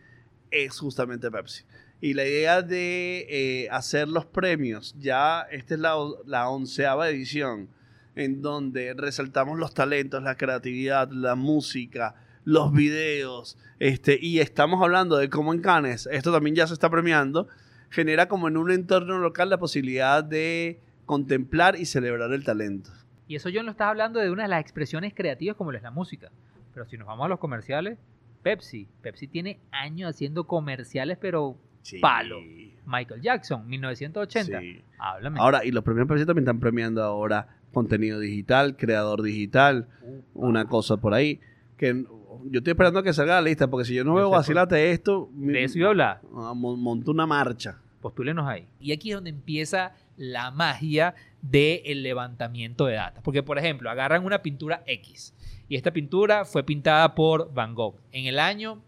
es 0.51 0.79
justamente 0.79 1.31
Pepsi. 1.31 1.65
Y 2.01 2.15
la 2.15 2.25
idea 2.25 2.63
de 2.63 3.27
eh, 3.29 3.69
hacer 3.71 4.09
los 4.09 4.27
premios, 4.27 4.95
ya 4.99 5.43
esta 5.51 5.75
es 5.75 5.81
la, 5.81 5.97
la 6.27 6.49
onceava 6.49 7.09
edición, 7.09 7.69
en 8.15 8.43
donde 8.43 8.95
resaltamos 8.95 9.59
los 9.59 9.75
talentos, 9.75 10.23
la 10.23 10.37
creatividad, 10.37 11.11
la 11.11 11.35
música, 11.35 12.15
los 12.47 12.73
videos, 12.73 13.59
este, 13.81 14.19
y 14.23 14.39
estamos 14.39 14.81
hablando 14.81 15.17
de 15.17 15.29
cómo 15.29 15.53
en 15.53 15.61
Cannes, 15.61 16.09
esto 16.13 16.33
también 16.33 16.55
ya 16.55 16.69
se 16.69 16.75
está 16.75 16.89
premiando, 16.89 17.49
genera 17.91 18.29
como 18.29 18.47
en 18.47 18.57
un 18.57 18.71
entorno 18.71 19.19
local 19.19 19.51
la 19.51 19.59
posibilidad 19.59 20.23
de 20.23 20.81
contemplar 21.07 21.75
y 21.77 21.87
celebrar 21.87 22.33
el 22.33 22.45
talento. 22.45 22.91
Y 23.27 23.35
eso 23.35 23.49
yo 23.49 23.65
no 23.65 23.73
estás 23.73 23.89
hablando 23.89 24.21
de 24.21 24.31
una 24.31 24.45
de 24.45 24.49
las 24.49 24.61
expresiones 24.61 25.13
creativas 25.13 25.57
como 25.57 25.73
lo 25.73 25.77
es 25.77 25.83
la 25.83 25.91
música. 25.91 26.31
Pero 26.73 26.87
si 26.87 26.97
nos 26.97 27.09
vamos 27.09 27.27
a 27.27 27.29
los 27.29 27.41
comerciales, 27.41 27.99
Pepsi. 28.45 28.87
Pepsi 29.03 29.27
tiene 29.27 29.59
años 29.73 30.11
haciendo 30.11 30.47
comerciales, 30.47 31.19
pero 31.21 31.57
palo. 32.01 32.39
Michael 32.87 33.23
Jackson, 33.23 33.67
1980. 33.67 34.85
Háblame. 34.99 35.41
Ahora, 35.41 35.65
y 35.65 35.73
los 35.73 35.83
premios 35.83 36.07
Pepsi 36.07 36.25
también 36.25 36.45
están 36.45 36.61
premiando 36.61 37.03
ahora 37.03 37.57
contenido 37.73 38.21
digital, 38.21 38.77
creador 38.77 39.23
digital, 39.23 39.89
una 40.35 40.67
cosa 40.67 40.97
por 40.97 41.13
ahí. 41.13 41.41
Que 41.77 42.07
yo 42.45 42.59
estoy 42.59 42.73
esperando 42.73 43.01
a 43.01 43.03
que 43.03 43.13
salga 43.13 43.35
la 43.35 43.43
lista, 43.43 43.69
porque 43.69 43.87
si 43.87 43.95
yo 43.95 44.05
no 44.05 44.15
veo 44.15 44.31
vacilate 44.31 44.91
esto. 44.91 45.29
De 45.33 45.65
eso 45.65 45.79
iba 45.79 45.89
a 45.89 45.91
hablar. 45.91 46.21
Ah, 46.35 46.53
monto 46.55 47.11
una 47.11 47.27
marcha. 47.27 47.79
Postúlenos 48.01 48.47
ahí. 48.47 48.67
Y 48.81 48.93
aquí 48.93 49.11
es 49.11 49.17
donde 49.17 49.31
empieza 49.31 49.95
la 50.17 50.51
magia 50.51 51.15
del 51.43 52.03
levantamiento 52.03 52.87
de 52.87 52.95
datos. 52.95 53.23
Porque, 53.23 53.43
por 53.43 53.59
ejemplo, 53.59 53.91
agarran 53.91 54.25
una 54.25 54.43
pintura 54.43 54.83
X. 54.87 55.35
Y 55.69 55.77
esta 55.77 55.93
pintura 55.93 56.45
fue 56.45 56.63
pintada 56.63 57.15
por 57.15 57.53
Van 57.53 57.75
Gogh 57.75 57.97
en 58.13 58.27
el 58.27 58.39
año 58.39 58.81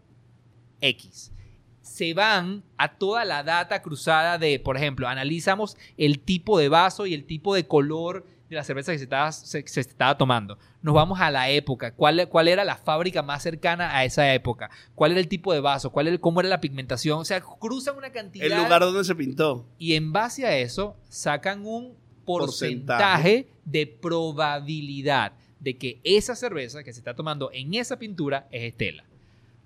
X. 0.81 1.33
Se 1.81 2.13
van 2.13 2.63
a 2.77 2.93
toda 2.95 3.25
la 3.25 3.43
data 3.43 3.81
cruzada 3.81 4.37
de, 4.37 4.59
por 4.59 4.77
ejemplo, 4.77 5.07
analizamos 5.07 5.75
el 5.97 6.19
tipo 6.19 6.57
de 6.59 6.69
vaso 6.69 7.05
y 7.05 7.13
el 7.13 7.25
tipo 7.25 7.55
de 7.55 7.67
color 7.67 8.25
de 8.49 8.55
la 8.55 8.63
cerveza 8.63 8.91
que 8.91 8.97
se 8.97 9.03
estaba, 9.03 9.31
se, 9.31 9.59
estaba 9.59 10.17
tomando. 10.17 10.57
Nos 10.81 10.95
vamos 10.95 11.19
a 11.19 11.29
la 11.29 11.49
época. 11.49 11.93
¿Cuál, 11.93 12.27
¿Cuál, 12.29 12.47
era 12.47 12.65
la 12.65 12.75
fábrica 12.75 13.21
más 13.21 13.43
cercana 13.43 13.95
a 13.95 14.05
esa 14.05 14.33
época? 14.33 14.71
¿Cuál 14.95 15.11
era 15.11 15.19
el 15.19 15.27
tipo 15.27 15.53
de 15.53 15.59
vaso? 15.59 15.91
¿Cuál 15.91 16.07
era, 16.07 16.17
¿Cómo 16.17 16.39
era 16.39 16.49
la 16.49 16.59
pigmentación? 16.59 17.19
O 17.19 17.25
sea, 17.25 17.41
cruzan 17.41 17.95
una 17.95 18.11
cantidad. 18.11 18.45
El 18.45 18.63
lugar 18.63 18.81
donde 18.81 19.03
se 19.03 19.15
pintó. 19.15 19.65
Y 19.77 19.93
en 19.93 20.11
base 20.11 20.45
a 20.45 20.57
eso, 20.57 20.95
sacan 21.09 21.65
un 21.65 21.95
porcentaje, 22.25 23.47
de 23.65 23.85
probabilidad 23.85 25.33
de 25.59 25.77
que 25.77 25.99
esa 26.03 26.35
cerveza 26.35 26.83
que 26.83 26.93
se 26.93 26.99
está 26.99 27.15
tomando 27.15 27.51
en 27.53 27.73
esa 27.75 27.99
pintura 27.99 28.47
es 28.51 28.63
Estela. 28.63 29.03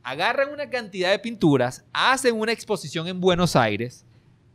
Agarran 0.04 0.50
una 0.50 0.70
cantidad 0.70 1.12
de 1.12 1.20
pinturas, 1.20 1.86
hacen 1.94 2.36
una 2.36 2.52
exposición 2.52 3.08
en 3.08 3.22
Buenos 3.22 3.56
Aires 3.56 4.06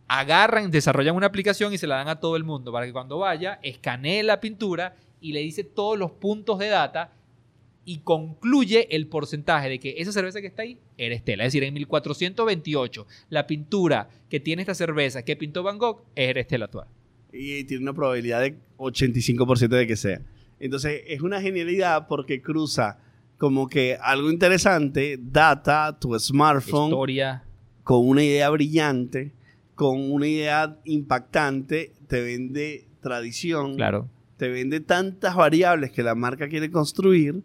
agarran, 0.08 0.70
desarrollan 0.70 1.14
una 1.14 1.26
aplicación 1.26 1.72
y 1.72 1.78
se 1.78 1.86
la 1.86 1.96
dan 1.96 2.08
a 2.08 2.18
todo 2.18 2.36
el 2.36 2.44
mundo 2.44 2.72
para 2.72 2.86
que 2.86 2.92
cuando 2.92 3.18
vaya 3.18 3.60
escanee 3.62 4.22
la 4.22 4.40
pintura 4.40 4.96
y 5.20 5.32
le 5.32 5.40
dice 5.40 5.64
todos 5.64 5.98
los 5.98 6.10
puntos 6.12 6.58
de 6.58 6.68
data 6.68 7.12
y 7.84 7.98
concluye 7.98 8.94
el 8.94 9.06
porcentaje 9.06 9.68
de 9.68 9.78
que 9.78 9.94
esa 9.98 10.12
cerveza 10.12 10.40
que 10.40 10.46
está 10.48 10.62
ahí 10.62 10.78
era 10.98 11.14
Estela. 11.14 11.44
Es 11.44 11.52
decir, 11.52 11.64
en 11.64 11.72
1428, 11.74 13.06
la 13.30 13.46
pintura 13.46 14.10
que 14.28 14.40
tiene 14.40 14.62
esta 14.62 14.74
cerveza 14.74 15.22
que 15.22 15.36
pintó 15.36 15.62
Van 15.62 15.78
Gogh 15.78 16.02
es 16.14 16.36
Estela 16.36 16.66
actual. 16.66 16.88
Y 17.32 17.64
tiene 17.64 17.82
una 17.82 17.94
probabilidad 17.94 18.42
de 18.42 18.58
85% 18.76 19.68
de 19.68 19.86
que 19.86 19.96
sea. 19.96 20.20
Entonces, 20.60 21.02
es 21.06 21.22
una 21.22 21.40
genialidad 21.40 22.06
porque 22.08 22.42
cruza 22.42 22.98
como 23.38 23.68
que 23.68 23.96
algo 24.00 24.30
interesante, 24.30 25.18
data, 25.18 25.96
tu 25.98 26.18
smartphone, 26.18 26.90
historia, 26.90 27.44
con 27.84 28.06
una 28.06 28.22
idea 28.22 28.50
brillante 28.50 29.32
con 29.78 30.10
una 30.10 30.26
idea 30.26 30.76
impactante, 30.86 31.92
te 32.08 32.20
vende 32.20 32.88
tradición, 33.00 33.76
claro. 33.76 34.08
te 34.36 34.48
vende 34.48 34.80
tantas 34.80 35.36
variables 35.36 35.92
que 35.92 36.02
la 36.02 36.16
marca 36.16 36.48
quiere 36.48 36.68
construir 36.68 37.44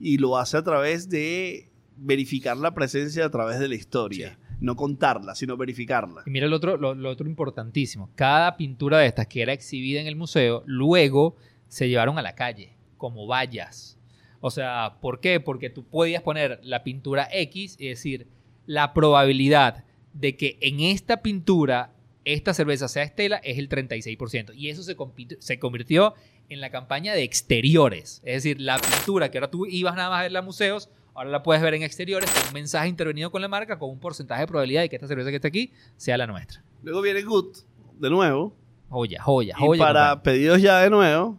y 0.00 0.18
lo 0.18 0.38
hace 0.38 0.56
a 0.56 0.64
través 0.64 1.08
de 1.08 1.70
verificar 1.96 2.56
la 2.56 2.74
presencia 2.74 3.24
a 3.24 3.30
través 3.30 3.60
de 3.60 3.68
la 3.68 3.76
historia. 3.76 4.36
No 4.58 4.74
contarla, 4.74 5.36
sino 5.36 5.56
verificarla. 5.56 6.24
Y 6.26 6.30
mira 6.30 6.48
lo 6.48 6.56
otro, 6.56 6.76
lo, 6.76 7.08
otro 7.08 7.28
importantísimo. 7.28 8.10
Cada 8.16 8.56
pintura 8.56 8.98
de 8.98 9.06
estas 9.06 9.28
que 9.28 9.42
era 9.42 9.52
exhibida 9.52 10.00
en 10.00 10.08
el 10.08 10.16
museo, 10.16 10.64
luego 10.66 11.36
se 11.68 11.88
llevaron 11.88 12.18
a 12.18 12.22
la 12.22 12.34
calle, 12.34 12.74
como 12.96 13.28
vallas. 13.28 14.00
O 14.40 14.50
sea, 14.50 14.96
¿por 15.00 15.20
qué? 15.20 15.38
Porque 15.38 15.70
tú 15.70 15.84
podías 15.84 16.22
poner 16.22 16.58
la 16.64 16.82
pintura 16.82 17.28
X 17.30 17.76
y 17.78 17.86
decir, 17.86 18.26
la 18.66 18.92
probabilidad 18.94 19.84
de 20.18 20.36
que 20.36 20.58
en 20.60 20.80
esta 20.80 21.22
pintura 21.22 21.92
esta 22.24 22.52
cerveza 22.52 22.88
sea 22.88 23.04
Estela 23.04 23.36
es 23.38 23.58
el 23.58 23.68
36%. 23.68 24.52
Y 24.54 24.68
eso 24.68 24.82
se, 24.82 24.96
se 25.38 25.58
convirtió 25.58 26.14
en 26.48 26.60
la 26.60 26.70
campaña 26.70 27.14
de 27.14 27.22
exteriores. 27.22 28.20
Es 28.24 28.42
decir, 28.42 28.60
la 28.60 28.78
pintura 28.78 29.30
que 29.30 29.38
ahora 29.38 29.50
tú 29.50 29.66
ibas 29.66 29.94
nada 29.94 30.10
más 30.10 30.20
a 30.20 30.22
verla 30.22 30.38
en 30.40 30.44
museos, 30.44 30.90
ahora 31.14 31.30
la 31.30 31.42
puedes 31.42 31.62
ver 31.62 31.74
en 31.74 31.82
exteriores 31.82 32.30
con 32.30 32.48
un 32.48 32.54
mensaje 32.54 32.88
intervenido 32.88 33.30
con 33.30 33.40
la 33.40 33.48
marca 33.48 33.78
con 33.78 33.90
un 33.90 33.98
porcentaje 33.98 34.42
de 34.42 34.46
probabilidad 34.46 34.82
de 34.82 34.88
que 34.88 34.96
esta 34.96 35.08
cerveza 35.08 35.30
que 35.30 35.36
está 35.36 35.48
aquí 35.48 35.72
sea 35.96 36.18
la 36.18 36.26
nuestra. 36.26 36.62
Luego 36.82 37.00
viene 37.00 37.22
Good, 37.22 37.56
de 37.98 38.10
nuevo. 38.10 38.54
Joya, 38.90 39.22
joya, 39.22 39.56
joya. 39.56 39.76
Y 39.76 39.78
para 39.78 40.22
pedidos 40.22 40.62
ya 40.62 40.80
de 40.80 40.90
nuevo, 40.90 41.38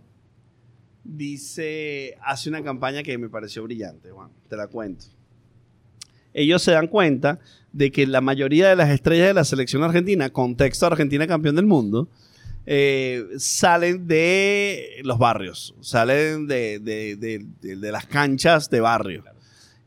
dice, 1.04 2.15
hace 2.22 2.50
una 2.50 2.63
campaña 2.63 3.04
que 3.04 3.18
me 3.18 3.30
pareció 3.30 3.63
brillante, 3.63 4.12
Juan. 4.12 4.30
Te 4.48 4.56
la 4.56 4.68
cuento. 4.68 5.06
Ellos 6.34 6.62
se 6.62 6.72
dan 6.72 6.88
cuenta 6.88 7.39
de 7.72 7.92
que 7.92 8.08
la 8.08 8.22
mayoría 8.22 8.70
de 8.70 8.76
las 8.76 8.89
estrellas 8.89 9.28
de 9.28 9.34
la 9.34 9.44
selección 9.44 9.84
argentina, 9.84 10.30
contexto 10.30 10.86
Argentina 10.86 11.28
campeón 11.28 11.56
del 11.56 11.65
mundo, 11.65 12.10
eh, 12.65 13.26
salen 13.38 14.08
de 14.08 15.02
los 15.04 15.18
barrios, 15.18 15.74
salen 15.82 16.48
de, 16.48 17.48
las 17.62 18.06
canchas 18.06 18.70
de 18.70 18.80
barrio. 18.80 19.24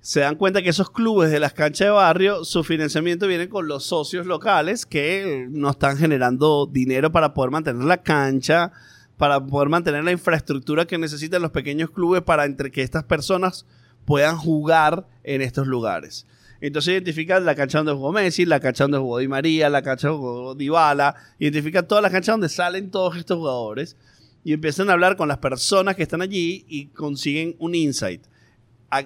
Se 0.00 0.18
dan 0.18 0.34
cuenta 0.34 0.62
que 0.62 0.70
esos 0.70 0.90
clubes 0.90 1.30
de 1.30 1.38
las 1.38 1.52
canchas 1.52 1.86
de 1.86 1.92
barrio, 1.92 2.44
su 2.44 2.64
financiamiento 2.64 3.28
viene 3.28 3.48
con 3.48 3.68
los 3.68 3.84
socios 3.84 4.26
locales 4.26 4.84
que 4.84 5.46
no 5.48 5.70
están 5.70 5.96
generando 5.96 6.66
dinero 6.66 7.12
para 7.12 7.34
poder 7.34 7.52
mantener 7.52 7.84
la 7.84 8.02
cancha, 8.02 8.72
para 9.16 9.44
poder 9.44 9.68
mantener 9.68 10.02
la 10.02 10.10
infraestructura 10.10 10.84
que 10.84 10.98
necesitan 10.98 11.40
los 11.40 11.52
pequeños 11.52 11.90
clubes 11.90 12.22
para 12.22 12.44
entre 12.46 12.72
que 12.72 12.82
estas 12.82 13.04
personas 13.04 13.64
puedan 14.04 14.36
jugar 14.36 15.06
en 15.22 15.40
estos 15.40 15.68
lugares. 15.68 16.26
Entonces 16.62 16.92
identifican 16.92 17.44
la 17.44 17.56
cancha 17.56 17.78
donde 17.78 17.92
jugó 17.92 18.12
Messi, 18.12 18.44
la 18.44 18.60
cancha 18.60 18.84
donde 18.84 18.98
jugó 18.98 19.18
Di 19.18 19.26
María, 19.26 19.68
la 19.68 19.82
cancha 19.82 20.08
donde 20.08 20.20
jugó 20.20 20.54
Dybala, 20.54 21.16
identifican 21.40 21.88
todas 21.88 22.02
las 22.02 22.12
canchas 22.12 22.34
donde 22.34 22.48
salen 22.48 22.92
todos 22.92 23.16
estos 23.16 23.36
jugadores 23.36 23.96
y 24.44 24.52
empiezan 24.52 24.88
a 24.88 24.92
hablar 24.92 25.16
con 25.16 25.26
las 25.26 25.38
personas 25.38 25.96
que 25.96 26.04
están 26.04 26.22
allí 26.22 26.64
y 26.68 26.86
consiguen 26.86 27.56
un 27.58 27.74
insight. 27.74 28.22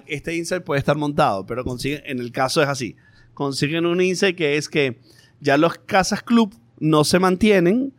Este 0.05 0.35
insight 0.35 0.63
puede 0.63 0.77
estar 0.77 0.97
montado, 0.97 1.47
pero 1.47 1.63
consiguen, 1.63 2.03
en 2.05 2.19
el 2.19 2.31
caso 2.31 2.61
es 2.61 2.67
así, 2.67 2.95
consiguen 3.33 3.87
un 3.87 4.01
insight 4.01 4.37
que 4.37 4.57
es 4.57 4.69
que 4.69 4.99
ya 5.39 5.57
los 5.57 5.79
casas 5.79 6.21
club 6.21 6.53
no 6.79 7.03
se 7.05 7.17
mantienen 7.17 7.91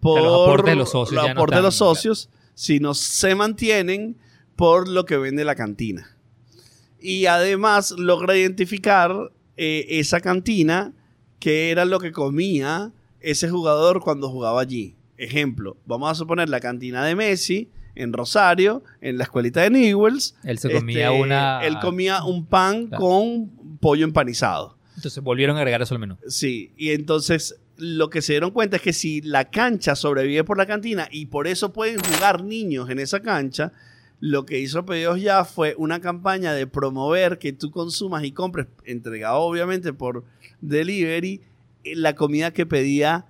por 0.00 0.22
los 0.22 0.48
aportes 0.48 0.72
de 0.72 0.76
los 0.76 0.90
socios, 0.90 1.22
de 1.22 1.62
los 1.62 1.74
socios 1.74 2.30
sino 2.54 2.94
se 2.94 3.34
mantienen 3.34 4.16
por 4.56 4.88
lo 4.88 5.04
que 5.04 5.18
vende 5.18 5.44
la 5.44 5.54
cantina. 5.54 6.16
Y 7.02 7.26
además 7.26 7.92
logra 7.98 8.36
identificar 8.36 9.32
eh, 9.56 9.86
esa 9.88 10.20
cantina 10.20 10.92
que 11.40 11.70
era 11.70 11.84
lo 11.84 11.98
que 11.98 12.12
comía 12.12 12.92
ese 13.20 13.48
jugador 13.50 14.00
cuando 14.00 14.28
jugaba 14.30 14.60
allí. 14.60 14.94
Ejemplo, 15.16 15.76
vamos 15.86 16.10
a 16.10 16.14
suponer 16.14 16.48
la 16.48 16.60
cantina 16.60 17.04
de 17.04 17.14
Messi 17.14 17.68
en 17.94 18.12
Rosario, 18.12 18.82
en 19.00 19.18
la 19.18 19.24
escuelita 19.24 19.60
de 19.62 19.70
Newells. 19.70 20.34
Él 20.44 20.58
se 20.58 20.70
comía 20.72 21.10
Este, 21.12 21.20
una... 21.22 21.60
Él 21.64 21.78
comía 21.80 22.24
un 22.24 22.46
pan 22.46 22.86
Claro. 22.86 23.04
con 23.04 23.50
pollo 23.80 24.04
empanizado. 24.04 24.78
Entonces 24.96 25.22
volvieron 25.22 25.56
a 25.56 25.60
agregar 25.60 25.82
eso 25.82 25.94
al 25.94 26.00
menú. 26.00 26.16
Sí, 26.28 26.72
y 26.76 26.90
entonces 26.90 27.56
lo 27.76 28.10
que 28.10 28.22
se 28.22 28.34
dieron 28.34 28.50
cuenta 28.52 28.76
es 28.76 28.82
que 28.82 28.92
si 28.92 29.20
la 29.22 29.50
cancha 29.50 29.96
sobrevive 29.96 30.44
por 30.44 30.56
la 30.58 30.66
cantina 30.66 31.08
y 31.10 31.26
por 31.26 31.46
eso 31.48 31.72
pueden 31.72 31.98
jugar 32.00 32.44
niños 32.44 32.88
en 32.90 32.98
esa 32.98 33.20
cancha, 33.20 33.72
lo 34.22 34.46
que 34.46 34.60
hizo 34.60 34.86
Pedidos 34.86 35.20
Ya 35.20 35.44
fue 35.44 35.74
una 35.76 36.00
campaña 36.00 36.52
de 36.52 36.68
promover 36.68 37.40
que 37.40 37.52
tú 37.52 37.72
consumas 37.72 38.22
y 38.22 38.30
compres, 38.30 38.68
entregado 38.84 39.40
obviamente 39.40 39.92
por 39.92 40.24
delivery, 40.60 41.40
eh, 41.82 41.96
la 41.96 42.14
comida 42.14 42.52
que 42.52 42.64
pedía 42.64 43.26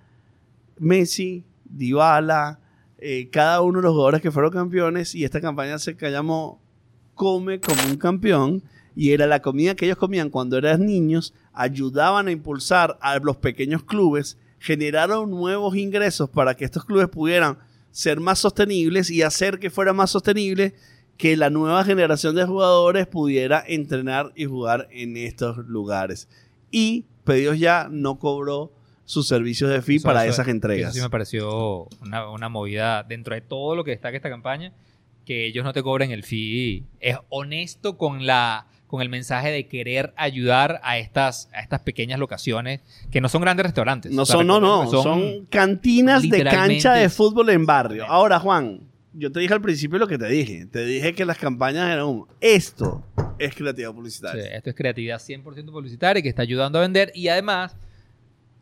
Messi, 0.79 1.45
Dybala, 1.65 2.61
eh, 2.99 3.31
cada 3.31 3.63
uno 3.63 3.79
de 3.79 3.85
los 3.85 3.93
jugadores 3.93 4.21
que 4.21 4.31
fueron 4.31 4.53
campeones 4.53 5.15
y 5.15 5.25
esta 5.25 5.41
campaña 5.41 5.79
se 5.79 5.97
llamó 5.99 6.61
Come 7.15 7.59
como 7.59 7.83
un 7.85 7.97
campeón 7.97 8.63
y 8.95 9.13
era 9.13 9.27
la 9.27 9.41
comida 9.41 9.75
que 9.75 9.87
ellos 9.87 9.97
comían 9.97 10.29
cuando 10.29 10.59
eran 10.59 10.85
niños, 10.85 11.33
ayudaban 11.55 12.29
a 12.29 12.33
impulsar 12.33 12.99
a 13.01 13.19
los 13.19 13.39
pequeños 13.39 13.83
clubes, 13.83 14.37
generaron 14.59 15.31
nuevos 15.31 15.75
ingresos 15.75 16.29
para 16.29 16.55
que 16.55 16.67
estos 16.67 16.85
clubes 16.85 17.09
pudieran 17.09 17.57
ser 17.93 18.19
más 18.19 18.41
sostenibles 18.41 19.09
y 19.11 19.23
hacer 19.23 19.61
que 19.61 19.71
fuera 19.71 19.93
más 19.93 20.11
sostenible 20.11 20.75
que 21.17 21.37
la 21.37 21.51
nueva 21.51 21.85
generación 21.85 22.35
de 22.35 22.45
jugadores 22.45 23.07
pudiera 23.07 23.63
entrenar 23.65 24.33
y 24.35 24.47
jugar 24.47 24.89
en 24.91 25.17
estos 25.17 25.59
lugares. 25.59 26.29
Y 26.73 27.05
Pedidos 27.25 27.59
Ya 27.61 27.87
no 27.89 28.19
cobró 28.19 28.73
sus 29.05 29.29
servicios 29.29 29.71
de 29.71 29.81
fee 29.83 29.97
Eso- 29.97 30.09
para 30.09 30.25
eso- 30.25 30.33
esas 30.33 30.49
entregas. 30.49 30.89
Eso 30.89 30.95
sí 30.97 31.01
me 31.03 31.11
pareció 31.11 31.87
una, 32.01 32.29
una 32.31 32.49
movida 32.49 33.05
dentro 33.05 33.35
de 33.37 33.41
todo 33.43 33.77
lo 33.77 33.85
que 33.85 33.93
destaca 33.93 34.17
esta 34.17 34.29
campaña, 34.31 34.73
que 35.25 35.47
ellos 35.47 35.63
no 35.65 35.73
te 35.73 35.83
cobren 35.85 36.11
el 36.11 36.25
fee. 36.25 36.85
Es 36.99 37.17
honesto 37.29 37.97
con 37.97 38.27
la 38.27 38.67
con 38.93 39.01
el 39.01 39.09
mensaje 39.09 39.51
de 39.51 39.67
querer 39.69 40.13
ayudar 40.19 40.79
a 40.85 40.99
estas, 40.99 41.49
a 41.55 41.63
estas 41.63 41.81
pequeñas 41.81 42.19
locaciones 42.19 42.83
que 43.11 43.23
no 43.23 43.31
son 43.31 43.41
grandes 43.41 43.65
restaurantes. 43.65 44.13
No 44.13 44.25
O 44.25 44.27
sea, 44.27 44.37
son, 44.37 44.47
no, 44.47 44.61
no, 44.61 44.87
son, 44.87 45.47
cantinas 45.47 46.21
de 46.29 46.45
cancha 46.45 46.93
de 46.93 47.09
fútbol 47.09 47.49
en 47.49 47.65
barrio. 47.65 48.05
Ahora, 48.07 48.39
Juan, 48.39 48.81
yo 49.15 49.33
te 49.33 49.41
dije 49.41 49.55
al 49.55 49.63
principio 49.63 49.99
lo 49.99 50.07
que 50.07 50.19
te 50.19 50.29
dije. 50.29 50.67
Te 50.67 50.85
dije 50.85 51.15
que 51.15 51.25
las 51.25 51.39
campañas 51.39 51.91
eran 51.91 52.05
un... 52.05 52.27
Esto 52.43 53.03
es 53.39 53.55
creatividad 53.55 53.93
Sí, 53.93 53.97
publicitaria. 53.97 54.45
esto 54.59 54.69
es 54.69 54.77
creatividad 54.77 55.19
100% 55.19 55.73
publicitaria 55.73 56.23
que 56.23 56.29
está 56.29 56.43
ayudando 56.43 56.79
a 56.79 56.83
vender 56.83 57.13
y 57.15 57.29
además 57.29 57.75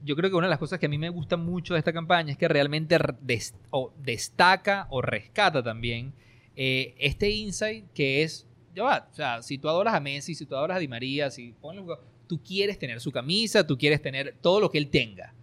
yo 0.05 0.15
creo 0.15 0.31
que 0.31 0.37
una 0.37 0.47
de 0.47 0.51
las 0.51 0.61
cosas 0.61 0.79
que 0.79 0.87
a 0.87 0.89
mí 0.89 0.97
me 0.97 1.09
gusta 1.09 1.37
mucho 1.39 1.75
de 1.75 1.81
esta 1.81 1.93
campaña 1.93 2.31
es 2.31 2.39
que 2.39 2.47
realmente 2.47 2.97
o 3.71 3.93
destaca 4.01 4.87
o 4.91 5.03
rescata 5.03 5.61
también 5.61 6.13
eh, 6.55 6.95
este 6.99 7.31
insight 7.31 7.87
que 7.95 8.23
es, 8.23 8.47
ya 8.75 8.83
va, 8.83 9.09
o 9.11 9.15
sea, 9.15 9.43
si 9.43 9.59
tú 9.59 9.69
adoras 9.69 9.95
a 9.95 10.01
Messi, 10.01 10.35
si 10.35 10.47
tú 10.47 10.55
adoras 10.55 10.77
a 10.77 10.81
Di 10.81 10.89
María, 10.89 11.31
si 11.31 11.55
jugador, 11.61 12.01
tú 12.27 12.41
quieres 12.43 12.79
tener 12.79 13.01
su 13.01 13.11
camisa, 13.11 13.67
tú 13.67 13.77
quieres 13.77 14.01
tener 14.01 14.37
todo 14.41 14.61
lo 14.61 14.71
que 14.71 14.79
él 14.79 14.89
tenga, 14.89 15.35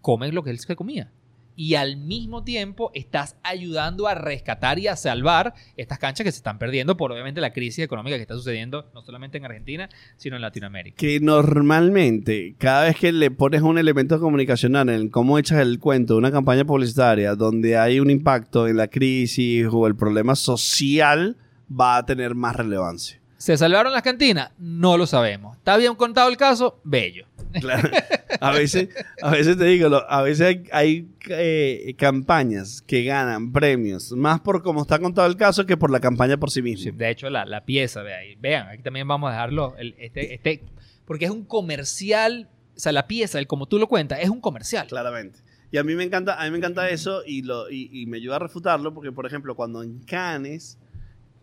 comes 0.00 0.34
lo 0.34 0.42
que 0.42 0.50
él 0.50 0.58
se 0.58 0.74
comía. 0.74 1.10
Y 1.56 1.76
al 1.76 1.96
mismo 1.96 2.42
tiempo 2.42 2.90
estás 2.94 3.36
ayudando 3.44 4.08
a 4.08 4.16
rescatar 4.16 4.80
y 4.80 4.88
a 4.88 4.96
salvar 4.96 5.54
estas 5.76 6.00
canchas 6.00 6.24
que 6.24 6.32
se 6.32 6.38
están 6.38 6.58
perdiendo 6.58 6.96
por 6.96 7.12
obviamente 7.12 7.40
la 7.40 7.52
crisis 7.52 7.84
económica 7.84 8.16
que 8.16 8.22
está 8.22 8.34
sucediendo 8.34 8.90
no 8.92 9.02
solamente 9.02 9.38
en 9.38 9.44
Argentina, 9.44 9.88
sino 10.16 10.34
en 10.34 10.42
Latinoamérica. 10.42 10.96
Que 10.96 11.20
normalmente, 11.20 12.56
cada 12.58 12.86
vez 12.86 12.96
que 12.96 13.12
le 13.12 13.30
pones 13.30 13.62
un 13.62 13.78
elemento 13.78 14.18
comunicacional 14.18 14.88
en 14.88 15.08
cómo 15.10 15.38
echas 15.38 15.60
el 15.60 15.78
cuento 15.78 16.14
de 16.14 16.18
una 16.18 16.32
campaña 16.32 16.64
publicitaria 16.64 17.36
donde 17.36 17.76
hay 17.76 18.00
un 18.00 18.10
impacto 18.10 18.66
en 18.66 18.76
la 18.76 18.88
crisis 18.88 19.68
o 19.70 19.86
el 19.86 19.94
problema 19.94 20.34
social, 20.34 21.36
va 21.78 21.96
a 21.96 22.06
tener 22.06 22.34
más 22.34 22.56
relevancia. 22.56 23.20
¿Se 23.36 23.56
salvaron 23.58 23.92
las 23.92 24.02
cantinas? 24.02 24.52
No 24.58 24.96
lo 24.96 25.06
sabemos. 25.06 25.56
¿Está 25.58 25.76
bien 25.76 25.94
contado 25.96 26.28
el 26.30 26.36
caso? 26.36 26.80
Bello. 26.84 27.26
Claro. 27.60 27.90
A 28.40 28.50
veces, 28.50 28.88
a 29.22 29.30
veces 29.30 29.56
te 29.56 29.64
digo, 29.64 29.88
a 30.08 30.22
veces 30.22 30.46
hay, 30.46 30.64
hay, 30.72 31.08
eh, 31.28 31.94
campañas 31.96 32.82
que 32.82 33.04
ganan 33.04 33.52
premios 33.52 34.10
más 34.12 34.40
por 34.40 34.60
cómo 34.62 34.82
está 34.82 34.98
contado 34.98 35.28
el 35.28 35.36
caso 35.36 35.64
que 35.64 35.76
por 35.76 35.90
la 35.90 36.00
campaña 36.00 36.36
por 36.36 36.50
sí 36.50 36.60
misma. 36.62 36.82
Sí, 36.82 36.90
de 36.90 37.10
hecho, 37.10 37.30
la, 37.30 37.44
la 37.46 37.64
pieza, 37.64 38.02
ve 38.02 38.12
ahí. 38.12 38.34
vean, 38.40 38.68
aquí 38.68 38.82
también 38.82 39.06
vamos 39.06 39.28
a 39.28 39.32
dejarlo, 39.34 39.74
el- 39.78 39.94
este, 39.98 40.34
este, 40.34 40.64
porque 41.04 41.26
es 41.26 41.30
un 41.30 41.44
comercial, 41.44 42.48
o 42.76 42.78
sea, 42.80 42.90
la 42.92 43.06
pieza, 43.06 43.38
el 43.38 43.46
como 43.46 43.66
tú 43.66 43.78
lo 43.78 43.86
cuentas, 43.86 44.18
es 44.20 44.30
un 44.30 44.40
comercial. 44.40 44.88
Claramente. 44.88 45.38
Y 45.70 45.76
a 45.78 45.84
mí 45.84 45.94
me 45.94 46.02
encanta, 46.04 46.40
a 46.40 46.44
mí 46.44 46.50
me 46.50 46.58
encanta 46.58 46.88
eso 46.90 47.22
y, 47.24 47.42
lo, 47.42 47.70
y, 47.70 47.88
y 47.92 48.06
me 48.06 48.16
ayuda 48.16 48.36
a 48.36 48.40
refutarlo 48.40 48.92
porque, 48.92 49.12
por 49.12 49.26
ejemplo, 49.26 49.54
cuando 49.54 49.82
en 49.84 50.00
Cannes, 50.00 50.76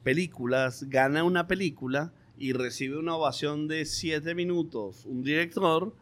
películas, 0.04 0.90
gana 0.90 1.24
una 1.24 1.48
película 1.48 2.14
y 2.38 2.54
recibe 2.54 2.98
una 2.98 3.16
ovación 3.16 3.68
de 3.68 3.86
siete 3.86 4.34
minutos 4.34 5.06
un 5.06 5.24
director, 5.24 5.96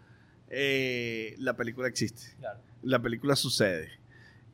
eh, 0.49 1.35
la 1.37 1.55
película 1.55 1.87
existe. 1.87 2.35
Claro. 2.39 2.59
la 2.81 3.01
película 3.01 3.35
sucede. 3.35 3.89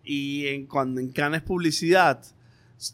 Y 0.03 0.47
en, 0.47 0.65
cuando 0.67 0.99
en 0.99 1.11
Cannes 1.11 1.41
Publicidad 1.41 2.23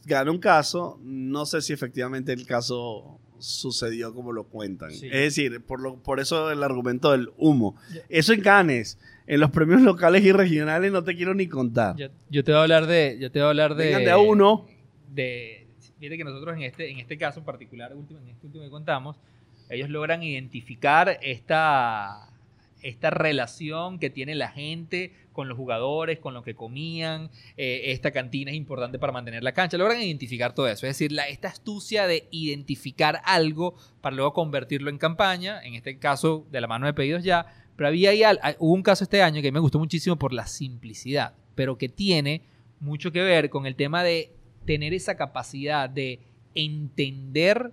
gana 0.06 0.32
un 0.32 0.39
caso, 0.39 0.99
no 1.04 1.45
sé 1.45 1.62
si 1.62 1.74
efectivamente 1.74 2.32
el 2.32 2.45
caso 2.45 3.20
sucedió 3.39 4.14
como 4.14 4.32
lo 4.32 4.45
cuentan. 4.45 4.91
Sí. 4.91 5.08
Es 5.08 5.36
decir, 5.36 5.62
por, 5.62 5.82
lo, 5.82 5.97
por 5.97 6.20
eso 6.20 6.52
el 6.52 6.64
argumento 6.64 7.12
del 7.12 7.32
humo. 7.38 7.76
Eso 8.10 8.34
en 8.34 8.41
Cannes. 8.41 8.97
En 9.28 9.39
los 9.39 9.52
premios 9.52 9.82
locales 9.82 10.24
y 10.24 10.32
regionales 10.32 10.91
no 10.91 11.04
te 11.04 11.16
quiero 11.16 11.34
ni 11.34 11.47
contar. 11.47 11.95
Yo, 11.95 12.08
yo 12.30 12.43
te 12.43 12.52
voy 12.52 12.60
a 12.60 12.64
hablar 12.64 12.88
de, 12.88 13.18
yo 13.20 13.32
te 13.32 13.39
voy 13.39 13.47
a 13.47 13.49
hablar 13.49 13.76
de, 13.76 13.86
Vengan 13.86 14.04
de 14.04 14.12
a 14.12 14.18
uno. 14.18 14.68
de 15.14 15.61
fíjate 16.02 16.18
que 16.18 16.24
nosotros 16.24 16.56
en 16.56 16.64
este 16.64 16.89
en 16.89 16.99
este 16.99 17.16
caso 17.16 17.39
en 17.39 17.45
particular 17.45 17.95
último 17.95 18.20
en 18.20 18.30
este 18.30 18.47
último 18.47 18.64
que 18.64 18.72
contamos 18.72 19.18
ellos 19.70 19.88
logran 19.89 20.24
identificar 20.24 21.20
esta 21.22 22.28
esta 22.82 23.12
relación 23.12 23.99
que 23.99 24.10
tiene 24.10 24.34
la 24.34 24.49
gente 24.49 25.14
con 25.34 25.47
los 25.47 25.56
jugadores, 25.56 26.18
con 26.18 26.34
lo 26.34 26.41
que 26.41 26.56
comían, 26.56 27.30
eh, 27.56 27.91
esta 27.91 28.10
cantina 28.10 28.49
es 28.49 28.58
importante 28.58 28.97
para 28.97 29.14
mantener 29.14 29.43
la 29.43 29.52
cancha, 29.52 29.78
logran 29.78 30.02
identificar 30.02 30.56
todo 30.56 30.68
eso, 30.68 30.88
es 30.88 30.97
decir, 30.97 31.12
la, 31.12 31.28
esta 31.28 31.47
astucia 31.47 32.08
de 32.08 32.28
identificar 32.32 33.22
algo 33.24 33.76
para 34.02 34.16
luego 34.16 34.34
convertirlo 34.34 34.89
en 34.89 34.97
campaña, 34.97 35.62
en 35.62 35.76
este 35.76 35.99
caso 35.99 36.47
de 36.49 36.60
la 36.60 36.68
mano 36.68 36.88
de 36.88 36.93
pedidos 36.95 37.24
ya, 37.24 37.45
pero 37.76 37.89
había 37.89 38.10
ahí 38.10 38.24
ah, 38.24 38.56
hubo 38.58 38.74
un 38.74 38.82
caso 38.82 39.04
este 39.04 39.22
año 39.22 39.43
que 39.43 39.52
me 39.52 39.60
gustó 39.60 39.78
muchísimo 39.78 40.16
por 40.18 40.34
la 40.34 40.47
simplicidad, 40.47 41.36
pero 41.54 41.78
que 41.78 41.88
tiene 41.88 42.41
mucho 42.80 43.12
que 43.12 43.22
ver 43.22 43.52
con 43.52 43.68
el 43.68 43.76
tema 43.76 44.04
de 44.04 44.32
tener 44.66 44.93
esa 44.93 45.16
capacidad 45.16 45.89
de 45.89 46.20
entender 46.55 47.72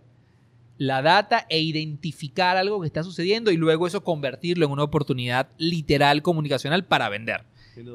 la 0.78 1.02
data 1.02 1.46
e 1.50 1.60
identificar 1.60 2.56
algo 2.56 2.80
que 2.80 2.86
está 2.86 3.02
sucediendo 3.02 3.50
y 3.50 3.56
luego 3.56 3.86
eso 3.86 4.04
convertirlo 4.04 4.64
en 4.66 4.72
una 4.72 4.84
oportunidad 4.84 5.48
literal 5.58 6.22
comunicacional 6.22 6.84
para 6.84 7.08
vender. 7.08 7.44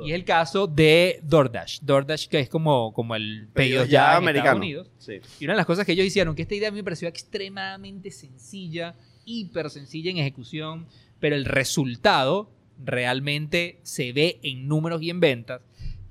Y 0.06 0.12
es 0.12 0.16
el 0.16 0.24
caso 0.24 0.68
de 0.68 1.20
DoorDash. 1.24 1.80
DoorDash 1.82 2.28
que 2.28 2.40
es 2.40 2.50
como, 2.50 2.94
como 2.94 3.16
el 3.16 3.50
pedido 3.54 3.86
ya, 3.86 4.18
en 4.18 4.30
Estados 4.30 4.58
Unidos. 4.58 4.90
Sí. 4.98 5.20
Y 5.40 5.46
una 5.46 5.54
de 5.54 5.58
las 5.58 5.66
cosas 5.66 5.86
que 5.86 5.92
ellos 5.92 6.06
hicieron, 6.06 6.36
que 6.36 6.44
esta 6.44 6.56
idea 6.56 6.70
a 6.70 6.72
mí 6.72 6.78
me 6.78 6.84
pareció 6.84 7.08
extremadamente 7.08 8.12
sencilla, 8.12 8.96
hiper 9.26 9.70
sencilla 9.70 10.12
en 10.12 10.18
ejecución, 10.18 10.88
pero 11.20 11.36
el 11.36 11.46
resultado 11.46 12.50
realmente 12.84 13.80
se 13.84 14.14
ve 14.14 14.40
en 14.44 14.68
números 14.68 15.02
y 15.02 15.10
en 15.10 15.20
ventas, 15.20 15.62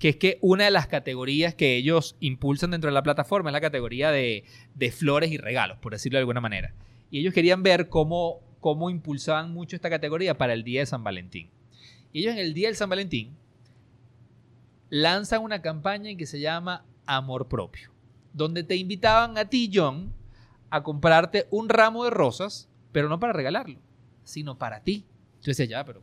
que 0.03 0.09
es 0.09 0.17
que 0.17 0.39
una 0.41 0.65
de 0.65 0.73
las 0.73 0.89
categorías 0.89 1.55
que 1.55 1.77
ellos 1.77 2.17
impulsan 2.19 2.73
dentro 2.73 2.91
de 2.91 2.95
la 2.95 3.05
plataforma 3.05 3.51
es 3.51 3.53
la 3.53 3.61
categoría 3.61 4.11
de, 4.11 4.43
de 4.75 4.91
flores 4.91 5.31
y 5.31 5.39
regalos, 5.39 5.79
por 5.79 5.93
decirlo 5.93 6.17
de 6.17 6.23
alguna 6.23 6.41
manera. 6.41 6.75
Y 7.13 7.21
ellos 7.21 7.33
querían 7.33 7.63
ver 7.63 7.89
cómo, 7.89 8.41
cómo 8.59 8.91
impulsaban 8.91 9.53
mucho 9.53 9.77
esta 9.77 9.91
categoría 9.91 10.37
para 10.37 10.55
el 10.55 10.65
día 10.65 10.81
de 10.81 10.87
San 10.87 11.05
Valentín. 11.05 11.51
Y 12.13 12.23
ellos 12.23 12.33
en 12.33 12.41
el 12.41 12.53
día 12.53 12.67
del 12.67 12.75
San 12.75 12.91
Valentín 12.91 13.37
lanzan 14.91 15.41
una 15.41 15.63
campaña 15.63 16.17
que 16.17 16.27
se 16.27 16.41
llama 16.41 16.85
Amor 17.07 17.47
Propio, 17.47 17.93
donde 18.33 18.65
te 18.65 18.75
invitaban 18.75 19.39
a 19.39 19.45
ti, 19.45 19.71
John, 19.73 20.13
a 20.71 20.83
comprarte 20.83 21.47
un 21.53 21.69
ramo 21.69 22.03
de 22.03 22.11
rosas, 22.11 22.69
pero 22.91 23.09
no 23.09 23.21
para 23.21 23.35
regalarlo, 23.35 23.79
sino 24.25 24.59
para 24.59 24.83
ti. 24.83 25.05
Tú 25.43 25.53
decías, 25.53 25.69
ya, 25.69 25.85
pero 25.85 26.03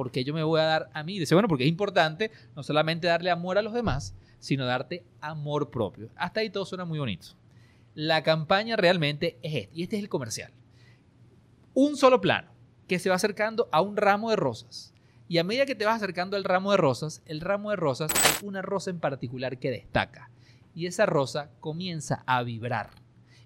¿por 0.00 0.10
qué 0.10 0.24
yo 0.24 0.32
me 0.32 0.42
voy 0.42 0.58
a 0.60 0.64
dar 0.64 0.90
a 0.94 1.02
mí? 1.02 1.18
Dice, 1.18 1.34
bueno, 1.34 1.46
porque 1.46 1.64
es 1.64 1.68
importante 1.68 2.30
no 2.56 2.62
solamente 2.62 3.06
darle 3.06 3.30
amor 3.30 3.58
a 3.58 3.62
los 3.62 3.74
demás, 3.74 4.14
sino 4.38 4.64
darte 4.64 5.04
amor 5.20 5.70
propio. 5.70 6.08
Hasta 6.16 6.40
ahí 6.40 6.48
todo 6.48 6.64
suena 6.64 6.86
muy 6.86 6.98
bonito. 6.98 7.26
La 7.94 8.22
campaña 8.22 8.76
realmente 8.76 9.38
es 9.42 9.54
este, 9.54 9.70
y 9.74 9.82
este 9.82 9.96
es 9.98 10.02
el 10.02 10.08
comercial. 10.08 10.54
Un 11.74 11.98
solo 11.98 12.22
plano 12.22 12.50
que 12.88 12.98
se 12.98 13.10
va 13.10 13.16
acercando 13.16 13.68
a 13.72 13.82
un 13.82 13.98
ramo 13.98 14.30
de 14.30 14.36
rosas. 14.36 14.94
Y 15.28 15.36
a 15.36 15.44
medida 15.44 15.66
que 15.66 15.74
te 15.74 15.84
vas 15.84 15.96
acercando 15.96 16.38
al 16.38 16.44
ramo 16.44 16.70
de 16.70 16.78
rosas, 16.78 17.20
el 17.26 17.42
ramo 17.42 17.68
de 17.68 17.76
rosas 17.76 18.10
hay 18.24 18.48
una 18.48 18.62
rosa 18.62 18.88
en 18.88 19.00
particular 19.00 19.58
que 19.58 19.70
destaca. 19.70 20.30
Y 20.74 20.86
esa 20.86 21.04
rosa 21.04 21.50
comienza 21.60 22.24
a 22.26 22.42
vibrar. 22.42 22.88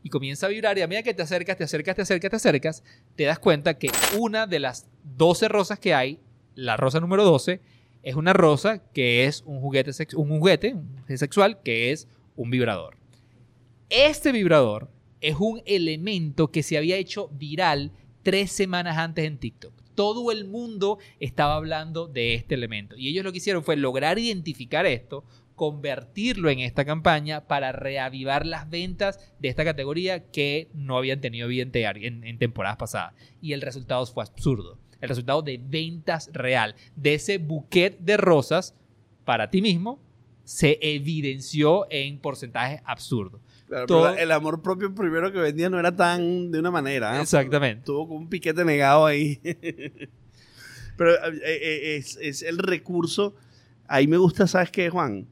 y 0.04 0.10
comienza 0.10 0.46
a 0.46 0.50
vibrar 0.50 0.76
y 0.76 0.82
a 0.82 0.86
medida 0.86 1.02
que 1.02 1.14
te 1.14 1.22
acercas, 1.22 1.56
te 1.56 1.64
acercas, 1.64 1.96
te 1.96 2.02
acercas, 2.02 2.30
te 2.30 2.36
acercas, 2.36 2.84
te 3.16 3.24
das 3.24 3.38
cuenta 3.38 3.78
que 3.78 3.90
una 4.18 4.46
de 4.46 4.60
las 4.60 4.86
12 5.16 5.48
rosas 5.48 5.78
que 5.78 5.94
hay, 5.94 6.20
la 6.54 6.76
rosa 6.76 7.00
número 7.00 7.24
12, 7.24 7.60
es 8.02 8.14
una 8.16 8.32
rosa 8.32 8.78
que 8.92 9.24
es 9.24 9.42
un 9.46 9.60
juguete, 9.60 9.90
un 10.14 10.28
juguete 10.30 11.16
sexual 11.16 11.62
que 11.62 11.90
es 11.90 12.08
un 12.36 12.50
vibrador. 12.50 12.96
Este 13.88 14.32
vibrador 14.32 14.90
es 15.20 15.36
un 15.38 15.62
elemento 15.66 16.48
que 16.48 16.62
se 16.62 16.76
había 16.76 16.96
hecho 16.96 17.28
viral 17.28 17.92
tres 18.22 18.52
semanas 18.52 18.98
antes 18.98 19.24
en 19.24 19.38
TikTok. 19.38 19.72
Todo 19.94 20.32
el 20.32 20.44
mundo 20.44 20.98
estaba 21.20 21.54
hablando 21.54 22.08
de 22.08 22.34
este 22.34 22.54
elemento. 22.54 22.96
Y 22.96 23.08
ellos 23.08 23.24
lo 23.24 23.32
que 23.32 23.38
hicieron 23.38 23.62
fue 23.62 23.76
lograr 23.76 24.18
identificar 24.18 24.84
esto, 24.86 25.24
convertirlo 25.54 26.50
en 26.50 26.58
esta 26.58 26.84
campaña 26.84 27.46
para 27.46 27.72
reavivar 27.72 28.44
las 28.44 28.68
ventas 28.68 29.20
de 29.38 29.48
esta 29.48 29.64
categoría 29.64 30.30
que 30.30 30.68
no 30.74 30.98
habían 30.98 31.20
tenido 31.20 31.46
bien 31.46 31.70
en, 31.72 32.24
en 32.24 32.38
temporadas 32.38 32.76
pasadas. 32.76 33.14
Y 33.40 33.52
el 33.52 33.62
resultado 33.62 34.04
fue 34.06 34.24
absurdo. 34.24 34.78
El 35.04 35.10
resultado 35.10 35.42
de 35.42 35.60
ventas 35.62 36.30
real 36.32 36.74
de 36.96 37.14
ese 37.14 37.36
buquet 37.36 37.98
de 37.98 38.16
rosas 38.16 38.74
para 39.26 39.50
ti 39.50 39.60
mismo 39.60 40.00
se 40.44 40.78
evidenció 40.80 41.86
en 41.90 42.18
porcentajes 42.18 42.80
absurdos. 42.86 43.42
el 44.16 44.32
amor 44.32 44.62
propio 44.62 44.94
primero 44.94 45.30
que 45.30 45.40
vendía 45.40 45.68
no 45.68 45.78
era 45.78 45.94
tan 45.94 46.50
de 46.50 46.58
una 46.58 46.70
manera. 46.70 47.18
¿eh? 47.18 47.20
Exactamente. 47.20 47.84
Tuvo 47.84 48.08
como 48.08 48.20
un 48.20 48.30
piquete 48.30 48.64
negado 48.64 49.04
ahí. 49.04 49.38
pero 50.96 51.12
eh, 51.12 51.40
eh, 51.44 51.96
es, 51.96 52.16
es, 52.22 52.42
el 52.42 52.56
recurso. 52.56 53.34
Ahí 53.86 54.06
me 54.06 54.16
gusta, 54.16 54.46
¿sabes 54.46 54.70
qué, 54.70 54.88
Juan? 54.88 55.26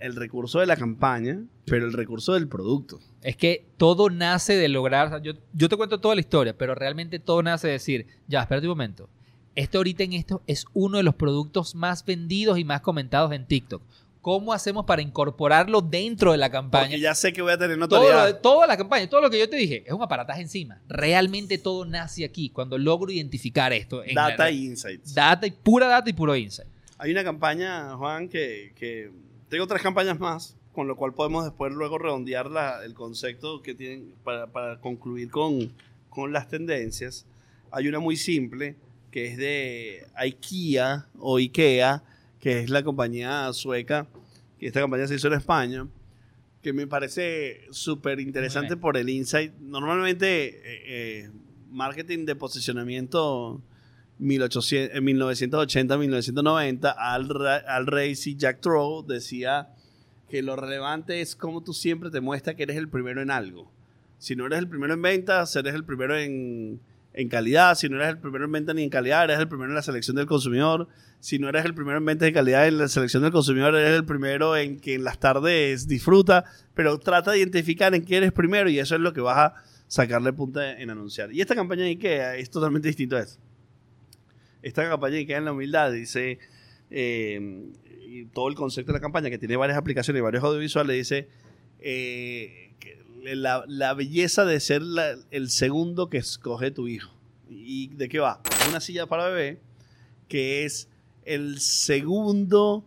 El 0.00 0.16
recurso 0.16 0.60
de 0.60 0.66
la 0.66 0.76
campaña, 0.76 1.44
pero 1.66 1.86
el 1.86 1.92
recurso 1.92 2.32
del 2.32 2.48
producto. 2.48 3.00
Es 3.22 3.36
que 3.36 3.66
todo 3.76 4.10
nace 4.10 4.56
de 4.56 4.68
lograr. 4.68 5.22
yo, 5.22 5.34
yo 5.52 5.68
te 5.68 5.76
cuento 5.76 6.00
toda 6.00 6.14
la 6.14 6.20
historia, 6.20 6.56
pero 6.56 6.74
realmente 6.74 7.18
todo 7.18 7.42
nace 7.42 7.66
de 7.66 7.74
decir, 7.74 8.06
ya, 8.26 8.40
espérate 8.40 8.66
un 8.66 8.72
momento. 8.72 9.08
Este 9.54 9.76
ahorita 9.76 10.04
en 10.04 10.14
esto 10.14 10.42
es 10.46 10.64
uno 10.72 10.96
de 10.96 11.02
los 11.02 11.14
productos 11.14 11.74
más 11.74 12.04
vendidos 12.04 12.58
y 12.58 12.64
más 12.64 12.80
comentados 12.80 13.32
en 13.32 13.46
TikTok. 13.46 13.82
¿Cómo 14.20 14.52
hacemos 14.52 14.84
para 14.84 15.00
incorporarlo 15.00 15.80
dentro 15.80 16.32
de 16.32 16.38
la 16.38 16.50
campaña? 16.50 16.84
Porque 16.84 17.00
ya 17.00 17.14
sé 17.14 17.32
que 17.32 17.40
voy 17.40 17.52
a 17.52 17.58
tener 17.58 17.78
notoriedad. 17.78 18.38
Todo 18.40 18.54
toda 18.54 18.66
la 18.66 18.76
campaña, 18.76 19.08
todo 19.08 19.22
lo 19.22 19.30
que 19.30 19.38
yo 19.38 19.48
te 19.48 19.56
dije, 19.56 19.82
es 19.86 19.92
un 19.92 20.02
aparataje 20.02 20.42
encima. 20.42 20.80
Realmente 20.88 21.56
todo 21.56 21.86
nace 21.86 22.24
aquí, 22.24 22.50
cuando 22.50 22.76
logro 22.76 23.10
identificar 23.10 23.72
esto. 23.72 24.02
data 24.14 24.50
y 24.50 24.66
insights. 24.66 25.14
Data 25.14 25.46
y 25.46 25.50
pura 25.50 25.88
data 25.88 26.08
y 26.10 26.12
puro 26.12 26.36
insight. 26.36 26.68
Hay 26.98 27.10
una 27.12 27.24
campaña, 27.24 27.96
Juan, 27.96 28.28
que, 28.28 28.72
que 28.76 29.10
tengo 29.50 29.64
otras 29.64 29.82
campañas 29.82 30.18
más, 30.18 30.56
con 30.72 30.86
lo 30.86 30.96
cual 30.96 31.12
podemos 31.12 31.44
después 31.44 31.72
luego 31.74 31.98
redondear 31.98 32.50
la, 32.50 32.84
el 32.84 32.94
concepto 32.94 33.60
que 33.60 33.74
tienen 33.74 34.14
para, 34.22 34.46
para 34.46 34.80
concluir 34.80 35.28
con, 35.28 35.72
con 36.08 36.32
las 36.32 36.48
tendencias. 36.48 37.26
Hay 37.72 37.88
una 37.88 37.98
muy 37.98 38.16
simple, 38.16 38.76
que 39.10 39.26
es 39.26 39.36
de 39.36 40.06
IKEA 40.14 41.08
o 41.18 41.36
IKEA, 41.36 42.04
que 42.38 42.60
es 42.60 42.70
la 42.70 42.84
compañía 42.84 43.52
sueca, 43.52 44.06
que 44.58 44.68
esta 44.68 44.80
campaña 44.80 45.08
se 45.08 45.16
hizo 45.16 45.26
en 45.26 45.34
España, 45.34 45.86
que 46.62 46.72
me 46.72 46.86
parece 46.86 47.62
súper 47.70 48.20
interesante 48.20 48.76
por 48.76 48.96
el 48.96 49.08
insight. 49.08 49.52
Normalmente, 49.58 50.48
eh, 50.48 50.60
eh, 50.64 51.30
marketing 51.70 52.24
de 52.24 52.36
posicionamiento 52.36 53.60
1980-1990, 54.20 56.94
Al, 56.96 57.28
Al 57.66 57.86
Race 57.86 58.30
y 58.30 58.36
Jack 58.36 58.60
Trow 58.60 59.04
decía 59.06 59.68
que 60.28 60.42
lo 60.42 60.56
relevante 60.56 61.20
es 61.20 61.34
cómo 61.34 61.62
tú 61.62 61.72
siempre 61.72 62.10
te 62.10 62.20
muestras 62.20 62.56
que 62.56 62.64
eres 62.64 62.76
el 62.76 62.88
primero 62.88 63.22
en 63.22 63.30
algo. 63.30 63.70
Si 64.18 64.36
no 64.36 64.46
eres 64.46 64.58
el 64.58 64.68
primero 64.68 64.94
en 64.94 65.02
ventas, 65.02 65.54
eres 65.56 65.74
el 65.74 65.84
primero 65.84 66.16
en, 66.16 66.80
en 67.14 67.28
calidad. 67.28 67.74
Si 67.74 67.88
no 67.88 67.96
eres 67.96 68.10
el 68.10 68.18
primero 68.18 68.44
en 68.44 68.52
venta 68.52 68.74
ni 68.74 68.84
en 68.84 68.90
calidad, 68.90 69.24
eres 69.24 69.38
el 69.38 69.48
primero 69.48 69.70
en 69.70 69.76
la 69.76 69.82
selección 69.82 70.16
del 70.16 70.26
consumidor 70.26 70.88
si 71.20 71.38
no 71.38 71.50
eres 71.50 71.66
el 71.66 71.74
primero 71.74 71.98
en 71.98 72.04
ventas 72.04 72.26
de 72.26 72.32
calidad 72.32 72.66
en 72.66 72.78
la 72.78 72.88
selección 72.88 73.22
del 73.22 73.30
consumidor, 73.30 73.74
eres 73.74 73.94
el 73.94 74.06
primero 74.06 74.56
en 74.56 74.80
que 74.80 74.94
en 74.94 75.04
las 75.04 75.18
tardes 75.18 75.86
disfruta, 75.86 76.44
pero 76.74 76.98
trata 76.98 77.32
de 77.32 77.38
identificar 77.38 77.94
en 77.94 78.04
qué 78.04 78.16
eres 78.16 78.32
primero 78.32 78.70
y 78.70 78.78
eso 78.78 78.94
es 78.94 79.02
lo 79.02 79.12
que 79.12 79.20
vas 79.20 79.36
a 79.36 79.54
sacarle 79.86 80.32
punta 80.32 80.80
en 80.80 80.88
anunciar. 80.88 81.30
Y 81.32 81.42
esta 81.42 81.54
campaña 81.54 81.82
de 81.82 81.90
IKEA 81.90 82.36
es 82.36 82.50
totalmente 82.50 82.88
distinto 82.88 83.16
a 83.16 83.20
eso. 83.20 83.38
Esta 84.62 84.88
campaña 84.88 85.14
de 85.14 85.20
IKEA 85.20 85.38
en 85.38 85.44
la 85.46 85.52
humildad 85.52 85.92
dice, 85.92 86.38
eh, 86.90 87.70
y 88.06 88.24
todo 88.26 88.48
el 88.48 88.54
concepto 88.54 88.92
de 88.92 88.98
la 88.98 89.00
campaña, 89.00 89.30
que 89.30 89.38
tiene 89.38 89.56
varias 89.56 89.78
aplicaciones 89.78 90.20
y 90.20 90.22
varios 90.22 90.44
audiovisuales, 90.44 90.96
dice 90.96 91.28
eh, 91.80 92.72
la, 93.22 93.94
belleza 93.94 94.44
de 94.44 94.60
ser 94.60 94.82
el 95.30 95.50
segundo 95.50 96.08
que 96.08 96.18
escoge 96.18 96.70
tu 96.70 96.88
hijo. 96.88 97.12
¿Y 97.48 97.88
de 97.88 98.08
qué 98.08 98.18
va? 98.20 98.40
Una 98.68 98.80
silla 98.80 99.06
para 99.06 99.26
bebé 99.26 99.60
que 100.28 100.64
es 100.64 100.88
el 101.24 101.60
segundo... 101.60 102.84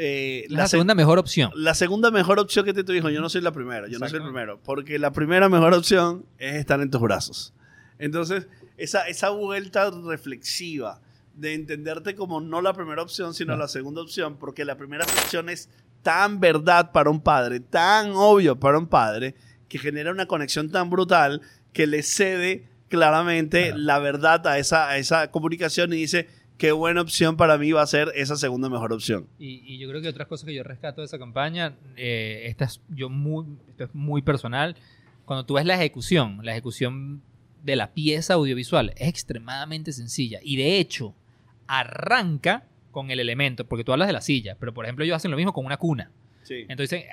Eh, 0.00 0.46
la, 0.48 0.68
segunda 0.68 0.94
mejor 0.94 1.18
opción. 1.18 1.50
La 1.56 1.74
segunda 1.74 2.12
mejor 2.12 2.38
opción 2.38 2.64
que 2.64 2.72
te 2.72 2.84
tu 2.84 2.92
hijo. 2.92 3.10
Yo 3.10 3.20
no 3.20 3.28
soy 3.28 3.40
la 3.40 3.50
primera, 3.50 3.88
yo 3.88 3.98
no 3.98 4.08
soy 4.08 4.18
el 4.18 4.24
primero. 4.24 4.60
Porque 4.62 4.98
la 4.98 5.12
primera 5.12 5.48
mejor 5.48 5.74
opción 5.74 6.24
es 6.38 6.54
estar 6.54 6.80
en 6.80 6.88
tus 6.88 7.00
brazos. 7.00 7.52
Entonces, 7.98 8.46
esa, 8.78 9.08
esa 9.08 9.30
vuelta 9.30 9.90
reflexiva 9.90 11.00
de 11.34 11.54
entenderte 11.54 12.14
como 12.14 12.40
no 12.40 12.62
la 12.62 12.72
primera 12.72 13.02
opción, 13.02 13.34
sino 13.34 13.56
la 13.56 13.68
segunda 13.68 14.02
opción, 14.02 14.38
porque 14.38 14.64
la 14.64 14.76
primera 14.76 15.04
opción 15.04 15.48
es 15.48 15.68
tan 16.02 16.40
verdad 16.40 16.90
para 16.90 17.10
un 17.10 17.20
padre, 17.20 17.60
tan 17.60 18.12
obvio 18.14 18.58
para 18.58 18.78
un 18.78 18.86
padre, 18.86 19.34
que 19.68 19.78
genera 19.78 20.10
una 20.10 20.26
conexión 20.26 20.70
tan 20.70 20.90
brutal 20.90 21.42
que 21.72 21.86
le 21.86 22.02
cede 22.02 22.66
claramente 22.88 23.72
la 23.76 23.98
verdad 23.98 24.46
a 24.46 24.58
esa, 24.58 24.88
a 24.88 24.96
esa 24.98 25.30
comunicación 25.30 25.92
y 25.92 25.96
dice, 25.96 26.28
qué 26.56 26.72
buena 26.72 27.02
opción 27.02 27.36
para 27.36 27.56
mí 27.56 27.70
va 27.72 27.82
a 27.82 27.86
ser 27.86 28.10
esa 28.14 28.36
segunda 28.36 28.68
mejor 28.68 28.92
opción. 28.92 29.28
Y, 29.38 29.78
yo 29.78 29.88
creo 29.88 30.02
que 30.02 30.08
otras 30.08 30.26
cosas 30.26 30.46
que 30.46 30.54
yo 30.54 30.64
rescato 30.64 31.02
de 31.02 31.06
esa 31.06 31.18
campaña, 31.18 31.76
eh, 31.96 32.44
esta 32.46 32.64
es, 32.64 32.80
yo 32.88 33.08
muy, 33.08 33.46
esto 33.68 33.84
es 33.84 33.94
muy 33.94 34.22
personal, 34.22 34.76
cuando 35.24 35.44
tú 35.44 35.54
ves 35.54 35.66
la 35.66 35.74
ejecución, 35.74 36.40
la 36.42 36.52
ejecución 36.52 37.22
de 37.72 37.76
la 37.76 37.92
pieza 37.92 38.34
audiovisual 38.34 38.92
es 38.96 39.08
extremadamente 39.08 39.92
sencilla 39.92 40.40
y 40.42 40.56
de 40.56 40.78
hecho 40.78 41.14
arranca 41.66 42.64
con 42.90 43.10
el 43.10 43.20
elemento, 43.20 43.66
porque 43.66 43.84
tú 43.84 43.92
hablas 43.92 44.08
de 44.08 44.14
la 44.14 44.20
silla, 44.20 44.56
pero 44.58 44.74
por 44.74 44.84
ejemplo 44.84 45.04
ellos 45.04 45.16
hacen 45.16 45.30
lo 45.30 45.36
mismo 45.36 45.52
con 45.52 45.66
una 45.66 45.76
cuna. 45.76 46.10
Sí. 46.42 46.64
Entonces 46.68 47.04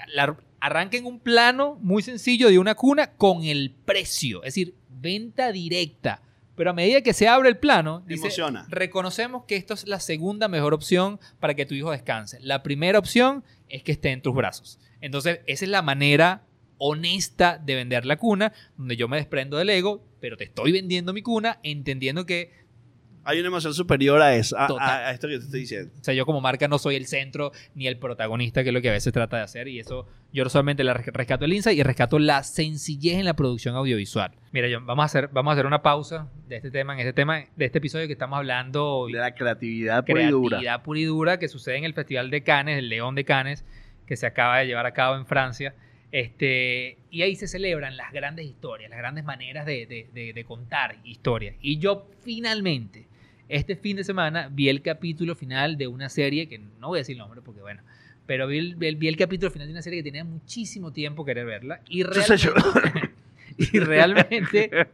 arranca 0.60 0.98
en 0.98 1.06
un 1.06 1.20
plano 1.20 1.78
muy 1.82 2.02
sencillo 2.02 2.50
de 2.50 2.58
una 2.58 2.76
cuna 2.76 3.12
con 3.12 3.44
el 3.44 3.72
precio, 3.86 4.44
es 4.44 4.56
decir, 4.56 4.74
venta 4.90 5.52
directa 5.52 6.22
pero 6.56 6.70
a 6.70 6.74
medida 6.74 7.02
que 7.02 7.14
se 7.14 7.28
abre 7.28 7.50
el 7.50 7.58
plano, 7.58 8.02
dice, 8.08 8.30
reconocemos 8.70 9.44
que 9.46 9.58
esto 9.58 9.74
es 9.74 9.88
la 9.88 10.00
segunda 10.00 10.48
mejor 10.48 10.74
opción 10.74 11.20
para 11.40 11.54
que 11.54 11.66
tu 11.66 11.74
hijo 11.74 11.92
descanse. 11.92 12.40
La 12.42 12.64
primera 12.64 12.98
opción 12.98 13.44
es 13.68 13.84
que 13.84 13.92
esté 13.92 14.12
en 14.12 14.22
tus 14.22 14.34
brazos. 14.34 14.80
Entonces, 15.02 15.42
esa 15.48 15.66
es 15.66 15.72
la 15.72 15.82
manera 15.82 16.44
honesta 16.78 17.58
de 17.58 17.76
vender 17.76 18.06
la 18.06 18.18
cuna, 18.18 18.54
donde 18.78 18.96
yo 18.96 19.08
me 19.08 19.18
desprendo 19.18 19.58
del 19.58 19.70
ego, 19.70 20.04
pero 20.20 20.38
te 20.38 20.46
estoy 20.46 20.72
vendiendo 20.72 21.14
mi 21.14 21.22
cuna, 21.22 21.60
entendiendo 21.64 22.26
que 22.26 22.66
hay 23.28 23.40
una 23.40 23.48
emoción 23.48 23.74
superior 23.74 24.22
a 24.22 24.36
eso, 24.36 24.56
a, 24.56 25.12
esto 25.12 25.28
que 25.28 25.40
te 25.40 25.46
estoy 25.46 25.62
diciendo. 25.62 25.92
O 26.00 26.04
sea, 26.04 26.14
yo 26.14 26.28
como 26.28 26.42
marca 26.42 26.68
no 26.68 26.78
soy 26.78 26.96
el 26.96 27.08
centro 27.08 27.52
ni 27.74 27.88
el 27.88 27.98
protagonista, 27.98 28.62
que 28.62 28.70
es 28.70 28.74
lo 28.74 28.84
que 28.84 28.90
a 28.90 28.92
veces 28.92 29.12
trata 29.12 29.38
de 29.38 29.44
hacer. 29.44 29.68
Y 29.68 29.80
eso 29.80 30.08
yo 30.32 30.48
solamente 30.48 30.84
le 30.84 30.94
rescato 30.94 31.44
el 31.44 31.54
insight 31.54 31.76
y 31.76 31.82
rescato 31.82 32.20
la 32.20 32.44
sencillez 32.44 33.16
en 33.16 33.26
la 33.26 33.36
producción 33.36 33.76
audiovisual. 33.76 34.34
Mira, 34.52 34.68
John, 34.72 34.86
vamos 34.86 35.02
a 35.02 35.06
hacer, 35.06 35.30
vamos 35.34 35.50
a 35.50 35.54
hacer 35.54 35.66
una 35.66 35.82
pausa 35.82 36.30
de 36.48 36.58
este 36.58 36.70
tema, 36.70 36.94
en 36.94 37.00
este 37.00 37.14
tema, 37.14 37.46
de 37.56 37.66
este 37.66 37.80
episodio 37.80 38.06
que 38.06 38.14
estamos 38.14 38.38
hablando. 38.38 39.08
De 39.12 39.18
la 39.18 39.34
creatividad 39.34 40.06
pura 40.06 40.22
y 40.22 40.28
dura. 40.28 40.58
Creatividad 40.58 40.84
pura 40.84 41.00
y 41.00 41.06
dura 41.06 41.40
que 41.40 41.48
sucede 41.48 41.78
en 41.78 41.86
el 41.86 41.96
Festival 41.96 42.30
de 42.30 42.44
Cannes, 42.44 42.78
el 42.78 42.90
León 42.90 43.16
de 43.16 43.26
Cannes, 43.26 43.66
que 44.06 44.18
se 44.18 44.28
acaba 44.28 44.60
de 44.60 44.68
llevar 44.68 44.86
a 44.86 44.94
cabo 44.94 45.16
en 45.16 45.26
Francia. 45.26 45.74
Este, 46.16 46.98
y 47.12 47.24
ahí 47.24 47.36
se 47.36 47.46
celebran 47.46 47.98
las 47.98 48.14
grandes 48.14 48.46
historias, 48.46 48.90
las 48.90 49.00
grandes 49.00 49.26
maneras 49.26 49.66
de, 49.66 49.86
de 50.14 50.46
contar 50.46 50.96
historias. 51.04 51.56
Y 51.60 51.78
yo 51.78 52.08
finalmente 52.24 53.06
este 53.50 53.76
fin 53.76 53.98
de 53.98 54.04
semana 54.04 54.50
vi 54.50 54.70
el 54.70 54.82
capítulo 54.82 55.36
final 55.36 55.78
de 55.78 55.88
una 55.88 56.08
serie 56.08 56.48
que 56.48 56.58
no 56.58 56.88
voy 56.88 57.00
a 57.00 57.02
decir 57.02 57.16
el 57.16 57.20
nombre 57.20 57.42
porque 57.42 57.62
bueno, 57.62 57.82
pero 58.26 58.48
vi 58.48 58.58
el, 58.60 59.18
capítulo 59.18 59.52
final 59.52 59.68
de 59.68 59.74
una 59.74 59.82
serie 59.82 60.00
que 60.00 60.04
tenía 60.04 60.24
muchísimo 60.24 60.92
tiempo 60.94 61.26
querer 61.26 61.46
verla 61.46 61.82
y 61.88 62.04
realmente, 62.04 63.12
y 63.58 63.80
realmente, 63.80 64.88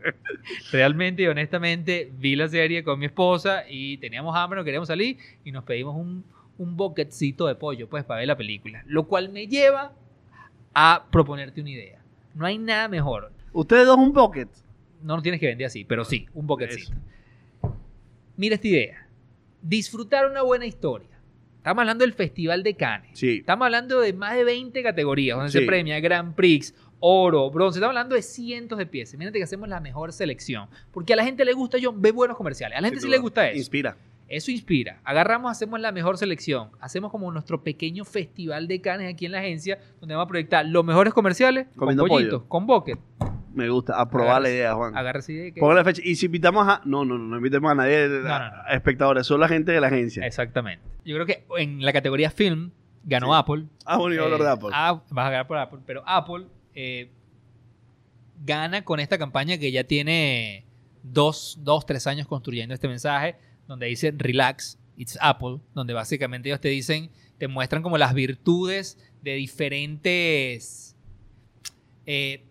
realmente 0.71 1.21
y 1.23 1.27
honestamente 1.27 2.11
vi 2.17 2.35
la 2.35 2.47
serie 2.47 2.83
con 2.83 2.99
mi 2.99 3.05
esposa 3.05 3.63
y 3.69 3.97
teníamos 3.97 4.35
hambre, 4.35 4.59
no 4.59 4.65
queríamos 4.65 4.87
salir 4.87 5.17
y 5.45 5.51
nos 5.51 5.63
pedimos 5.63 5.95
un, 5.95 6.25
un 6.57 6.75
boquetcito 6.75 7.47
de 7.47 7.55
pollo 7.55 7.87
pues 7.87 8.03
para 8.03 8.19
ver 8.19 8.27
la 8.27 8.37
película, 8.37 8.83
lo 8.85 9.07
cual 9.07 9.29
me 9.29 9.47
lleva 9.47 9.93
a 10.73 11.05
proponerte 11.11 11.61
una 11.61 11.69
idea. 11.69 12.01
No 12.33 12.45
hay 12.45 12.57
nada 12.57 12.87
mejor. 12.87 13.31
¿Ustedes 13.53 13.85
dos 13.85 13.97
un 13.97 14.13
bucket? 14.13 14.49
No 15.01 15.15
lo 15.15 15.21
tienes 15.21 15.39
que 15.39 15.47
vender 15.47 15.67
así, 15.67 15.83
pero 15.83 16.05
sí, 16.05 16.27
un 16.33 16.47
boquetcito. 16.47 16.93
Mira 18.37 18.55
esta 18.55 18.67
idea. 18.67 19.07
Disfrutar 19.61 20.29
una 20.29 20.41
buena 20.41 20.65
historia. 20.65 21.09
Estamos 21.57 21.81
hablando 21.81 22.03
del 22.03 22.13
Festival 22.13 22.63
de 22.63 22.75
Cannes. 22.75 23.21
Estamos 23.21 23.65
hablando 23.65 23.99
de 23.99 24.13
más 24.13 24.35
de 24.35 24.43
20 24.43 24.81
categorías 24.81 25.37
donde 25.37 25.51
se 25.51 25.61
premia 25.61 25.99
Grand 25.99 26.33
Prix, 26.33 26.73
oro, 26.99 27.51
bronce. 27.51 27.77
Estamos 27.77 27.91
hablando 27.91 28.15
de 28.15 28.23
cientos 28.23 28.79
de 28.79 28.87
piezas. 28.87 29.13
Imagínate 29.13 29.37
que 29.37 29.43
hacemos 29.43 29.69
la 29.69 29.79
mejor 29.79 30.11
selección. 30.11 30.69
Porque 30.91 31.13
a 31.13 31.15
la 31.15 31.23
gente 31.23 31.45
le 31.45 31.53
gusta, 31.53 31.77
yo 31.77 31.93
ve 31.93 32.11
buenos 32.11 32.35
comerciales. 32.37 32.77
A 32.77 32.81
la 32.81 32.87
gente 32.87 33.01
sí 33.01 33.09
le 33.09 33.19
gusta 33.19 33.47
eso. 33.47 33.57
Inspira. 33.57 33.95
Eso 34.31 34.49
inspira. 34.51 35.01
Agarramos, 35.03 35.51
hacemos 35.51 35.79
la 35.79 35.91
mejor 35.91 36.17
selección. 36.17 36.69
Hacemos 36.79 37.11
como 37.11 37.31
nuestro 37.31 37.63
pequeño 37.63 38.05
festival 38.05 38.67
de 38.67 38.79
canes 38.81 39.13
aquí 39.13 39.25
en 39.25 39.33
la 39.33 39.39
agencia, 39.39 39.77
donde 39.99 40.15
vamos 40.15 40.27
a 40.27 40.29
proyectar 40.29 40.65
los 40.65 40.85
mejores 40.85 41.13
comerciales 41.13 41.67
Comiendo 41.75 42.03
con 42.03 42.09
pollitos, 42.09 42.39
pollo. 42.39 42.49
con 42.49 42.65
bucket. 42.67 42.99
Me 43.53 43.67
gusta. 43.69 43.99
Aprobar 43.99 44.41
la 44.41 44.49
idea, 44.49 44.73
Juan. 44.73 44.95
Agarra 44.95 45.19
esa 45.19 45.31
idea 45.33 45.51
que- 45.51 45.59
Póngale 45.59 45.83
fecha. 45.83 46.01
Y 46.05 46.15
si 46.15 46.27
invitamos 46.27 46.65
a. 46.67 46.81
No, 46.85 47.03
no, 47.03 47.17
no, 47.17 47.25
no 47.25 47.35
invitemos 47.37 47.69
a 47.69 47.75
nadie. 47.75 48.07
no, 48.07 48.21
no. 48.21 48.29
a 48.33 48.73
espectadores, 48.73 49.27
solo 49.27 49.41
la 49.41 49.49
gente 49.49 49.73
de 49.73 49.81
la 49.81 49.87
agencia. 49.87 50.25
Exactamente. 50.25 50.83
Yo 51.03 51.15
creo 51.15 51.25
que 51.25 51.43
en 51.57 51.83
la 51.83 51.91
categoría 51.91 52.31
film 52.31 52.71
ganó 53.03 53.27
Sí. 53.27 53.33
Apple. 53.35 53.65
Ah, 53.85 53.97
bueno, 53.97 54.13
iba 54.15 54.23
a 54.23 54.25
hablar 54.27 54.39
Eh, 54.39 54.43
de 54.45 54.49
Apple. 54.51 54.69
ah, 54.71 55.01
vas 55.09 55.27
a 55.27 55.29
ganar 55.31 55.47
por 55.47 55.57
Apple. 55.57 55.79
Pero 55.85 56.03
Apple 56.05 56.45
eh, 56.73 57.11
gana 58.45 58.83
con 58.83 58.99
esta 58.99 59.17
campaña 59.17 59.57
que 59.57 59.71
ya 59.71 59.83
tiene 59.83 60.65
dos, 61.03 61.59
dos, 61.61 61.85
tres 61.85 62.07
años 62.07 62.27
construyendo 62.27 62.73
este 62.73 62.87
mensaje, 62.87 63.35
donde 63.71 63.87
dice 63.87 64.13
Relax, 64.15 64.77
it's 64.97 65.17
Apple, 65.21 65.59
donde 65.73 65.93
básicamente 65.93 66.49
ellos 66.49 66.59
te 66.59 66.67
dicen, 66.67 67.09
te 67.37 67.47
muestran 67.47 67.81
como 67.81 67.97
las 67.97 68.13
virtudes 68.13 68.97
de 69.23 69.35
diferentes... 69.35 70.95
eh, 72.05 72.43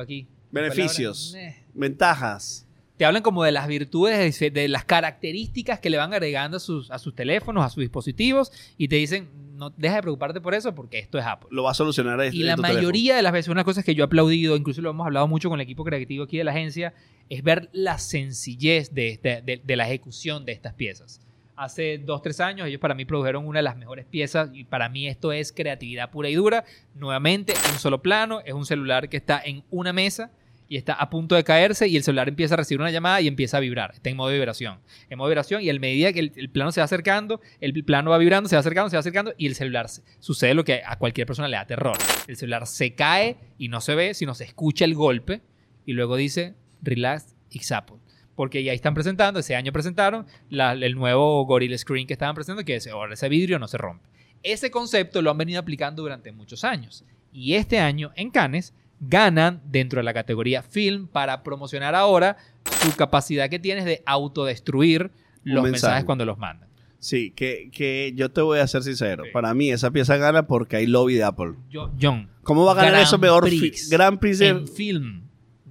aquí. 0.00 0.28
Beneficios. 0.52 1.34
Eh, 1.34 1.56
Ventajas. 1.74 2.66
te 2.96 3.04
hablan 3.04 3.22
como 3.22 3.42
de 3.42 3.50
las 3.50 3.66
virtudes, 3.66 4.38
de, 4.38 4.50
de 4.50 4.68
las 4.68 4.84
características 4.84 5.80
que 5.80 5.90
le 5.90 5.96
van 5.96 6.12
agregando 6.12 6.58
a 6.58 6.60
sus, 6.60 6.90
a 6.90 6.98
sus 6.98 7.14
teléfonos, 7.16 7.64
a 7.64 7.68
sus 7.68 7.80
dispositivos, 7.80 8.52
y 8.78 8.86
te 8.86 8.96
dicen, 8.96 9.28
no 9.70 9.74
deja 9.76 9.96
de 9.96 10.02
preocuparte 10.02 10.40
por 10.40 10.54
eso 10.54 10.74
porque 10.74 10.98
esto 10.98 11.18
es 11.18 11.24
Apple. 11.24 11.48
Lo 11.52 11.62
va 11.62 11.70
a 11.70 11.74
solucionar 11.74 12.20
este, 12.20 12.36
Y 12.36 12.42
la 12.42 12.56
mayoría 12.56 13.16
de 13.16 13.22
las 13.22 13.32
veces, 13.32 13.48
una 13.48 13.64
cosa 13.64 13.82
que 13.82 13.94
yo 13.94 14.04
he 14.04 14.06
aplaudido, 14.06 14.56
incluso 14.56 14.82
lo 14.82 14.90
hemos 14.90 15.06
hablado 15.06 15.28
mucho 15.28 15.48
con 15.48 15.60
el 15.60 15.64
equipo 15.64 15.84
creativo 15.84 16.24
aquí 16.24 16.38
de 16.38 16.44
la 16.44 16.50
agencia, 16.50 16.94
es 17.28 17.42
ver 17.42 17.68
la 17.72 17.98
sencillez 17.98 18.92
de, 18.94 19.08
este- 19.10 19.42
de, 19.42 19.60
de 19.64 19.76
la 19.76 19.86
ejecución 19.86 20.44
de 20.44 20.52
estas 20.52 20.74
piezas. 20.74 21.20
Hace 21.54 21.98
dos, 21.98 22.22
tres 22.22 22.40
años 22.40 22.66
ellos 22.66 22.80
para 22.80 22.94
mí 22.94 23.04
produjeron 23.04 23.46
una 23.46 23.58
de 23.60 23.62
las 23.62 23.76
mejores 23.76 24.04
piezas 24.06 24.50
y 24.52 24.64
para 24.64 24.88
mí 24.88 25.06
esto 25.06 25.32
es 25.32 25.52
creatividad 25.52 26.10
pura 26.10 26.28
y 26.28 26.34
dura. 26.34 26.64
Nuevamente, 26.94 27.54
un 27.72 27.78
solo 27.78 28.02
plano, 28.02 28.40
es 28.44 28.54
un 28.54 28.66
celular 28.66 29.08
que 29.08 29.16
está 29.18 29.40
en 29.44 29.62
una 29.70 29.92
mesa 29.92 30.30
y 30.72 30.78
está 30.78 30.94
a 30.94 31.10
punto 31.10 31.34
de 31.34 31.44
caerse 31.44 31.86
y 31.86 31.98
el 31.98 32.02
celular 32.02 32.30
empieza 32.30 32.54
a 32.54 32.56
recibir 32.56 32.80
una 32.80 32.90
llamada 32.90 33.20
y 33.20 33.28
empieza 33.28 33.58
a 33.58 33.60
vibrar. 33.60 33.90
Está 33.92 34.08
en 34.08 34.16
modo 34.16 34.30
de 34.30 34.36
vibración. 34.36 34.78
En 35.10 35.18
modo 35.18 35.28
de 35.28 35.32
vibración 35.32 35.60
y 35.60 35.68
a 35.68 35.78
medida 35.78 36.14
que 36.14 36.32
el, 36.34 36.48
plano 36.48 36.72
se 36.72 36.80
va 36.80 36.86
acercando, 36.86 37.42
el 37.60 37.84
plano 37.84 38.10
va 38.10 38.16
vibrando, 38.16 38.48
se 38.48 38.56
va 38.56 38.60
acercando, 38.60 38.88
se 38.88 38.96
va 38.96 39.00
acercando 39.00 39.34
y 39.36 39.48
el 39.48 39.54
celular 39.54 39.90
se- 39.90 40.00
sucede 40.18 40.54
lo 40.54 40.64
que 40.64 40.80
a 40.82 40.96
cualquier 40.96 41.26
persona 41.26 41.46
le 41.46 41.58
da 41.58 41.66
terror. 41.66 41.98
El 42.26 42.38
celular 42.38 42.66
se 42.66 42.94
cae 42.94 43.36
y 43.58 43.68
no 43.68 43.82
se 43.82 43.94
ve, 43.94 44.14
sino 44.14 44.34
se 44.34 44.44
escucha 44.44 44.86
el 44.86 44.94
golpe 44.94 45.42
y 45.84 45.92
luego 45.92 46.16
dice 46.16 46.54
relax 46.80 47.34
it's 47.50 47.70
Apple. 47.70 47.96
Porque 48.34 48.64
ya 48.64 48.72
están 48.72 48.94
presentando, 48.94 49.40
ese 49.40 49.54
año 49.54 49.72
presentaron 49.72 50.24
el 50.48 50.94
nuevo 50.94 51.44
Gorilla 51.44 51.76
Screen 51.76 52.06
que 52.06 52.14
estaban 52.14 52.34
presentando, 52.34 52.64
que 52.64 52.76
es, 52.76 52.86
ahora 52.86 53.12
ese 53.12 53.28
vidrio 53.28 53.58
no 53.58 53.68
se 53.68 53.76
rompe. 53.76 54.08
Ese 54.42 54.70
concepto 54.70 55.20
lo 55.20 55.30
han 55.30 55.36
venido 55.36 55.60
aplicando 55.60 56.00
durante 56.00 56.32
muchos 56.32 56.64
años. 56.64 57.04
Y 57.30 57.56
este 57.56 57.78
año 57.78 58.10
en 58.16 58.30
Cannes 58.30 58.72
ganan 59.04 59.60
dentro 59.66 59.98
de 59.98 60.04
la 60.04 60.14
categoría 60.14 60.62
film 60.62 61.06
para 61.08 61.42
promocionar 61.42 61.94
ahora 61.94 62.36
su 62.82 62.94
capacidad 62.96 63.50
que 63.50 63.58
tienes 63.58 63.84
de 63.84 64.02
autodestruir 64.06 65.10
los 65.42 65.62
mensaje. 65.64 65.70
mensajes 65.72 66.04
cuando 66.04 66.24
los 66.24 66.38
mandan. 66.38 66.68
Sí, 67.00 67.32
que, 67.32 67.68
que 67.72 68.12
yo 68.14 68.30
te 68.30 68.40
voy 68.42 68.60
a 68.60 68.66
ser 68.68 68.84
sincero. 68.84 69.24
Sí. 69.24 69.30
Para 69.32 69.52
mí 69.54 69.72
esa 69.72 69.90
pieza 69.90 70.16
gana 70.18 70.46
porque 70.46 70.76
hay 70.76 70.86
lobby 70.86 71.14
de 71.14 71.24
Apple. 71.24 71.54
Yo, 71.68 71.90
John, 72.00 72.30
¿Cómo 72.44 72.64
va 72.64 72.72
a 72.72 72.74
ganar 72.76 72.92
Grand 72.92 73.06
eso 73.06 73.18
mejor? 73.18 73.42
Prix. 73.44 73.90
Grand 73.90 74.18
Prix 74.20 74.38
de- 74.38 74.48
en 74.48 74.68
film, 74.68 75.24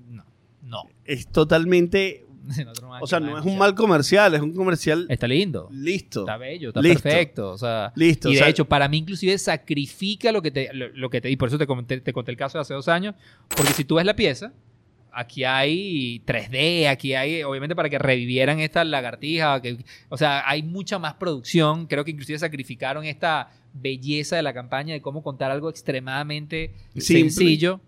no, 0.10 0.26
no. 0.62 0.84
es 1.06 1.28
totalmente... 1.28 2.26
O 3.02 3.08
sea, 3.08 3.20
no 3.20 3.38
es 3.38 3.46
un 3.46 3.58
mal 3.58 3.76
comercial, 3.76 4.34
es 4.36 4.42
un 4.42 4.54
comercial 4.54 5.06
Está 5.10 5.28
lindo. 5.28 5.70
listo. 5.72 6.22
Está 6.22 6.38
bello, 6.38 6.70
está 6.70 6.82
Listo. 6.82 7.02
perfecto. 7.04 7.52
O 7.52 7.58
sea, 7.58 7.92
Listo. 7.96 8.30
y 8.30 8.32
o 8.32 8.34
de 8.34 8.38
sea, 8.40 8.50
hecho, 8.50 8.66
para 8.66 8.88
mí 8.88 8.98
inclusive 8.98 9.38
sacrifica 9.38 10.32
lo 10.32 10.42
que 10.42 10.52
te, 10.52 10.74
lo, 10.74 10.90
lo 10.90 11.10
que 11.10 11.22
te... 11.22 11.30
Y 11.30 11.36
por 11.38 11.48
eso 11.50 11.58
te 11.58 11.68
conté, 11.68 12.02
te 12.02 12.14
conté 12.14 12.32
el 12.32 12.38
caso 12.38 12.58
de 12.58 12.64
hace 12.64 12.74
dos 12.74 12.88
años. 12.88 13.16
Porque 13.56 13.74
si 13.74 13.86
tú 13.86 13.96
ves 13.96 14.06
la 14.06 14.16
pieza, 14.16 14.54
aquí 15.14 15.44
hay 15.44 16.22
3D, 16.26 16.88
aquí 16.88 17.14
hay, 17.14 17.44
obviamente, 17.44 17.76
para 17.76 17.90
que 17.90 18.00
revivieran 18.00 18.60
esta 18.60 18.84
lagartija. 18.84 19.62
Que, 19.62 19.78
o 20.10 20.18
sea, 20.18 20.48
hay 20.50 20.64
mucha 20.64 21.00
más 21.00 21.16
producción. 21.16 21.86
Creo 21.88 22.04
que 22.06 22.12
inclusive 22.12 22.40
sacrificaron 22.40 23.06
esta 23.06 23.50
belleza 23.74 24.36
de 24.36 24.44
la 24.44 24.54
campaña 24.54 24.94
de 24.94 25.02
cómo 25.02 25.24
contar 25.24 25.52
algo 25.52 25.70
extremadamente 25.70 26.74
Simple. 26.96 27.30
sencillo. 27.30 27.82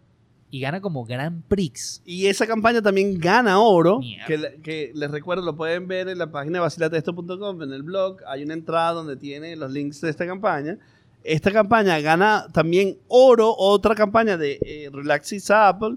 Y 0.54 0.60
gana 0.60 0.82
como 0.82 1.04
Grand 1.04 1.42
Prix. 1.48 2.04
Y 2.06 2.28
esa 2.28 2.46
campaña 2.46 2.80
también 2.80 3.18
gana 3.18 3.60
oro, 3.60 4.00
que, 4.28 4.38
le- 4.38 4.56
que 4.62 4.92
les 4.94 5.10
recuerdo, 5.10 5.44
lo 5.44 5.56
pueden 5.56 5.88
ver 5.88 6.08
en 6.10 6.20
la 6.20 6.30
página 6.32 6.58
de 6.58 6.62
vacilatesto.com, 6.62 7.64
en 7.64 7.74
el 7.74 7.82
blog, 7.82 8.18
hay 8.28 8.44
una 8.44 8.54
entrada 8.54 8.92
donde 8.92 9.16
tiene 9.16 9.56
los 9.56 9.72
links 9.72 10.00
de 10.02 10.12
esta 10.12 10.28
campaña. 10.28 10.78
Esta 11.24 11.52
campaña 11.52 12.00
gana 12.02 12.46
también 12.54 12.98
oro, 13.08 13.52
otra 13.58 13.96
campaña 13.96 14.38
de 14.38 14.60
eh, 14.64 14.90
Relax 14.94 15.32
It's 15.34 15.50
Apple, 15.50 15.96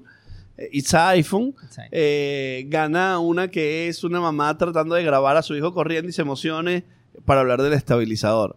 eh, 0.57 0.71
It's 0.73 0.95
iPhone, 0.95 1.55
eh, 1.93 2.65
gana 2.69 3.19
una 3.19 3.49
que 3.49 3.89
es 3.89 4.05
una 4.05 4.23
mamá 4.23 4.57
tratando 4.57 4.95
de 4.95 5.05
grabar 5.05 5.37
a 5.37 5.43
su 5.43 5.55
hijo 5.55 5.75
corriendo 5.75 6.09
y 6.09 6.13
se 6.13 6.23
emocione 6.23 6.83
para 7.27 7.41
hablar 7.41 7.61
del 7.61 7.75
estabilizador. 7.75 8.57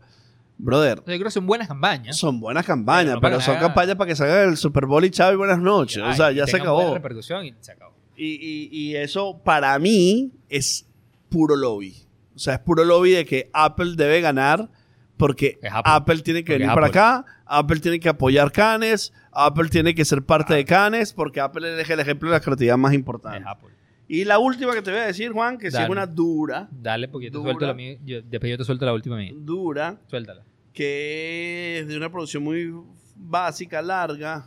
Brother, 0.62 0.98
Yo 1.00 1.04
creo 1.06 1.24
que 1.24 1.32
son 1.32 1.48
buenas 1.48 1.68
campañas. 1.70 2.18
son 2.18 2.40
buenas 2.40 2.66
campañas, 2.66 3.06
Pero 3.06 3.16
no 3.16 3.22
pero, 3.22 3.36
para 3.38 3.46
son 3.46 3.56
nada. 3.56 3.68
campañas 3.68 3.96
para 3.96 4.08
que 4.10 4.16
salgan 4.16 4.50
el 4.50 4.58
Super 4.58 4.86
Bowl 4.86 5.04
y 5.06 5.10
chao 5.10 5.32
y 5.34 5.36
buenas 5.38 5.60
noches. 5.60 6.04
o 6.04 6.14
sea, 6.14 6.32
ya 6.32 6.46
se 6.48 6.58
acabó. 6.58 6.94
repercusión 6.94 7.46
y 7.46 7.54
se 7.62 7.72
acabó. 7.72 7.96
Y, 8.16 8.26
y- 8.34 8.70
y 8.72 8.96
eso 8.98 9.40
para 9.44 9.80
mí 9.80 10.32
es 10.50 10.86
puro 11.30 11.56
lobby. 11.56 11.96
O 12.36 12.40
sea, 12.40 12.56
es 12.56 12.60
puro 12.60 12.84
lobby 12.84 13.12
de 13.12 13.26
que 13.26 13.50
Apple 13.54 13.94
debe 13.96 14.20
ganar 14.22 14.70
porque 15.16 15.58
Apple. 15.72 15.82
Apple. 15.86 16.18
tiene 16.24 16.44
que 16.44 16.54
Porque 16.54 16.60
venir 16.64 16.74
para 16.76 16.88
acá, 16.88 17.26
Apple 17.46 17.80
tiene 17.80 18.00
que 18.00 18.10
apoyar 18.10 18.52
Canes, 18.52 19.14
Apple 19.32 19.70
tiene 19.70 19.96
que 19.96 20.04
ser 20.04 20.24
parte 20.24 20.54
de 20.54 20.66
Canes 20.66 21.14
porque 21.14 21.40
Apple 21.40 21.82
es 21.82 21.90
el 21.90 22.00
ejemplo 22.02 22.30
de 22.30 22.36
la 22.36 22.42
creatividad 22.42 22.78
más 22.78 22.94
importante. 22.94 23.40
Es 23.40 23.46
Apple. 23.48 23.70
Y 24.12 24.26
la 24.26 24.40
última 24.40 24.74
que 24.74 24.82
te 24.82 24.90
voy 24.92 25.00
a 25.02 25.06
decir, 25.06 25.32
Juan, 25.32 25.58
que 25.58 25.70
si 25.72 25.78
es 25.78 25.88
una 25.88 26.08
dura, 26.08 26.68
Dale, 26.72 27.08
porque 27.10 27.28
yo 27.28 27.32
te 27.32 27.38
Dura. 27.38 27.52
suelto 27.52 27.68
la 27.68 27.74
mía. 27.76 27.98
yo- 28.04 28.22
después 28.24 28.50
yo 28.50 28.58
te 28.58 28.64
suelto 28.64 28.86
la 28.86 28.94
última 28.94 29.16
mía. 29.18 29.32
dura, 29.36 29.98
Suéltala. 30.08 30.44
Que 30.74 31.80
es 31.80 31.88
de 31.88 31.98
una 31.98 32.10
producción 32.12 32.44
muy 32.44 32.74
básica, 33.16 33.82
larga, 33.82 34.46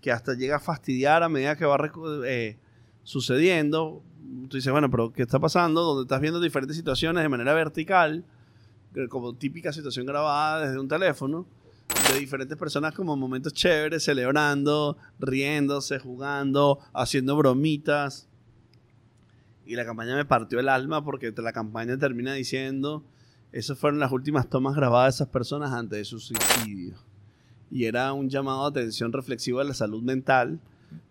que 0.00 0.12
hasta 0.12 0.34
llega 0.34 0.56
a 0.56 0.60
fastidiar 0.60 1.22
a 1.22 1.28
medida 1.28 1.56
que 1.56 1.64
va 1.64 1.76
eh, 2.26 2.56
sucediendo. 3.02 4.02
Tú 4.48 4.56
dices, 4.56 4.70
bueno, 4.70 4.90
pero 4.90 5.12
¿qué 5.12 5.22
está 5.22 5.38
pasando? 5.38 5.82
Donde 5.82 6.02
estás 6.02 6.20
viendo 6.20 6.40
diferentes 6.40 6.76
situaciones 6.76 7.22
de 7.22 7.28
manera 7.28 7.54
vertical, 7.54 8.24
que- 8.94 9.08
como 9.08 9.34
típica 9.34 9.72
situación 9.72 10.06
grabada 10.06 10.66
desde 10.66 10.78
un 10.78 10.88
teléfono, 10.88 11.46
de 12.12 12.18
diferentes 12.20 12.56
personas 12.58 12.94
como 12.94 13.16
momentos 13.16 13.52
chéveres, 13.54 14.04
celebrando, 14.04 14.98
riéndose, 15.18 15.98
jugando, 15.98 16.78
haciendo 16.92 17.36
bromitas. 17.36 18.28
Y 19.64 19.74
la 19.74 19.84
campaña 19.84 20.14
me 20.14 20.24
partió 20.26 20.60
el 20.60 20.68
alma 20.68 21.02
porque 21.04 21.32
la 21.36 21.52
campaña 21.52 21.96
termina 21.98 22.34
diciendo, 22.34 23.04
esas 23.52 23.78
fueron 23.78 23.98
las 23.98 24.12
últimas 24.12 24.48
tomas 24.48 24.74
grabadas 24.74 25.14
de 25.14 25.16
esas 25.16 25.32
personas 25.32 25.72
antes 25.72 25.98
de 25.98 26.04
su 26.04 26.20
suicidio. 26.20 26.96
Y 27.70 27.84
era 27.84 28.12
un 28.12 28.28
llamado 28.28 28.70
de 28.70 28.80
atención 28.80 29.12
reflexivo 29.12 29.58
de 29.58 29.66
la 29.66 29.74
salud 29.74 30.02
mental 30.02 30.60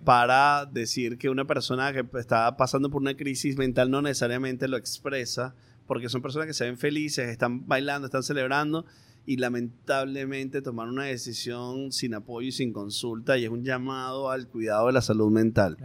para 0.03 0.65
decir 0.65 1.17
que 1.17 1.29
una 1.29 1.45
persona 1.45 1.93
que 1.93 2.05
está 2.17 2.57
pasando 2.57 2.89
por 2.89 3.01
una 3.01 3.15
crisis 3.15 3.57
mental 3.57 3.91
no 3.91 4.01
necesariamente 4.01 4.67
lo 4.67 4.77
expresa, 4.77 5.53
porque 5.85 6.09
son 6.09 6.21
personas 6.21 6.47
que 6.47 6.53
se 6.53 6.65
ven 6.65 6.77
felices, 6.77 7.29
están 7.29 7.67
bailando, 7.67 8.07
están 8.07 8.23
celebrando 8.23 8.85
y 9.25 9.37
lamentablemente 9.37 10.61
tomaron 10.61 10.93
una 10.93 11.05
decisión 11.05 11.91
sin 11.91 12.13
apoyo 12.13 12.47
y 12.47 12.51
sin 12.51 12.73
consulta 12.73 13.37
y 13.37 13.43
es 13.43 13.49
un 13.49 13.63
llamado 13.63 14.31
al 14.31 14.47
cuidado 14.47 14.87
de 14.87 14.93
la 14.93 15.01
salud 15.01 15.31
mental 15.31 15.77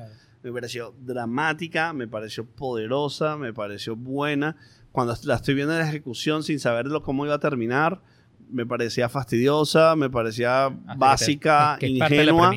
me 0.43 0.53
pareció 0.53 0.95
dramática, 1.01 1.93
me 1.93 2.09
pareció 2.09 2.45
poderosa, 2.45 3.37
me 3.37 3.53
pareció 3.53 3.95
buena. 3.95 4.57
Cuando 4.93 5.15
la 5.25 5.37
estoy 5.37 5.55
viendo 5.55 5.73
en 5.73 5.81
la 5.81 5.89
ejecución 5.89 6.43
sin 6.43 6.61
saberlo 6.61 7.03
cómo 7.03 7.25
iba 7.25 7.35
a 7.35 7.41
terminar, 7.41 8.03
me 8.51 8.67
parecía 8.67 9.09
fastidiosa, 9.09 9.97
me 9.97 10.11
parecía 10.11 10.69
básica, 10.97 11.77
Que 11.81 11.87
de 11.87 11.93
la 11.95 12.07
ingenua. 12.07 12.57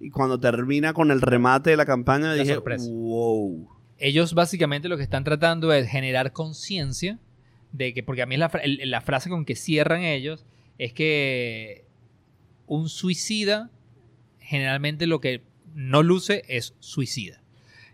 Y 0.00 0.10
cuando 0.10 0.38
termina 0.38 0.92
con 0.92 1.10
el 1.10 1.20
remate 1.20 1.70
de 1.70 1.76
la 1.76 1.86
campaña, 1.86 2.28
La 2.28 2.34
dije, 2.34 2.54
sorpresa. 2.54 2.88
wow. 2.90 3.68
Ellos 3.98 4.34
básicamente 4.34 4.88
lo 4.88 4.96
que 4.96 5.02
están 5.02 5.24
tratando 5.24 5.72
es 5.72 5.88
generar 5.88 6.32
conciencia 6.32 7.18
de 7.72 7.92
que, 7.94 8.02
porque 8.02 8.22
a 8.22 8.26
mí 8.26 8.36
la, 8.36 8.50
la 8.84 9.00
frase 9.00 9.28
con 9.28 9.44
que 9.44 9.56
cierran 9.56 10.02
ellos, 10.02 10.46
es 10.78 10.92
que 10.92 11.84
un 12.66 12.88
suicida 12.88 13.70
generalmente 14.38 15.06
lo 15.06 15.20
que 15.20 15.42
no 15.74 16.02
luce 16.02 16.44
es 16.48 16.74
suicida. 16.78 17.42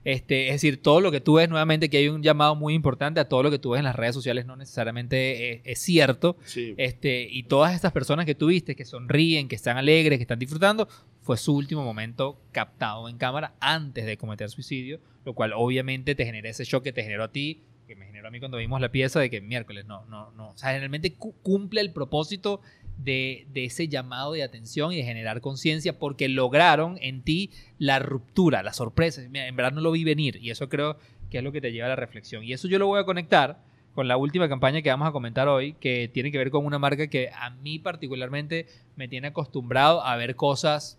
Este, 0.05 0.49
es 0.49 0.55
decir, 0.57 0.83
todo 0.83 1.01
lo 1.01 1.11
que 1.11 1.21
tú 1.21 1.35
ves, 1.35 1.49
nuevamente, 1.49 1.89
que 1.89 1.97
hay 1.97 2.09
un 2.09 2.23
llamado 2.23 2.55
muy 2.55 2.75
importante 2.75 3.21
a 3.21 3.29
todo 3.29 3.43
lo 3.43 3.51
que 3.51 3.59
tú 3.59 3.71
ves 3.71 3.79
en 3.79 3.85
las 3.85 3.97
redes 3.97 4.15
sociales, 4.15 4.45
no 4.47 4.55
necesariamente 4.57 5.55
es, 5.55 5.61
es 5.65 5.79
cierto. 5.79 6.37
Sí. 6.45 6.75
Este, 6.77 7.27
y 7.31 7.45
todas 7.45 7.75
estas 7.75 7.93
personas 7.93 8.27
que 8.27 8.35
tú 8.35 8.49
viste, 8.49 8.77
que 8.77 8.85
sonríen, 8.85 9.49
que 9.49 9.57
están 9.57 9.77
alegres, 9.79 10.19
que 10.19 10.23
están 10.23 10.39
disfrutando, 10.39 10.89
fue 11.23 11.37
su 11.39 11.57
último 11.57 11.83
momento 11.85 12.39
captado 12.53 13.09
en 13.09 13.17
cámara 13.17 13.55
antes 13.61 14.05
de 14.05 14.17
cometer 14.19 14.51
suicidio, 14.51 15.01
lo 15.25 15.33
cual 15.35 15.53
obviamente 15.57 16.15
te 16.15 16.27
genera 16.27 16.51
ese 16.51 16.65
shock 16.65 16.85
que 16.85 16.93
te 16.93 17.03
generó 17.03 17.25
a 17.25 17.33
ti, 17.33 17.63
que 17.87 17.97
me 17.97 18.07
generó 18.07 18.29
a 18.29 18.31
mí 18.31 18.39
cuando 18.41 18.59
vimos 18.59 18.81
la 18.81 18.91
pieza 18.91 19.21
de 19.21 19.31
que 19.31 19.41
miércoles, 19.41 19.87
no, 19.87 20.05
no, 20.07 20.31
no. 20.33 20.51
O 20.51 20.57
sea, 20.59 20.71
generalmente 20.71 21.15
cu- 21.15 21.35
cumple 21.43 21.81
el 21.81 21.93
propósito 21.93 22.61
de, 22.99 23.47
ese 23.55 23.89
llamado 23.89 24.33
de 24.33 24.43
atención 24.43 24.93
y 24.93 24.97
de 24.97 25.05
generar 25.05 25.41
conciencia 25.41 25.99
porque 25.99 26.29
lograron 26.29 26.99
en 27.01 27.23
ti 27.23 27.51
la 27.79 27.99
ruptura, 27.99 28.63
la 28.63 28.73
sorpresa. 28.73 29.23
Mira, 29.29 29.47
en 29.47 29.57
verdad 29.57 29.73
no 29.73 29.81
lo 29.81 29.93
vi 29.93 30.05
venir 30.05 30.39
y 30.41 30.51
eso 30.51 30.69
creo 30.69 30.99
que 31.31 31.39
es 31.39 31.45
lo 31.45 31.53
que 31.53 31.61
te 31.61 31.73
lleva 31.73 31.87
a 31.87 31.91
la 31.91 31.97
reflexión. 31.97 32.45
Y 32.45 32.53
eso 32.53 32.69
yo 32.69 32.79
lo 32.79 32.87
voy 32.87 33.01
a 33.01 33.05
conectar 33.05 33.63
con 33.95 34.09
la 34.09 34.17
última 34.17 34.49
campaña 34.49 34.83
que 34.83 34.91
vamos 34.91 35.09
a 35.09 35.13
comentar 35.13 35.49
hoy, 35.49 35.75
que 35.75 36.11
tiene 36.13 36.33
que 36.33 36.39
ver 36.39 36.51
con 36.51 36.67
una 36.67 36.79
marca 36.79 37.07
que 37.07 37.31
a 37.33 37.51
mí 37.51 37.79
particularmente 37.79 38.67
me 38.97 39.09
tiene 39.09 39.29
acostumbrado 39.29 40.05
a 40.05 40.17
ver 40.17 40.35
cosas 40.35 40.99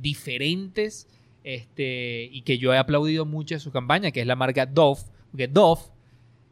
diferentes 0.00 1.08
este, 1.42 2.28
y 2.32 2.42
que 2.42 2.58
yo 2.58 2.72
he 2.72 2.78
aplaudido 2.78 3.26
mucho 3.26 3.54
en 3.54 3.60
su 3.60 3.72
campaña, 3.72 4.10
que 4.12 4.20
es 4.20 4.26
la 4.26 4.36
marca 4.36 4.66
Dove, 4.66 5.02
Dove 5.32 5.82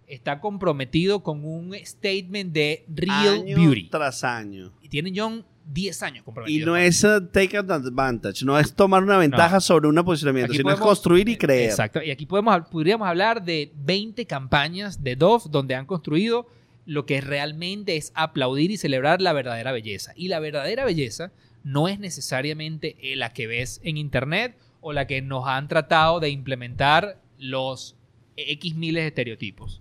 está 0.07 0.41
comprometido 0.41 1.23
con 1.23 1.45
un 1.45 1.75
statement 1.75 2.53
de 2.53 2.85
Real 2.89 3.41
año 3.41 3.57
Beauty. 3.57 3.89
tras 3.89 4.25
año. 4.25 4.73
Y 4.83 4.89
tienen 4.89 5.15
John 5.17 5.45
10 5.67 6.03
años 6.03 6.25
comprometidos. 6.25 6.63
Y 6.63 6.65
no 6.65 6.77
es 6.77 7.05
uh, 7.05 7.27
take 7.33 7.57
advantage, 7.57 8.45
no 8.45 8.59
es 8.59 8.75
tomar 8.75 9.03
una 9.03 9.17
ventaja 9.17 9.61
sobre 9.61 9.89
un 9.89 9.95
posicionamiento, 10.05 10.53
Aquí 10.53 10.59
sino 10.59 10.73
es 10.73 10.81
construir 10.81 11.29
y 11.29 11.37
creer. 11.37 11.71
Exacto. 11.71 12.03
Y 12.03 12.11
aquí 12.11 12.27
podemos, 12.27 12.69
podríamos 12.69 13.09
hablar 13.09 13.45
de 13.45 13.73
20 13.77 14.27
campañas 14.27 15.03
de 15.03 15.17
Dove 15.17 15.45
donde 15.51 15.75
han 15.75 15.87
construido 15.87 16.47
lo 16.85 17.07
que 17.07 17.21
realmente 17.21 17.97
es 17.97 18.13
aplaudir 18.15 18.71
y 18.71 18.77
celebrar 18.77 19.21
la 19.21 19.33
verdadera 19.33 19.73
belleza. 19.73 20.13
Y 20.17 20.29
la 20.29 20.41
verdadera 20.41 20.85
belleza 20.85 21.33
no 21.65 21.89
es 21.89 21.99
necesariamente 21.99 22.97
eh, 23.01 23.17
la 23.17 23.33
que 23.33 23.47
ves 23.47 23.81
en 23.85 23.97
internet 23.97 24.59
o 24.81 24.93
la 24.93 25.07
que 25.07 25.23
nos 25.23 25.47
han 25.47 25.69
tratado 25.69 26.19
de 26.19 26.31
implementar 26.31 27.21
los 27.39 27.97
X 28.37 28.75
miles 28.75 29.05
de 29.05 29.09
estereotipos. 29.09 29.81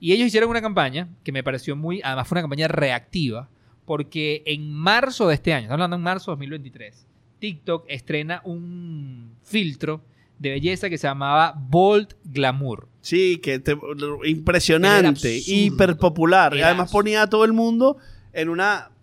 Y 0.00 0.12
ellos 0.12 0.26
hicieron 0.28 0.50
una 0.50 0.62
campaña 0.62 1.08
que 1.22 1.30
me 1.32 1.42
pareció 1.44 1.76
muy, 1.76 2.00
además 2.02 2.26
fue 2.26 2.36
una 2.36 2.42
campaña 2.42 2.68
reactiva, 2.68 3.48
porque 3.84 4.42
en 4.46 4.72
marzo 4.72 5.28
de 5.28 5.34
este 5.34 5.52
año, 5.52 5.64
estamos 5.64 5.74
hablando 5.76 5.96
en 5.96 6.02
marzo 6.02 6.30
de 6.30 6.34
2023, 6.36 7.06
TikTok 7.38 7.84
estrena 7.88 8.40
un 8.44 9.34
filtro 9.44 10.02
de 10.38 10.50
belleza 10.50 10.88
que 10.88 10.96
se 10.98 11.06
llamaba 11.06 11.54
Bold 11.56 12.14
Glamour. 12.24 12.88
Sí, 13.02 13.38
que 13.42 13.58
te- 13.58 13.76
impresionante, 14.24 15.40
hiper 15.46 15.96
popular. 15.96 16.54
Y 16.54 16.58
Era 16.58 16.68
además 16.68 16.90
ponía 16.90 17.22
a 17.22 17.28
todo 17.28 17.44
el 17.44 17.52
mundo 17.52 17.98
en 18.32 18.48
un 18.48 18.60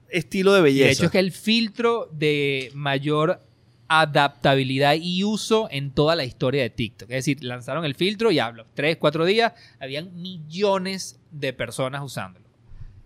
estilo 0.10 0.54
de 0.54 0.60
Y 0.62 0.64
belleza. 0.64 0.86
de 0.88 0.92
hecho 0.94 1.06
es 1.06 1.12
que 1.12 1.20
el 1.20 1.32
filtro 1.32 2.10
de 2.12 2.72
mayor 2.74 3.42
adaptabilidad 3.88 4.96
y 5.00 5.24
uso 5.24 5.68
en 5.72 5.92
toda 5.92 6.16
la 6.16 6.24
historia 6.24 6.64
de 6.64 6.70
TikTok. 6.70 7.10
Es 7.10 7.26
decir, 7.26 7.44
lanzaron 7.44 7.86
el 7.86 7.96
filtro 7.96 8.32
y 8.32 8.40
a 8.40 8.52
los 8.52 8.68
3, 8.74 8.98
4 8.98 9.26
días 9.26 9.54
habían 9.80 10.22
millones 10.22 11.20
de 11.32 11.54
personas 11.54 12.04
usándolo. 12.04 12.46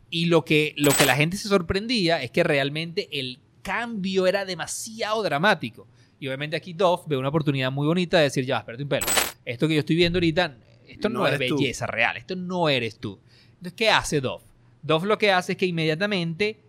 Y 0.10 0.26
lo 0.26 0.44
que, 0.44 0.74
lo 0.78 0.92
que 0.92 1.06
la 1.06 1.16
gente 1.16 1.38
se 1.38 1.48
sorprendía 1.48 2.22
es 2.22 2.32
que 2.32 2.44
realmente 2.44 3.08
el 3.12 3.40
cambio 3.62 4.28
era 4.28 4.44
demasiado 4.44 5.24
dramático. 5.24 5.88
Y 6.20 6.28
obviamente 6.28 6.56
aquí 6.56 6.74
Dove 6.74 7.04
ve 7.08 7.18
una 7.18 7.30
oportunidad 7.30 7.72
muy 7.72 7.88
bonita 7.88 8.18
de 8.18 8.24
decir, 8.24 8.46
ya, 8.46 8.58
espérate 8.58 8.84
un 8.84 8.90
pelo. 8.90 9.08
Esto 9.46 9.68
que 9.68 9.76
yo 9.76 9.80
estoy 9.80 9.96
viendo 9.96 10.18
ahorita, 10.18 10.58
esto 10.88 11.10
no, 11.10 11.20
No 11.20 11.28
es 11.28 11.48
tú. 11.48 11.58
belleza 11.58 11.88
real, 11.88 12.18
esto 12.18 12.36
no 12.36 12.70
eres 12.70 13.00
tú. 13.00 13.20
Entonces, 13.54 13.74
¿qué 13.74 13.90
hace 13.90 14.22
Dove? 14.22 14.44
Dove 14.84 15.08
lo 15.08 15.18
que 15.18 15.32
hace 15.32 15.54
es 15.54 15.58
que 15.58 15.66
inmediatamente 15.66 16.60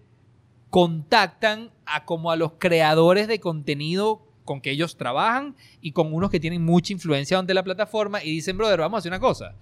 contactan 0.72 1.70
a 1.84 2.06
como 2.06 2.30
a 2.30 2.36
los 2.36 2.52
creadores 2.52 3.28
de 3.28 3.40
contenido 3.40 4.26
con 4.46 4.62
que 4.62 4.70
ellos 4.70 4.96
trabajan 4.96 5.54
y 5.82 5.92
con 5.92 6.14
unos 6.14 6.30
que 6.30 6.40
tienen 6.40 6.64
mucha 6.64 6.94
influencia 6.94 7.38
ante 7.38 7.52
la 7.52 7.62
plataforma 7.62 8.24
y 8.24 8.30
dicen, 8.30 8.56
brother, 8.56 8.80
vamos 8.80 8.96
a 8.96 9.00
hacer 9.00 9.12
una 9.12 9.20
cosa. 9.20 9.54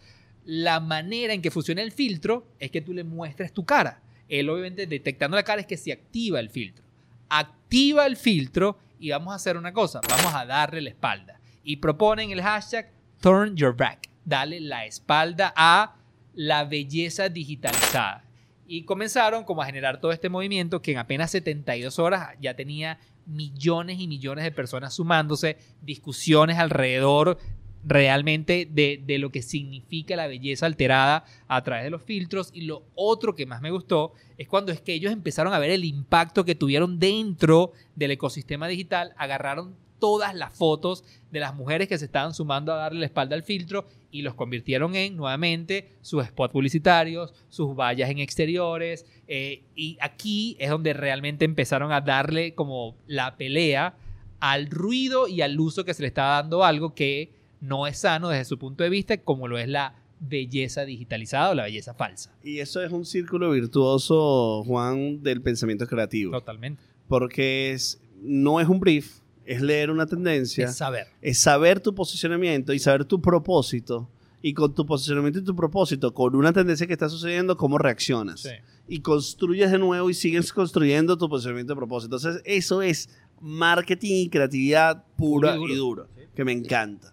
La 0.45 0.79
manera 0.79 1.35
en 1.35 1.43
que 1.43 1.51
funciona 1.51 1.83
el 1.83 1.91
filtro 1.91 2.47
es 2.61 2.71
que 2.71 2.81
tú 2.81 2.93
le 2.93 3.03
muestres 3.03 3.53
tu 3.53 3.65
cara. 3.65 4.01
Él 4.29 4.49
obviamente 4.49 4.87
detectando 4.87 5.37
la 5.37 5.43
cara 5.43 5.61
es 5.61 5.67
que 5.67 5.77
se 5.77 5.91
activa 5.91 6.39
el 6.39 6.49
filtro. 6.49 6.85
Activa 7.29 8.07
el 8.07 8.17
filtro 8.17 8.79
y 9.01 9.11
vamos 9.11 9.33
a 9.33 9.37
hacer 9.37 9.57
una 9.57 9.73
cosa, 9.73 10.01
vamos 10.09 10.33
a 10.33 10.47
darle 10.47 10.81
la 10.81 10.91
espalda. 10.91 11.41
Y 11.65 11.79
proponen 11.79 12.31
el 12.31 12.41
hashtag 12.41 12.93
Turn 13.21 13.57
Your 13.57 13.77
Back. 13.77 14.09
Dale 14.25 14.61
la 14.61 14.87
espalda 14.87 15.53
a 15.57 15.97
la 16.35 16.63
belleza 16.63 17.29
digitalizada. 17.29 18.30
Y 18.73 18.85
comenzaron 18.85 19.43
como 19.43 19.63
a 19.63 19.67
generar 19.67 20.01
todo 20.01 20.13
este 20.13 20.29
movimiento 20.29 20.81
que 20.81 20.93
en 20.93 20.99
apenas 20.99 21.33
72 21.33 21.99
horas 21.99 22.37
ya 22.41 22.55
tenía 22.55 23.01
millones 23.27 23.99
y 23.99 24.07
millones 24.07 24.45
de 24.45 24.53
personas 24.53 24.95
sumándose, 24.95 25.57
discusiones 25.83 26.57
alrededor 26.57 27.37
realmente 27.83 28.69
de, 28.71 29.03
de 29.05 29.19
lo 29.19 29.33
que 29.33 29.43
significa 29.43 30.15
la 30.15 30.29
belleza 30.29 30.67
alterada 30.67 31.25
a 31.49 31.65
través 31.65 31.83
de 31.83 31.91
los 31.91 32.05
filtros. 32.05 32.51
Y 32.53 32.61
lo 32.61 32.85
otro 32.95 33.35
que 33.35 33.45
más 33.45 33.61
me 33.61 33.73
gustó 33.73 34.13
es 34.39 34.47
cuando 34.47 34.71
es 34.71 34.81
que 34.81 34.95
ellos 34.95 35.13
empezaron 35.13 35.53
a 35.53 35.59
ver 35.59 35.71
el 35.71 35.85
impacto 35.85 36.45
que 36.45 36.55
tuvieron 36.55 37.01
dentro 37.01 37.73
del 37.97 38.13
ecosistema 38.13 38.69
digital, 38.69 39.15
agarraron 39.17 39.75
todas 40.01 40.35
las 40.35 40.53
fotos 40.53 41.05
de 41.31 41.39
las 41.39 41.55
mujeres 41.55 41.87
que 41.87 41.99
se 41.99 42.07
estaban 42.07 42.35
sumando 42.35 42.73
a 42.73 42.77
darle 42.77 43.01
la 43.01 43.07
espalda 43.07 43.37
al 43.37 43.45
filtro 43.45 43.87
y 44.11 44.23
los 44.23 44.35
convirtieron 44.35 44.97
en 44.97 45.17
nuevamente 45.17 45.93
sus 46.01 46.25
spots 46.25 46.53
publicitarios, 46.53 47.33
sus 47.49 47.77
vallas 47.77 48.11
en 48.11 48.19
exteriores. 48.19 49.07
eh, 49.29 49.63
y 49.77 49.97
aquí 50.01 50.57
es 50.59 50.71
donde 50.71 50.93
realmente 50.93 51.45
empezaron 51.45 51.93
a 51.93 52.01
darle 52.01 52.55
como 52.55 52.97
la 53.07 53.37
pelea 53.37 53.95
al 54.41 54.69
ruido 54.69 55.29
y 55.29 55.43
al 55.43 55.61
uso 55.61 55.85
que 55.85 55.95
se 55.95 56.03
le 56.03 56.09
estaba 56.09 56.43
dando 56.43 56.65
algo 56.65 56.95
que 56.95 57.31
no 57.61 57.87
es 57.87 57.99
sano 57.99 58.31
desde 58.31 58.47
su 58.47 58.59
punto 58.59 58.83
de 58.83 58.91
vista, 58.91 59.19
como 59.19 59.47
lo 59.47 59.59
es 59.59 59.69
la 59.69 59.95
belleza 60.19 60.85
digitalizada 60.85 61.51
o 61.51 61.55
la 61.55 61.65
belleza 61.65 61.95
falsa. 61.95 62.35
Y 62.43 62.59
eso 62.59 62.83
es 62.83 62.93
un 62.93 63.05
círculo 63.05 63.51
virtuoso, 63.51 64.63
Juan, 64.65 65.23
del 65.23 65.43
pensamiento 65.43 65.87
creativo. 65.87 66.33
Totalmente. 66.33 66.83
Porque 67.09 67.73
es, 67.73 68.01
no 68.23 68.61
es 68.61 68.69
un 68.69 68.81
brief, 68.81 69.21
es 69.53 69.61
leer 69.63 69.91
una 69.91 70.07
tendencia, 70.07 70.67
Es 70.67 70.77
saber. 70.77 71.07
es 71.21 71.41
saber 71.41 71.81
tu 71.81 71.95
posicionamiento 71.95 72.73
y 72.73 72.79
saber 72.79 73.05
tu 73.05 73.21
propósito. 73.21 74.09
Y 74.43 74.55
con 74.55 74.75
tu 74.75 74.87
posicionamiento 74.87 75.41
y 75.41 75.45
tu 75.45 75.55
propósito, 75.55 76.15
con 76.15 76.35
una 76.35 76.53
tendencia 76.53 76.87
que 76.87 76.95
está 76.95 77.09
sucediendo, 77.11 77.57
cómo 77.59 77.77
reaccionas. 77.77 78.41
Sí. 78.41 78.51
Y 78.89 79.01
construyes 79.01 79.71
de 79.71 79.79
nuevo 79.79 80.09
y 80.09 80.15
sigues 80.15 80.51
construyendo 80.53 81.19
tu 81.19 81.29
posicionamiento 81.29 81.75
y 81.75 81.77
propósito. 81.77 82.17
Entonces, 82.17 82.41
eso 82.47 82.81
es 82.81 83.11
marketing 83.41 84.25
y 84.25 84.29
creatividad 84.31 85.05
pura 85.17 85.57
Puro 85.57 85.69
y 85.69 85.73
y 85.73 85.77
duro. 85.77 86.07
dura, 86.15 86.27
que 86.35 86.45
me 86.45 86.53
encanta. 86.53 87.13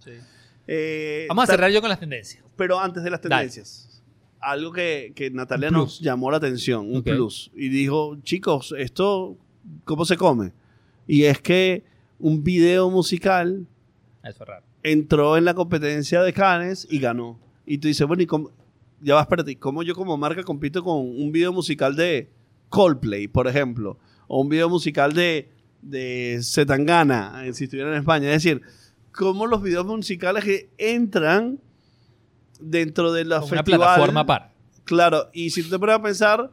Eh, 0.68 1.26
Vamos 1.30 1.44
a 1.44 1.52
cerrar 1.54 1.72
yo 1.72 1.82
con 1.82 1.90
las 1.90 2.00
tendencias. 2.00 2.44
Pero 2.56 2.80
antes 2.80 3.04
de 3.04 3.10
las 3.10 3.22
Dale. 3.22 3.36
tendencias, 3.36 4.02
algo 4.40 4.72
que, 4.72 5.12
que 5.16 5.30
Natalia 5.30 5.70
nos 5.70 6.00
llamó 6.00 6.32
la 6.32 6.38
atención, 6.38 6.90
un 6.94 7.04
plus, 7.04 7.52
y 7.56 7.70
dijo, 7.70 8.18
chicos, 8.24 8.74
esto, 8.78 9.38
¿cómo 9.84 10.06
se 10.06 10.16
come? 10.18 10.54
Y 11.08 11.24
es 11.24 11.40
que 11.42 11.84
un 12.20 12.44
video 12.44 12.90
musical 12.90 13.68
Eso 14.24 14.44
es 14.44 14.48
raro. 14.48 14.66
entró 14.84 15.38
en 15.38 15.46
la 15.46 15.54
competencia 15.54 16.22
de 16.22 16.34
Cannes 16.34 16.88
y 16.90 17.00
ganó. 17.00 17.40
Y 17.66 17.78
tú 17.80 17.88
dices, 17.88 18.08
bueno, 18.08 18.24
¿y 18.24 18.26
cómo? 18.26 18.52
Ya 19.02 19.16
vas, 19.16 19.24
espérate, 19.24 19.52
¿y 19.52 19.56
¿cómo 19.56 19.84
yo 19.84 19.94
como 19.94 20.18
marca 20.18 20.44
compito 20.44 20.84
con 20.84 20.98
un 20.98 21.32
video 21.32 21.54
musical 21.54 21.96
de 21.96 22.32
Coldplay, 22.70 23.28
por 23.28 23.48
ejemplo? 23.48 24.00
O 24.28 24.42
un 24.42 24.50
video 24.50 24.70
musical 24.70 25.14
de, 25.14 25.52
de 25.82 26.40
Zetangana, 26.42 27.46
eh, 27.46 27.54
si 27.54 27.66
estuviera 27.66 27.92
en 27.92 27.98
España. 27.98 28.28
Es 28.30 28.44
decir, 28.44 28.62
cómo 29.12 29.46
los 29.46 29.62
videos 29.62 29.86
musicales 29.86 30.44
que 30.44 30.70
entran 30.78 31.60
dentro 32.60 33.12
de 33.12 33.26
la 33.26 33.40
una 33.40 33.48
festival... 33.48 33.80
plataforma 33.80 34.26
para. 34.26 34.54
Claro, 34.84 35.30
y 35.34 35.50
si 35.50 35.64
tú 35.64 35.70
te 35.70 35.80
pones 35.80 35.96
a 35.96 36.02
pensar, 36.02 36.52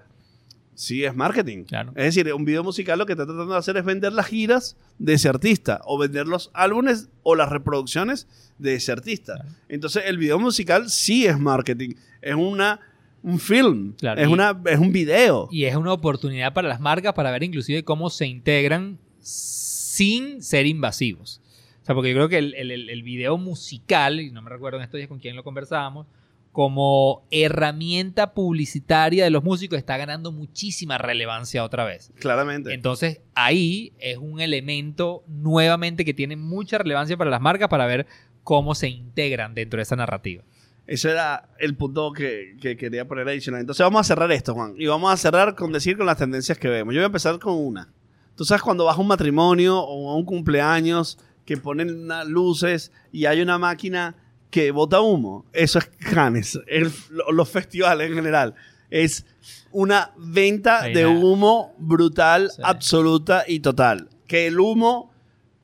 sí 0.74 1.04
es 1.04 1.14
marketing. 1.14 1.64
Claro. 1.64 1.92
Es 1.96 2.14
decir, 2.14 2.32
un 2.34 2.44
video 2.44 2.62
musical 2.64 2.98
lo 2.98 3.06
que 3.06 3.12
está 3.12 3.24
tratando 3.26 3.52
de 3.52 3.58
hacer 3.58 3.76
es 3.76 3.84
vender 3.84 4.12
las 4.12 4.26
giras 4.26 4.76
de 4.98 5.14
ese 5.14 5.28
artista, 5.28 5.80
o 5.84 5.98
vender 5.98 6.26
los 6.26 6.50
álbumes 6.54 7.08
o 7.22 7.34
las 7.36 7.48
reproducciones 7.50 8.26
de 8.58 8.74
ese 8.74 8.92
artista. 8.92 9.34
Claro. 9.34 9.50
Entonces, 9.68 10.04
el 10.06 10.18
video 10.18 10.38
musical 10.38 10.88
sí 10.90 11.26
es 11.26 11.38
marketing. 11.38 11.94
Es 12.22 12.34
una 12.34 12.80
un 13.22 13.38
film, 13.38 13.94
Claro, 13.96 14.20
es, 14.20 14.28
y- 14.28 14.32
una, 14.32 14.60
es 14.66 14.78
un 14.78 14.92
video. 14.92 15.48
Y 15.50 15.64
es 15.64 15.74
una 15.76 15.94
oportunidad 15.94 16.52
para 16.52 16.68
las 16.68 16.78
marcas 16.78 17.14
para 17.14 17.30
ver 17.30 17.42
inclusive 17.42 17.82
cómo 17.82 18.10
se 18.10 18.26
integran 18.26 18.98
sin 19.22 20.42
ser 20.42 20.66
invasivos. 20.66 21.40
O 21.82 21.86
sea, 21.86 21.94
porque 21.94 22.10
yo 22.10 22.16
creo 22.16 22.28
que 22.28 22.38
el, 22.38 22.54
el- 22.54 22.70
el- 22.70 22.90
el 22.90 23.02
video 23.02 23.36
musical, 23.38 24.20
y 24.20 24.30
no 24.30 24.42
me 24.42 24.50
recuerdo 24.50 24.78
en 24.78 24.84
estos 24.84 24.98
días 24.98 25.08
con 25.08 25.18
quién 25.20 25.36
lo 25.36 25.42
conversábamos, 25.44 26.06
como 26.55 27.26
herramienta 27.32 28.32
publicitaria 28.32 29.24
de 29.24 29.30
los 29.30 29.42
músicos 29.42 29.76
está 29.76 29.96
ganando 29.96 30.30
muchísima 30.30 30.98
relevancia 30.98 31.64
otra 31.64 31.84
vez. 31.84 32.12
Claramente. 32.20 32.72
Entonces 32.72 33.22
ahí 33.34 33.92
es 33.98 34.18
un 34.18 34.40
elemento 34.40 35.24
nuevamente 35.26 36.05
que 36.05 36.14
tiene 36.14 36.36
mucha 36.36 36.78
relevancia 36.78 37.16
para 37.16 37.28
las 37.28 37.40
marcas 37.40 37.68
para 37.68 37.86
ver 37.86 38.07
cómo 38.44 38.76
se 38.76 38.88
integran 38.88 39.52
dentro 39.55 39.78
de 39.78 39.82
esa 39.82 39.96
narrativa. 39.96 40.44
Ese 40.86 41.11
era 41.11 41.48
el 41.59 41.74
punto 41.74 42.12
que, 42.12 42.57
que 42.61 42.76
quería 42.76 43.09
poner 43.09 43.26
adicional. 43.26 43.61
Entonces 43.61 43.82
vamos 43.82 44.02
a 44.02 44.05
cerrar 44.05 44.30
esto, 44.30 44.55
Juan. 44.55 44.74
Y 44.78 44.86
vamos 44.86 45.12
a 45.12 45.16
cerrar 45.16 45.57
con 45.57 45.72
decir 45.72 45.96
con 45.96 46.07
las 46.07 46.18
tendencias 46.18 46.57
que 46.57 46.68
vemos. 46.68 46.94
Yo 46.94 47.00
voy 47.00 47.07
a 47.07 47.07
empezar 47.07 47.36
con 47.40 47.55
una. 47.55 47.92
Tú 48.36 48.44
sabes 48.44 48.62
cuando 48.62 48.84
vas 48.84 48.96
a 48.96 49.00
un 49.00 49.09
matrimonio 49.09 49.80
o 49.80 50.09
a 50.09 50.14
un 50.14 50.24
cumpleaños 50.24 51.18
que 51.44 51.57
ponen 51.57 52.05
unas 52.05 52.28
luces 52.28 52.92
y 53.11 53.26
hay 53.26 53.40
una 53.40 53.59
máquina 53.59 54.14
que 54.55 54.70
bota 54.70 55.00
humo. 55.00 55.44
Eso 55.52 55.80
es 55.80 55.86
Cannes. 56.12 56.61
El- 56.68 56.92
los 57.32 57.48
festivales 57.48 58.09
en 58.09 58.14
general. 58.14 58.55
Es 58.88 59.26
una 59.72 60.12
venta 60.16 60.82
Hay 60.82 60.94
de 60.94 61.07
humo 61.07 61.74
brutal, 61.78 62.50
Sí. 62.55 62.62
absoluta 62.64 63.42
y 63.48 63.59
total. 63.59 64.09
Que 64.28 64.46
el 64.46 64.61
humo 64.61 65.12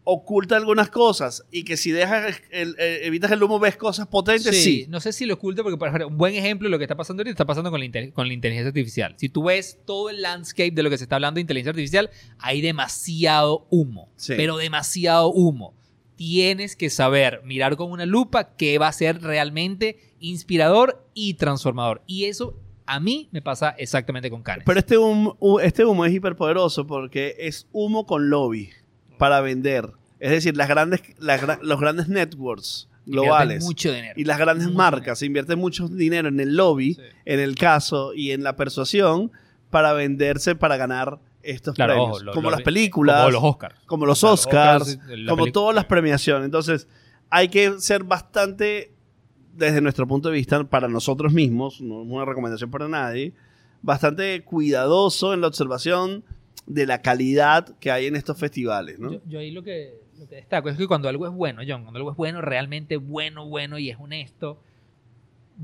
oculta 0.02 0.56
algunas 0.56 0.90
cosas 0.90 1.44
y 1.52 1.62
que 1.62 1.76
si 1.76 1.92
dejas 1.92 2.34
el- 2.50 2.74
el- 2.80 3.02
evitas 3.04 3.30
el 3.30 3.40
humo 3.44 3.60
ves 3.60 3.76
cosas 3.76 4.08
potentes, 4.08 4.60
sí. 4.60 4.86
no 4.88 4.98
sé 4.98 5.12
si 5.12 5.24
lo 5.24 5.34
oculto 5.34 5.62
porque, 5.62 5.76
por 5.78 5.86
ejemplo, 5.86 6.08
un 6.08 6.16
buen 6.18 6.34
ejemplo 6.34 6.66
de 6.66 6.70
lo 6.72 6.78
que 6.78 6.84
está 6.84 6.96
pasando 6.96 7.20
ahorita 7.20 7.30
está 7.34 7.44
pasando 7.46 7.70
con 7.70 7.78
la, 7.78 7.86
inte- 7.86 8.12
con 8.12 8.26
la 8.26 8.34
inteligencia 8.34 8.68
artificial. 8.70 9.14
Si 9.18 9.28
tú 9.28 9.44
ves 9.44 9.78
todo 9.86 10.10
el 10.10 10.20
landscape 10.20 10.72
de 10.72 10.82
lo 10.82 10.90
que 10.90 10.98
se 10.98 11.04
está 11.04 11.14
hablando 11.14 11.36
de 11.36 11.42
inteligencia 11.42 11.70
artificial, 11.70 12.10
hay 12.40 12.60
demasiado 12.60 13.68
humo, 13.70 14.08
Sí. 14.16 14.34
pero 14.36 14.56
demasiado 14.56 15.28
humo. 15.30 15.74
Tienes 16.20 16.76
que 16.76 16.90
saber 16.90 17.40
mirar 17.46 17.76
con 17.76 17.90
una 17.90 18.04
lupa 18.04 18.54
qué 18.58 18.76
va 18.76 18.88
a 18.88 18.92
ser 18.92 19.22
realmente 19.22 19.96
inspirador 20.20 21.02
y 21.14 21.32
transformador. 21.32 22.02
Y 22.06 22.26
eso 22.26 22.58
a 22.84 23.00
mí 23.00 23.30
me 23.32 23.40
pasa 23.40 23.70
exactamente 23.78 24.28
con 24.28 24.42
Cannes. 24.42 24.64
Pero 24.66 24.78
este 24.78 24.98
humo, 24.98 25.38
este 25.62 25.82
humo 25.82 26.04
es 26.04 26.12
hiperpoderoso 26.12 26.86
porque 26.86 27.36
es 27.38 27.66
humo 27.72 28.04
con 28.04 28.28
lobby 28.28 28.68
para 29.16 29.40
vender. 29.40 29.92
Es 30.18 30.30
decir, 30.30 30.58
las 30.58 30.68
grandes, 30.68 31.00
las 31.18 31.40
los 31.62 31.80
grandes 31.80 32.08
networks 32.08 32.86
globales 33.06 33.64
mucho 33.64 33.90
dinero. 33.90 34.12
y 34.14 34.24
las 34.24 34.38
grandes 34.38 34.66
Mucho 34.66 34.76
marcas 34.76 35.22
invierten 35.22 35.58
mucho 35.58 35.88
dinero 35.88 36.28
en 36.28 36.38
el 36.38 36.54
lobby, 36.54 36.96
Sí. 36.96 37.00
en 37.24 37.40
el 37.40 37.54
caso 37.54 38.12
y 38.12 38.32
en 38.32 38.42
la 38.42 38.56
persuasión 38.56 39.32
para 39.70 39.94
venderse, 39.94 40.54
para 40.54 40.76
ganar 40.76 41.18
estos 41.42 41.74
Claro, 41.74 41.92
premios. 41.94 42.10
ojo, 42.16 42.24
lo- 42.24 42.32
como 42.32 42.50
lo- 42.50 42.56
las 42.56 42.62
películas, 42.62 43.16
Como 43.20 43.30
los 43.30 43.42
Oscars. 43.44 43.74
como 43.86 44.06
los 44.06 44.20
Claro, 44.20 44.34
Oscars, 44.34 44.88
Oscars, 44.88 45.18
la 45.18 45.30
como 45.30 45.46
todas 45.52 45.74
las 45.74 45.84
premiaciones. 45.86 46.44
Entonces, 46.44 46.88
hay 47.30 47.48
que 47.48 47.78
ser 47.78 48.04
bastante, 48.04 48.92
desde 49.54 49.80
nuestro 49.80 50.06
punto 50.06 50.28
de 50.28 50.34
vista, 50.34 50.62
para 50.64 50.88
nosotros 50.88 51.32
mismos, 51.32 51.80
no 51.80 52.02
es 52.02 52.08
una 52.08 52.24
recomendación 52.24 52.70
para 52.70 52.88
nadie, 52.88 53.32
bastante 53.82 54.42
cuidadoso 54.44 55.32
en 55.34 55.40
la 55.40 55.46
observación 55.46 56.24
de 56.66 56.86
la 56.86 57.00
calidad 57.02 57.76
que 57.78 57.90
hay 57.90 58.06
en 58.06 58.16
estos 58.16 58.38
festivales, 58.38 58.98
¿no? 58.98 59.12
Yo, 59.12 59.20
yo 59.26 59.38
ahí 59.40 59.50
lo 59.50 59.62
que, 59.62 60.00
lo 60.18 60.28
que 60.28 60.36
destaco 60.36 60.68
es 60.68 60.76
que 60.76 60.86
cuando 60.86 61.08
algo 61.08 61.26
es 61.26 61.32
bueno, 61.32 61.62
John, 61.66 61.82
cuando 61.82 61.98
algo 61.98 62.10
es 62.12 62.16
bueno, 62.16 62.40
realmente 62.42 62.96
bueno, 62.96 63.46
bueno 63.46 63.78
y 63.78 63.90
es 63.90 63.96
honesto, 63.98 64.60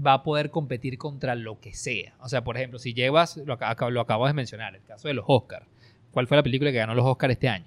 va 0.05 0.15
a 0.15 0.23
poder 0.23 0.51
competir 0.51 0.99
contra 0.99 1.35
lo 1.35 1.59
que 1.61 1.73
sea. 1.75 2.15
O 2.21 2.29
sea, 2.29 2.45
por 2.45 2.57
ejemplo, 2.57 2.79
si 2.79 2.93
llevas, 2.95 3.37
lo, 3.39 3.55
acá- 3.55 3.89
lo 3.91 4.01
acabo 4.01 4.27
de 4.27 4.33
mencionar, 4.35 4.75
el 4.75 4.83
caso 4.83 5.09
de 5.09 5.15
los 5.15 5.25
Oscars. 5.29 5.67
¿Cuál 6.11 6.27
fue 6.27 6.37
la 6.37 6.43
película 6.43 6.71
que 6.73 6.79
ganó 6.79 6.95
los 6.95 7.05
Oscars 7.07 7.33
este 7.33 7.49
año? 7.49 7.67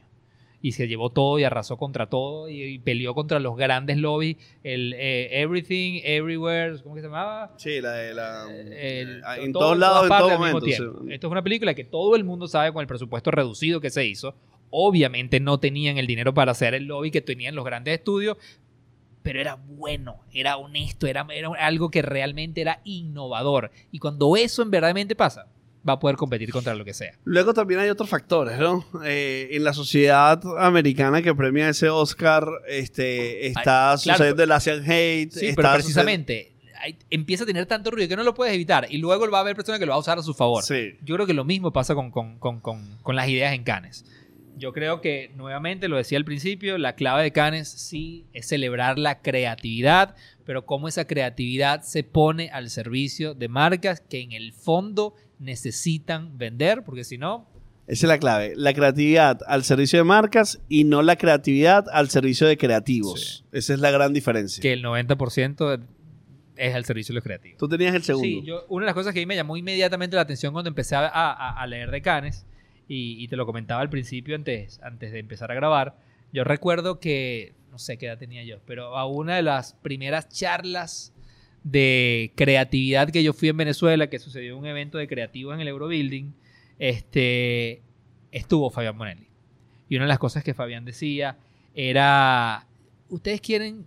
Y 0.62 0.74
se 0.74 0.88
llevó 0.90 1.10
todo 1.10 1.40
y 1.40 1.46
arrasó 1.46 1.78
contra 1.78 2.08
todo 2.08 2.50
y, 2.50 2.62
y 2.64 2.80
peleó 2.80 3.16
contra 3.16 3.40
los 3.40 3.56
grandes 3.56 3.96
lobbies, 3.98 4.36
el 4.64 4.94
eh, 4.98 5.40
Everything, 5.42 6.02
Everywhere, 6.04 6.78
¿cómo 6.84 6.96
que 6.96 7.02
se 7.02 7.08
llamaba? 7.08 7.54
Sí, 7.58 7.80
la 7.80 7.94
de 7.94 8.14
la... 8.14 8.46
El- 8.52 9.22
Ah, 9.24 9.38
en 9.38 9.54
todo- 9.54 9.64
todos 9.64 9.78
lados, 9.78 10.04
en 10.04 10.10
todo 10.10 10.18
al 10.18 10.24
mismo 10.32 10.38
momento. 10.40 10.66
tiempo. 10.66 11.00
sí. 11.08 11.14
Esto 11.14 11.28
es 11.28 11.32
una 11.32 11.42
película 11.44 11.74
que 11.74 11.86
todo 11.86 12.16
el 12.18 12.26
mundo 12.26 12.48
sabe 12.48 12.74
con 12.74 12.82
el 12.82 12.88
presupuesto 12.88 13.32
reducido 13.32 13.80
que 13.80 13.90
se 13.90 14.06
hizo. 14.06 14.36
Obviamente 14.70 15.40
no 15.40 15.60
tenían 15.60 15.98
el 15.98 16.06
dinero 16.08 16.34
para 16.34 16.52
hacer 16.52 16.74
el 16.74 16.84
lobby 16.86 17.10
que 17.10 17.22
tenían 17.22 17.56
los 17.56 17.64
grandes 17.66 17.98
estudios, 17.98 18.38
pero 19.24 19.40
era 19.42 19.56
bueno, 19.56 20.22
era 20.32 20.58
honesto, 20.58 21.08
era, 21.08 21.26
era 21.32 21.50
algo 21.60 21.90
que 21.92 22.02
realmente 22.02 22.62
era 22.62 22.82
innovador. 22.84 23.72
Y 23.92 24.00
cuando 24.00 24.36
eso 24.38 24.62
en 24.62 24.72
verdaderamente 24.72 25.16
pasa, 25.16 25.48
va 25.88 25.94
a 25.94 26.00
poder 26.00 26.18
competir 26.18 26.52
contra 26.52 26.76
lo 26.76 26.84
que 26.86 26.94
sea. 26.94 27.14
Luego 27.24 27.54
también 27.54 27.80
hay 27.80 27.90
otros 27.90 28.10
factores, 28.10 28.58
¿no? 28.60 28.86
Eh, 29.06 29.50
en 29.52 29.64
la 29.64 29.74
sociedad 29.74 30.42
americana 30.58 31.22
que 31.22 31.34
premia 31.34 31.70
ese 31.70 31.90
Oscar, 31.90 32.46
este, 32.68 33.48
está 33.48 33.94
Ay, 33.94 33.98
claro, 34.04 34.18
sucediendo 34.18 34.44
el 34.44 34.52
Asian 34.52 34.84
Hate. 34.84 35.32
Sí, 35.32 35.48
está 35.48 35.62
pero 35.62 35.74
precisamente 35.76 36.54
hay- 36.82 36.98
empieza 37.10 37.44
a 37.44 37.48
tener 37.48 37.66
tanto 37.66 37.92
ruido 37.92 38.08
que 38.08 38.16
no 38.16 38.24
lo 38.24 38.34
puedes 38.34 38.54
evitar. 38.54 38.88
Y 38.90 38.98
luego 39.00 39.30
va 39.30 39.40
a 39.40 39.42
haber 39.42 39.56
personas 39.56 39.80
que 39.80 39.86
lo 39.86 39.92
va 39.92 39.96
a 39.98 40.00
usar 40.00 40.18
a 40.18 40.22
su 40.24 40.34
favor. 40.34 40.64
Sí. 40.64 40.94
Yo 41.04 41.16
creo 41.16 41.28
que 41.28 41.34
lo 41.34 41.44
mismo 41.44 41.72
pasa 41.74 41.94
con, 41.96 42.10
con- 42.12 42.40
con- 42.40 42.60
con- 42.62 42.98
con 43.02 43.16
las 43.16 43.28
ideas 43.28 43.54
en 43.54 43.64
Cannes. 43.64 44.06
Yo 44.58 44.74
creo 44.74 45.00
que, 45.02 45.32
nuevamente, 45.36 45.88
lo 45.88 45.98
decía 45.98 46.18
al 46.18 46.26
principio, 46.26 46.78
la 46.78 46.96
clave 46.96 47.24
de 47.24 47.32
Cannes 47.32 47.70
sí 47.70 48.26
es 48.34 48.48
celebrar 48.48 49.00
la 49.00 49.22
creatividad, 49.22 50.16
pero 50.46 50.66
cómo 50.66 50.88
esa 50.88 51.06
creatividad 51.06 51.82
se 51.84 52.04
pone 52.04 52.50
al 52.52 52.70
servicio 52.70 53.34
de 53.34 53.48
marcas 53.48 54.02
que 54.02 54.20
en 54.22 54.34
el 54.34 54.52
fondo 54.52 55.14
necesitan 55.40 56.38
vender, 56.38 56.84
porque 56.84 57.04
si 57.04 57.18
no, 57.18 57.48
Esa 57.88 58.06
es 58.06 58.10
la 58.10 58.20
clave. 58.20 58.54
La 58.56 58.74
creatividad 58.74 59.40
al 59.48 59.64
servicio 59.64 59.98
de 60.00 60.04
marcas 60.04 60.60
y 60.70 60.84
no 60.84 61.02
la 61.02 61.16
creatividad 61.16 61.86
al 61.92 62.10
servicio 62.10 62.46
de 62.46 62.56
creativos. 62.58 63.46
Esa 63.52 63.74
es 63.74 63.80
la 63.80 63.90
gran 63.92 64.14
diferencia. 64.14 64.62
que 64.62 64.74
el 64.74 64.84
90% 64.84 65.80
es 66.56 66.76
al 66.76 66.86
servicio 66.86 67.14
de 67.14 67.16
los 67.16 67.24
creativos. 67.24 67.58
Tú 67.58 67.68
tenías 67.68 67.96
el 67.96 68.04
segundo. 68.04 68.28
Sí, 68.28 68.44
yo, 68.46 68.66
una 68.70 68.84
de 68.84 68.88
las 68.88 68.94
cosas 68.96 69.14
que 69.14 69.20
a 69.20 69.22
mí 69.22 69.26
me 69.26 69.36
llamó 69.36 69.58
inmediatamente 69.58 70.16
la 70.16 70.22
atención 70.24 70.54
cuando 70.54 70.68
empecé 70.70 70.96
a, 70.96 71.08
a- 71.08 71.62
a 71.62 71.68
leer 71.68 71.90
de 71.90 72.02
Cannes, 72.02 72.46
y, 72.92 73.28
te 73.28 73.36
lo 73.36 73.46
comentaba 73.46 73.82
al 73.82 73.90
principio 73.90 74.36
antes, 74.36 74.82
antes 74.82 75.12
de 75.12 75.20
empezar 75.20 75.52
a 75.52 75.56
grabar, 75.56 75.96
yo 76.34 76.44
recuerdo 76.44 77.00
que, 77.00 77.54
no 77.70 77.78
sé 77.78 78.00
qué 78.00 78.08
edad 78.08 78.18
tenía 78.18 78.44
yo, 78.44 78.60
pero 78.66 78.98
a 78.98 79.06
una 79.06 79.36
de 79.36 79.44
las 79.44 79.74
primeras 79.74 80.28
charlas 80.30 81.14
de 81.64 82.34
creatividad 82.36 83.12
que 83.12 83.22
yo 83.22 83.34
fui 83.34 83.50
en 83.50 83.58
Venezuela, 83.58 84.10
que 84.10 84.18
sucedió 84.18 84.58
un 84.58 84.66
evento 84.66 84.98
de 84.98 85.08
creativos 85.08 85.54
en 85.54 85.62
el 85.62 85.68
Eurobuilding, 85.68 86.34
este, 86.80 87.84
estuvo 88.32 88.72
Fabián 88.72 88.98
Bonelli. 88.98 89.28
Y 89.88 89.96
una 89.96 90.06
de 90.06 90.10
las 90.10 90.20
cosas 90.20 90.44
que 90.44 90.56
Fabián 90.56 90.84
decía 90.84 91.38
era, 91.76 92.68
ustedes 93.10 93.40
quieren 93.40 93.86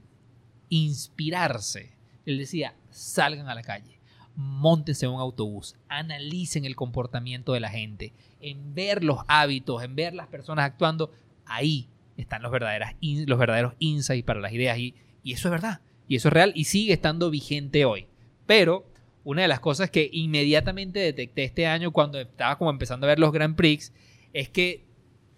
inspirarse. 0.68 1.90
Él 2.24 2.38
decía, 2.38 2.74
salgan 2.90 3.48
a 3.48 3.54
la 3.56 3.62
calle, 3.62 3.98
montense 4.34 5.06
en 5.06 5.12
un 5.12 5.20
autobús, 5.20 5.76
analicen 5.88 6.64
el 6.64 6.76
comportamiento 6.76 7.52
de 7.52 7.60
la 7.60 7.70
gente, 7.70 8.12
en 8.40 8.74
ver 8.74 9.04
los 9.04 9.18
hábitos, 9.28 9.82
en 9.82 9.94
ver 9.94 10.14
las 10.14 10.28
personas 10.28 10.64
actuando, 10.64 11.10
ahí 11.44 11.88
están 12.16 12.42
los, 12.42 12.52
verdaderas, 12.52 12.94
los 13.00 13.38
verdaderos 13.38 13.74
insights 13.78 14.24
para 14.24 14.40
las 14.40 14.52
ideas. 14.52 14.78
Y, 14.78 14.94
eso 15.24 15.48
es 15.48 15.52
verdad, 15.52 15.80
y 16.08 16.16
eso 16.16 16.28
es 16.28 16.34
real, 16.34 16.52
y 16.54 16.64
sigue 16.64 16.92
estando 16.92 17.30
vigente 17.30 17.84
hoy. 17.84 18.06
Pero 18.46 18.86
una 19.24 19.42
de 19.42 19.48
las 19.48 19.60
cosas 19.60 19.90
que 19.90 20.10
inmediatamente 20.12 20.98
detecté 20.98 21.44
este 21.44 21.66
año 21.66 21.92
cuando 21.92 22.20
estaba 22.20 22.58
como 22.58 22.70
empezando 22.70 23.06
a 23.06 23.08
ver 23.08 23.20
los 23.20 23.32
Grand 23.32 23.54
Prix 23.54 23.92
es 24.32 24.48
que 24.48 24.84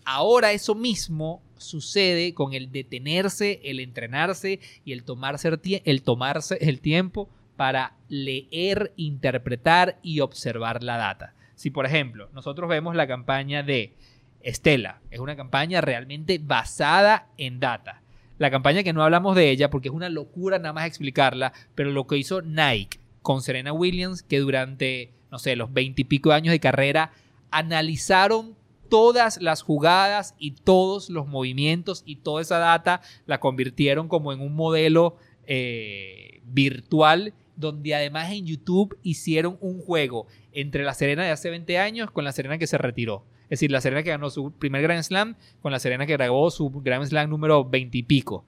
ahora 0.04 0.52
eso 0.52 0.74
mismo 0.74 1.42
sucede 1.58 2.32
con 2.32 2.54
el 2.54 2.72
detenerse, 2.72 3.60
el 3.64 3.80
entrenarse 3.80 4.60
y 4.84 4.92
el 4.92 5.04
tomarse 5.04 5.50
el 5.84 6.02
tomarse 6.02 6.58
el 6.60 6.80
tiempo 6.80 7.28
para 7.56 7.94
leer, 8.08 8.92
interpretar 8.96 9.98
y 10.02 10.20
observar 10.20 10.82
la 10.82 10.96
data. 10.96 11.34
Si 11.54 11.70
por 11.70 11.86
ejemplo 11.86 12.28
nosotros 12.32 12.68
vemos 12.68 12.94
la 12.94 13.06
campaña 13.06 13.62
de 13.62 13.94
Estela, 14.40 15.00
es 15.10 15.20
una 15.20 15.36
campaña 15.36 15.80
realmente 15.80 16.38
basada 16.38 17.28
en 17.38 17.60
data. 17.60 18.02
La 18.38 18.50
campaña 18.50 18.82
que 18.82 18.92
no 18.92 19.02
hablamos 19.02 19.36
de 19.36 19.50
ella 19.50 19.70
porque 19.70 19.88
es 19.88 19.94
una 19.94 20.08
locura 20.08 20.58
nada 20.58 20.72
más 20.72 20.86
explicarla, 20.86 21.52
pero 21.74 21.90
lo 21.90 22.06
que 22.06 22.18
hizo 22.18 22.42
Nike 22.42 22.98
con 23.22 23.40
Serena 23.40 23.72
Williams, 23.72 24.22
que 24.22 24.40
durante, 24.40 25.12
no 25.30 25.38
sé, 25.38 25.56
los 25.56 25.72
veintipico 25.72 26.32
años 26.32 26.52
de 26.52 26.60
carrera 26.60 27.12
analizaron 27.50 28.56
todas 28.90 29.40
las 29.40 29.62
jugadas 29.62 30.34
y 30.38 30.50
todos 30.50 31.08
los 31.08 31.26
movimientos 31.26 32.02
y 32.04 32.16
toda 32.16 32.42
esa 32.42 32.58
data 32.58 33.00
la 33.26 33.40
convirtieron 33.40 34.08
como 34.08 34.32
en 34.32 34.40
un 34.40 34.54
modelo 34.54 35.16
eh, 35.46 36.40
virtual 36.44 37.32
donde 37.56 37.94
además 37.94 38.30
en 38.32 38.46
YouTube 38.46 38.98
hicieron 39.02 39.58
un 39.60 39.80
juego 39.80 40.26
entre 40.52 40.84
la 40.84 40.94
Serena 40.94 41.24
de 41.24 41.30
hace 41.30 41.50
20 41.50 41.78
años 41.78 42.10
con 42.10 42.24
la 42.24 42.32
Serena 42.32 42.58
que 42.58 42.66
se 42.66 42.78
retiró. 42.78 43.24
Es 43.44 43.60
decir, 43.60 43.70
la 43.70 43.80
Serena 43.80 44.02
que 44.02 44.10
ganó 44.10 44.30
su 44.30 44.52
primer 44.52 44.82
Grand 44.82 45.02
Slam 45.02 45.36
con 45.60 45.72
la 45.72 45.78
Serena 45.78 46.06
que 46.06 46.14
grabó 46.14 46.50
su 46.50 46.70
Grand 46.70 47.04
Slam 47.04 47.30
número 47.30 47.64
20 47.64 47.98
y 47.98 48.02
pico. 48.02 48.44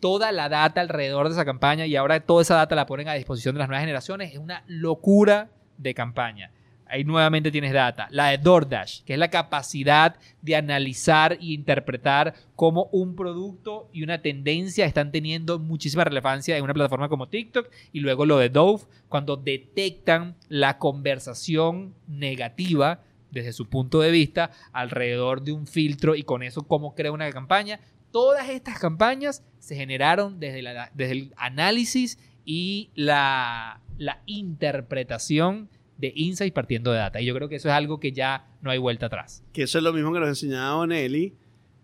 Toda 0.00 0.32
la 0.32 0.48
data 0.48 0.80
alrededor 0.80 1.28
de 1.28 1.34
esa 1.34 1.44
campaña 1.44 1.86
y 1.86 1.96
ahora 1.96 2.20
toda 2.20 2.42
esa 2.42 2.56
data 2.56 2.74
la 2.74 2.86
ponen 2.86 3.08
a 3.08 3.14
disposición 3.14 3.54
de 3.54 3.60
las 3.60 3.68
nuevas 3.68 3.82
generaciones. 3.82 4.32
Es 4.32 4.38
una 4.38 4.64
locura 4.66 5.50
de 5.78 5.94
campaña. 5.94 6.50
Ahí 6.86 7.02
nuevamente 7.04 7.50
tienes 7.50 7.72
data. 7.72 8.06
La 8.10 8.28
de 8.28 8.38
DoorDash, 8.38 9.02
que 9.04 9.14
es 9.14 9.18
la 9.18 9.30
capacidad 9.30 10.16
de 10.42 10.54
analizar 10.56 11.32
e 11.32 11.38
interpretar 11.52 12.34
cómo 12.56 12.88
un 12.92 13.16
producto 13.16 13.88
y 13.92 14.02
una 14.02 14.20
tendencia 14.22 14.84
están 14.84 15.10
teniendo 15.10 15.58
muchísima 15.58 16.04
relevancia 16.04 16.56
en 16.56 16.62
una 16.64 16.74
plataforma 16.74 17.08
como 17.08 17.28
TikTok. 17.28 17.68
Y 17.92 18.00
luego 18.00 18.26
lo 18.26 18.38
de 18.38 18.50
Dove, 18.50 18.84
cuando 19.08 19.36
detectan 19.36 20.36
la 20.48 20.78
conversación 20.78 21.94
negativa 22.06 23.00
desde 23.30 23.52
su 23.52 23.68
punto 23.68 24.00
de 24.00 24.10
vista 24.12 24.50
alrededor 24.72 25.42
de 25.42 25.52
un 25.52 25.66
filtro 25.66 26.14
y 26.14 26.22
con 26.22 26.42
eso 26.42 26.62
cómo 26.68 26.94
crea 26.94 27.10
una 27.12 27.30
campaña. 27.32 27.80
todas 28.12 28.48
estas 28.48 28.78
campañas 28.78 29.42
se 29.58 29.74
generaron 29.74 30.38
desde, 30.38 30.62
la- 30.62 30.90
desde 30.94 31.12
el 31.12 31.34
análisis 31.36 32.16
y 32.44 32.90
la, 32.94 33.80
la 33.98 34.20
interpretación 34.26 35.68
de 35.98 36.12
insights 36.14 36.52
partiendo 36.54 36.90
de 36.92 36.98
data. 36.98 37.20
Y 37.20 37.26
yo 37.26 37.34
creo 37.34 37.48
que 37.48 37.56
eso 37.56 37.68
es 37.68 37.74
algo 37.74 38.00
que 38.00 38.12
ya 38.12 38.46
no 38.62 38.70
hay 38.70 38.78
vuelta 38.78 39.06
atrás. 39.06 39.42
Que 39.52 39.62
eso 39.62 39.78
es 39.78 39.84
lo 39.84 39.92
mismo 39.92 40.12
que 40.12 40.20
nos 40.20 40.28
enseñaba 40.28 40.86
Nelly 40.86 41.34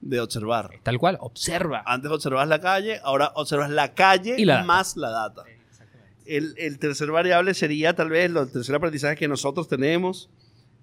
de 0.00 0.20
observar. 0.20 0.70
Tal 0.82 0.98
cual, 0.98 1.16
observa. 1.20 1.82
Antes 1.86 2.10
observabas 2.10 2.48
la 2.48 2.60
calle, 2.60 3.00
ahora 3.02 3.32
observas 3.34 3.70
la 3.70 3.94
calle 3.94 4.34
Y 4.38 4.44
la 4.44 4.64
más 4.64 4.96
la 4.96 5.10
data. 5.10 5.44
El, 6.26 6.54
el 6.58 6.78
tercer 6.78 7.10
variable 7.10 7.54
sería 7.54 7.94
tal 7.94 8.08
vez 8.08 8.30
lo- 8.30 8.42
el 8.42 8.50
tercer 8.52 8.74
aprendizaje 8.74 9.16
que 9.16 9.28
nosotros 9.28 9.68
tenemos. 9.68 10.30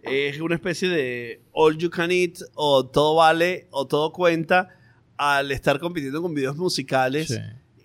Es 0.04 0.40
una 0.40 0.56
especie 0.56 0.88
de 0.90 1.42
all 1.52 1.78
you 1.78 1.90
can 1.90 2.12
eat 2.12 2.36
o 2.54 2.86
todo 2.86 3.16
vale 3.16 3.68
o 3.72 3.88
todo 3.88 4.12
cuenta 4.14 4.70
al 5.18 5.52
estar 5.52 5.80
compitiendo 5.80 6.22
con 6.22 6.34
videos 6.34 6.56
musicales, 6.58 7.28
Sí. 7.30 7.40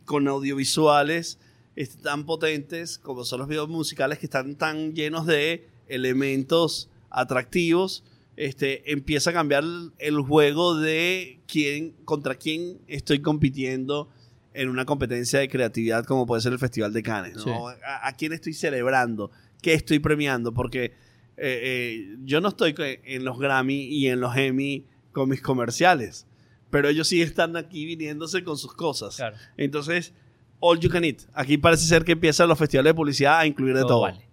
con 0.05 0.28
audiovisuales 0.28 1.38
este, 1.76 2.02
tan 2.02 2.24
potentes 2.26 2.98
como 2.98 3.24
son 3.24 3.40
los 3.40 3.48
videos 3.48 3.68
musicales 3.68 4.18
que 4.18 4.26
están 4.26 4.56
tan 4.56 4.94
llenos 4.94 5.26
de 5.26 5.66
elementos 5.88 6.88
atractivos. 7.10 8.04
Este, 8.36 8.90
empieza 8.92 9.30
a 9.30 9.32
cambiar 9.32 9.62
el- 9.98 10.20
juego 10.20 10.74
de 10.76 11.40
quién, 11.46 11.92
contra 12.04 12.34
quién 12.34 12.78
estoy 12.88 13.20
compitiendo 13.20 14.08
en 14.54 14.68
una 14.68 14.84
competencia 14.84 15.38
de 15.38 15.48
creatividad 15.48 16.04
como 16.04 16.26
puede 16.26 16.40
ser 16.42 16.52
el 16.52 16.58
Festival 16.58 16.92
de 16.92 17.02
Cannes. 17.02 17.36
¿no? 17.36 17.42
Sí. 17.44 17.50
¿A, 17.86 18.08
a 18.08 18.16
quién 18.16 18.32
estoy 18.32 18.54
celebrando? 18.54 19.30
¿Qué 19.60 19.74
estoy 19.74 19.98
premiando? 19.98 20.52
Porque 20.52 20.84
eh, 20.84 20.92
eh, 21.38 22.16
yo 22.24 22.40
no 22.40 22.48
estoy 22.48 22.74
en 23.04 23.24
los 23.24 23.38
Grammy 23.38 23.82
y 23.84 24.08
en 24.08 24.20
los 24.20 24.36
Emmy 24.36 24.84
con 25.12 25.28
mis 25.28 25.40
comerciales, 25.42 26.26
pero 26.70 26.88
ellos 26.88 27.08
sí 27.08 27.20
están 27.22 27.56
aquí 27.56 27.84
viniéndose 27.86 28.44
con 28.44 28.56
sus 28.56 28.72
cosas. 28.74 29.16
Claro, 29.16 29.36
Entonces, 29.58 30.14
all 30.62 30.78
you 30.78 30.88
can 30.88 31.04
eat. 31.04 31.22
Aquí 31.34 31.58
parece 31.58 31.84
ser 31.84 32.04
que 32.04 32.12
empiezan 32.12 32.48
los 32.48 32.56
festivales 32.56 32.90
de 32.90 32.94
publicidad 32.94 33.40
a 33.40 33.46
incluir 33.46 33.74
de 33.74 33.80
todo. 33.80 33.88
todo 33.88 34.00
vale. 34.02 34.28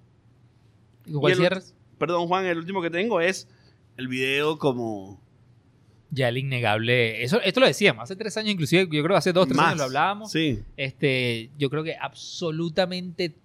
¿Y 1.06 1.12
con 1.12 1.22
cuál 1.22 1.36
cierras? 1.36 1.76
Perdón, 1.98 2.28
Juan, 2.28 2.46
el 2.46 2.60
último 2.60 2.82
que 2.82 2.90
tengo 2.90 3.20
es 3.20 3.50
el 3.98 4.08
video 4.08 4.58
como... 4.58 5.20
Ya 6.12 6.30
el 6.30 6.38
innegable. 6.38 7.24
Eso, 7.24 7.42
esto 7.42 7.60
lo 7.60 7.68
decíamos 7.68 8.04
hace 8.04 8.16
tres 8.16 8.38
años, 8.38 8.52
inclusive, 8.52 8.84
yo 8.84 9.04
creo 9.04 9.10
que 9.10 9.16
hace 9.16 9.34
dos, 9.34 9.48
tres 9.48 9.58
más. 9.58 9.68
años 9.68 9.78
lo 9.80 9.84
hablábamos. 9.86 10.32
Sí. 10.32 10.60
Este, 10.78 11.52
yo 11.58 11.70
creo 11.70 11.84
que 11.84 11.96
absolutamente 11.96 13.36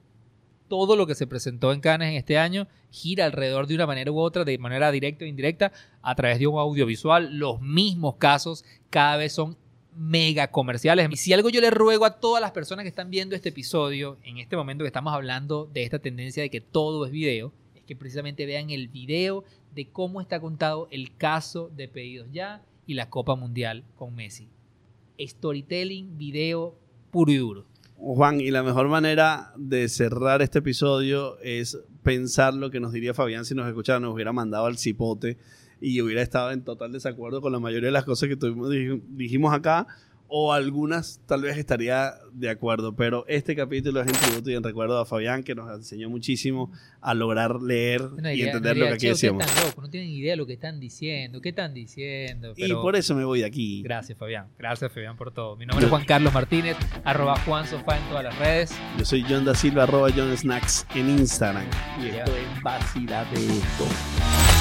todo 0.68 0.96
lo 0.96 1.06
que 1.06 1.14
se 1.14 1.26
presentó 1.26 1.72
en 1.72 1.80
Cannes 1.80 2.10
en 2.10 2.16
este 2.16 2.38
año 2.38 2.68
gira 2.90 3.24
alrededor 3.24 3.66
de 3.66 3.74
una 3.74 3.86
manera 3.86 4.12
u 4.12 4.18
otra, 4.18 4.44
de 4.44 4.56
manera 4.58 4.90
directa 4.92 5.24
o 5.24 5.28
indirecta, 5.28 5.72
a 6.02 6.14
través 6.14 6.38
de 6.38 6.46
un 6.46 6.58
audiovisual. 6.58 7.36
Los 7.36 7.60
mismos 7.60 8.16
casos 8.16 8.64
cada 8.90 9.16
vez 9.16 9.32
son 9.32 9.56
mega 9.96 10.48
comerciales. 10.48 11.08
Y 11.10 11.16
si 11.16 11.32
algo 11.32 11.48
yo 11.50 11.60
le 11.60 11.70
ruego 11.70 12.04
a 12.04 12.18
todas 12.18 12.40
las 12.40 12.52
personas 12.52 12.84
que 12.84 12.88
están 12.88 13.10
viendo 13.10 13.34
este 13.34 13.50
episodio, 13.50 14.18
en 14.24 14.38
este 14.38 14.56
momento 14.56 14.84
que 14.84 14.88
estamos 14.88 15.12
hablando 15.12 15.70
de 15.72 15.84
esta 15.84 15.98
tendencia 15.98 16.42
de 16.42 16.50
que 16.50 16.60
todo 16.60 17.06
es 17.06 17.12
video, 17.12 17.52
es 17.74 17.82
que 17.84 17.96
precisamente 17.96 18.46
vean 18.46 18.70
el 18.70 18.88
video 18.88 19.44
de 19.74 19.88
cómo 19.88 20.20
está 20.20 20.40
contado 20.40 20.88
el 20.90 21.16
caso 21.16 21.70
de 21.74 21.88
Pedidos 21.88 22.28
Ya 22.32 22.62
y 22.86 22.94
la 22.94 23.10
Copa 23.10 23.34
Mundial 23.34 23.84
con 23.96 24.14
Messi. 24.14 24.48
Storytelling, 25.18 26.18
video 26.18 26.76
puro 27.10 27.30
y 27.32 27.36
duro. 27.36 27.64
Juan, 27.96 28.40
y 28.40 28.50
la 28.50 28.62
mejor 28.62 28.88
manera 28.88 29.52
de 29.56 29.88
cerrar 29.88 30.42
este 30.42 30.58
episodio 30.58 31.38
es 31.40 31.78
pensar 32.02 32.52
lo 32.52 32.70
que 32.70 32.80
nos 32.80 32.92
diría 32.92 33.14
Fabián 33.14 33.44
si 33.44 33.54
nos 33.54 33.68
escuchara, 33.68 34.00
nos 34.00 34.12
hubiera 34.12 34.32
mandado 34.32 34.66
al 34.66 34.76
cipote 34.76 35.38
y 35.80 36.00
hubiera 36.00 36.22
estado 36.22 36.50
en 36.52 36.62
total 36.62 36.92
desacuerdo 36.92 37.40
con 37.40 37.52
la 37.52 37.60
mayoría 37.60 37.88
de 37.88 37.92
las 37.92 38.04
cosas 38.04 38.28
que 38.28 38.36
tuvimos- 38.36 38.70
dij- 38.70 39.02
dijimos 39.08 39.52
acá, 39.54 39.86
o 40.36 40.52
algunas 40.54 41.20
tal 41.26 41.42
vez 41.42 41.58
estaría 41.58 42.14
de 42.32 42.48
acuerdo, 42.48 42.96
pero 42.96 43.24
este 43.28 43.54
capítulo 43.54 44.00
es 44.00 44.06
en 44.08 44.14
tributo 44.14 44.50
y 44.50 44.54
en 44.54 44.64
recuerdo 44.64 44.98
a 44.98 45.04
Fabián 45.04 45.44
que 45.44 45.54
nos 45.54 45.70
enseñó 45.72 46.08
muchísimo 46.08 46.72
a 47.02 47.12
lograr 47.14 47.60
leer 47.60 48.02
Una 48.02 48.32
y 48.32 48.38
idea- 48.38 48.46
entender 48.46 48.72
una 48.72 48.78
lo 48.80 48.86
idea, 48.86 48.88
que 48.88 48.94
aquí 48.94 49.06
"Che, 49.06 49.12
ustedes 49.12 49.20
decíamos. 49.32 49.46
están 49.46 49.64
locos, 49.68 49.84
no 49.84 49.90
tienen 49.90 50.08
idea 50.10 50.32
de 50.32 50.36
lo 50.38 50.46
que 50.46 50.54
están 50.54 50.80
diciendo, 50.80 51.40
qué 51.42 51.50
están 51.50 51.74
diciendo. 51.74 52.52
Y 52.56 52.62
Pero 52.62 52.80
por 52.82 52.96
eso 52.96 53.14
me 53.14 53.24
voy 53.24 53.40
de 53.40 53.44
aquí. 53.44 53.82
Gracias, 53.82 54.18
Fabián. 54.18 54.46
Gracias, 54.58 54.90
Fabián, 54.90 55.16
por 55.16 55.30
todo. 55.30 55.56
Mi 55.56 55.66
nombre 55.66 55.84
es 55.84 55.90
Juan 55.90 56.04
Carlos 56.06 56.32
Martínez, 56.32 56.78
arroba 57.04 57.38
Juan 57.40 57.66
Sofá 57.68 57.98
en 57.98 58.08
todas 58.08 58.24
las 58.24 58.36
redes. 58.38 58.74
Yo 58.98 59.04
soy 59.04 59.24
John 59.28 59.44
da 59.44 59.54
Silva, 59.54 59.82
arroba 59.84 60.08
John 60.16 60.34
Snacks 60.36 60.86
en 60.96 61.10
Instagram. 61.10 61.66
Y 62.02 62.06
esto 62.08 62.32
es 62.34 62.62
Vacila 62.62 63.24
de 63.26 63.36
esto. 63.46 64.53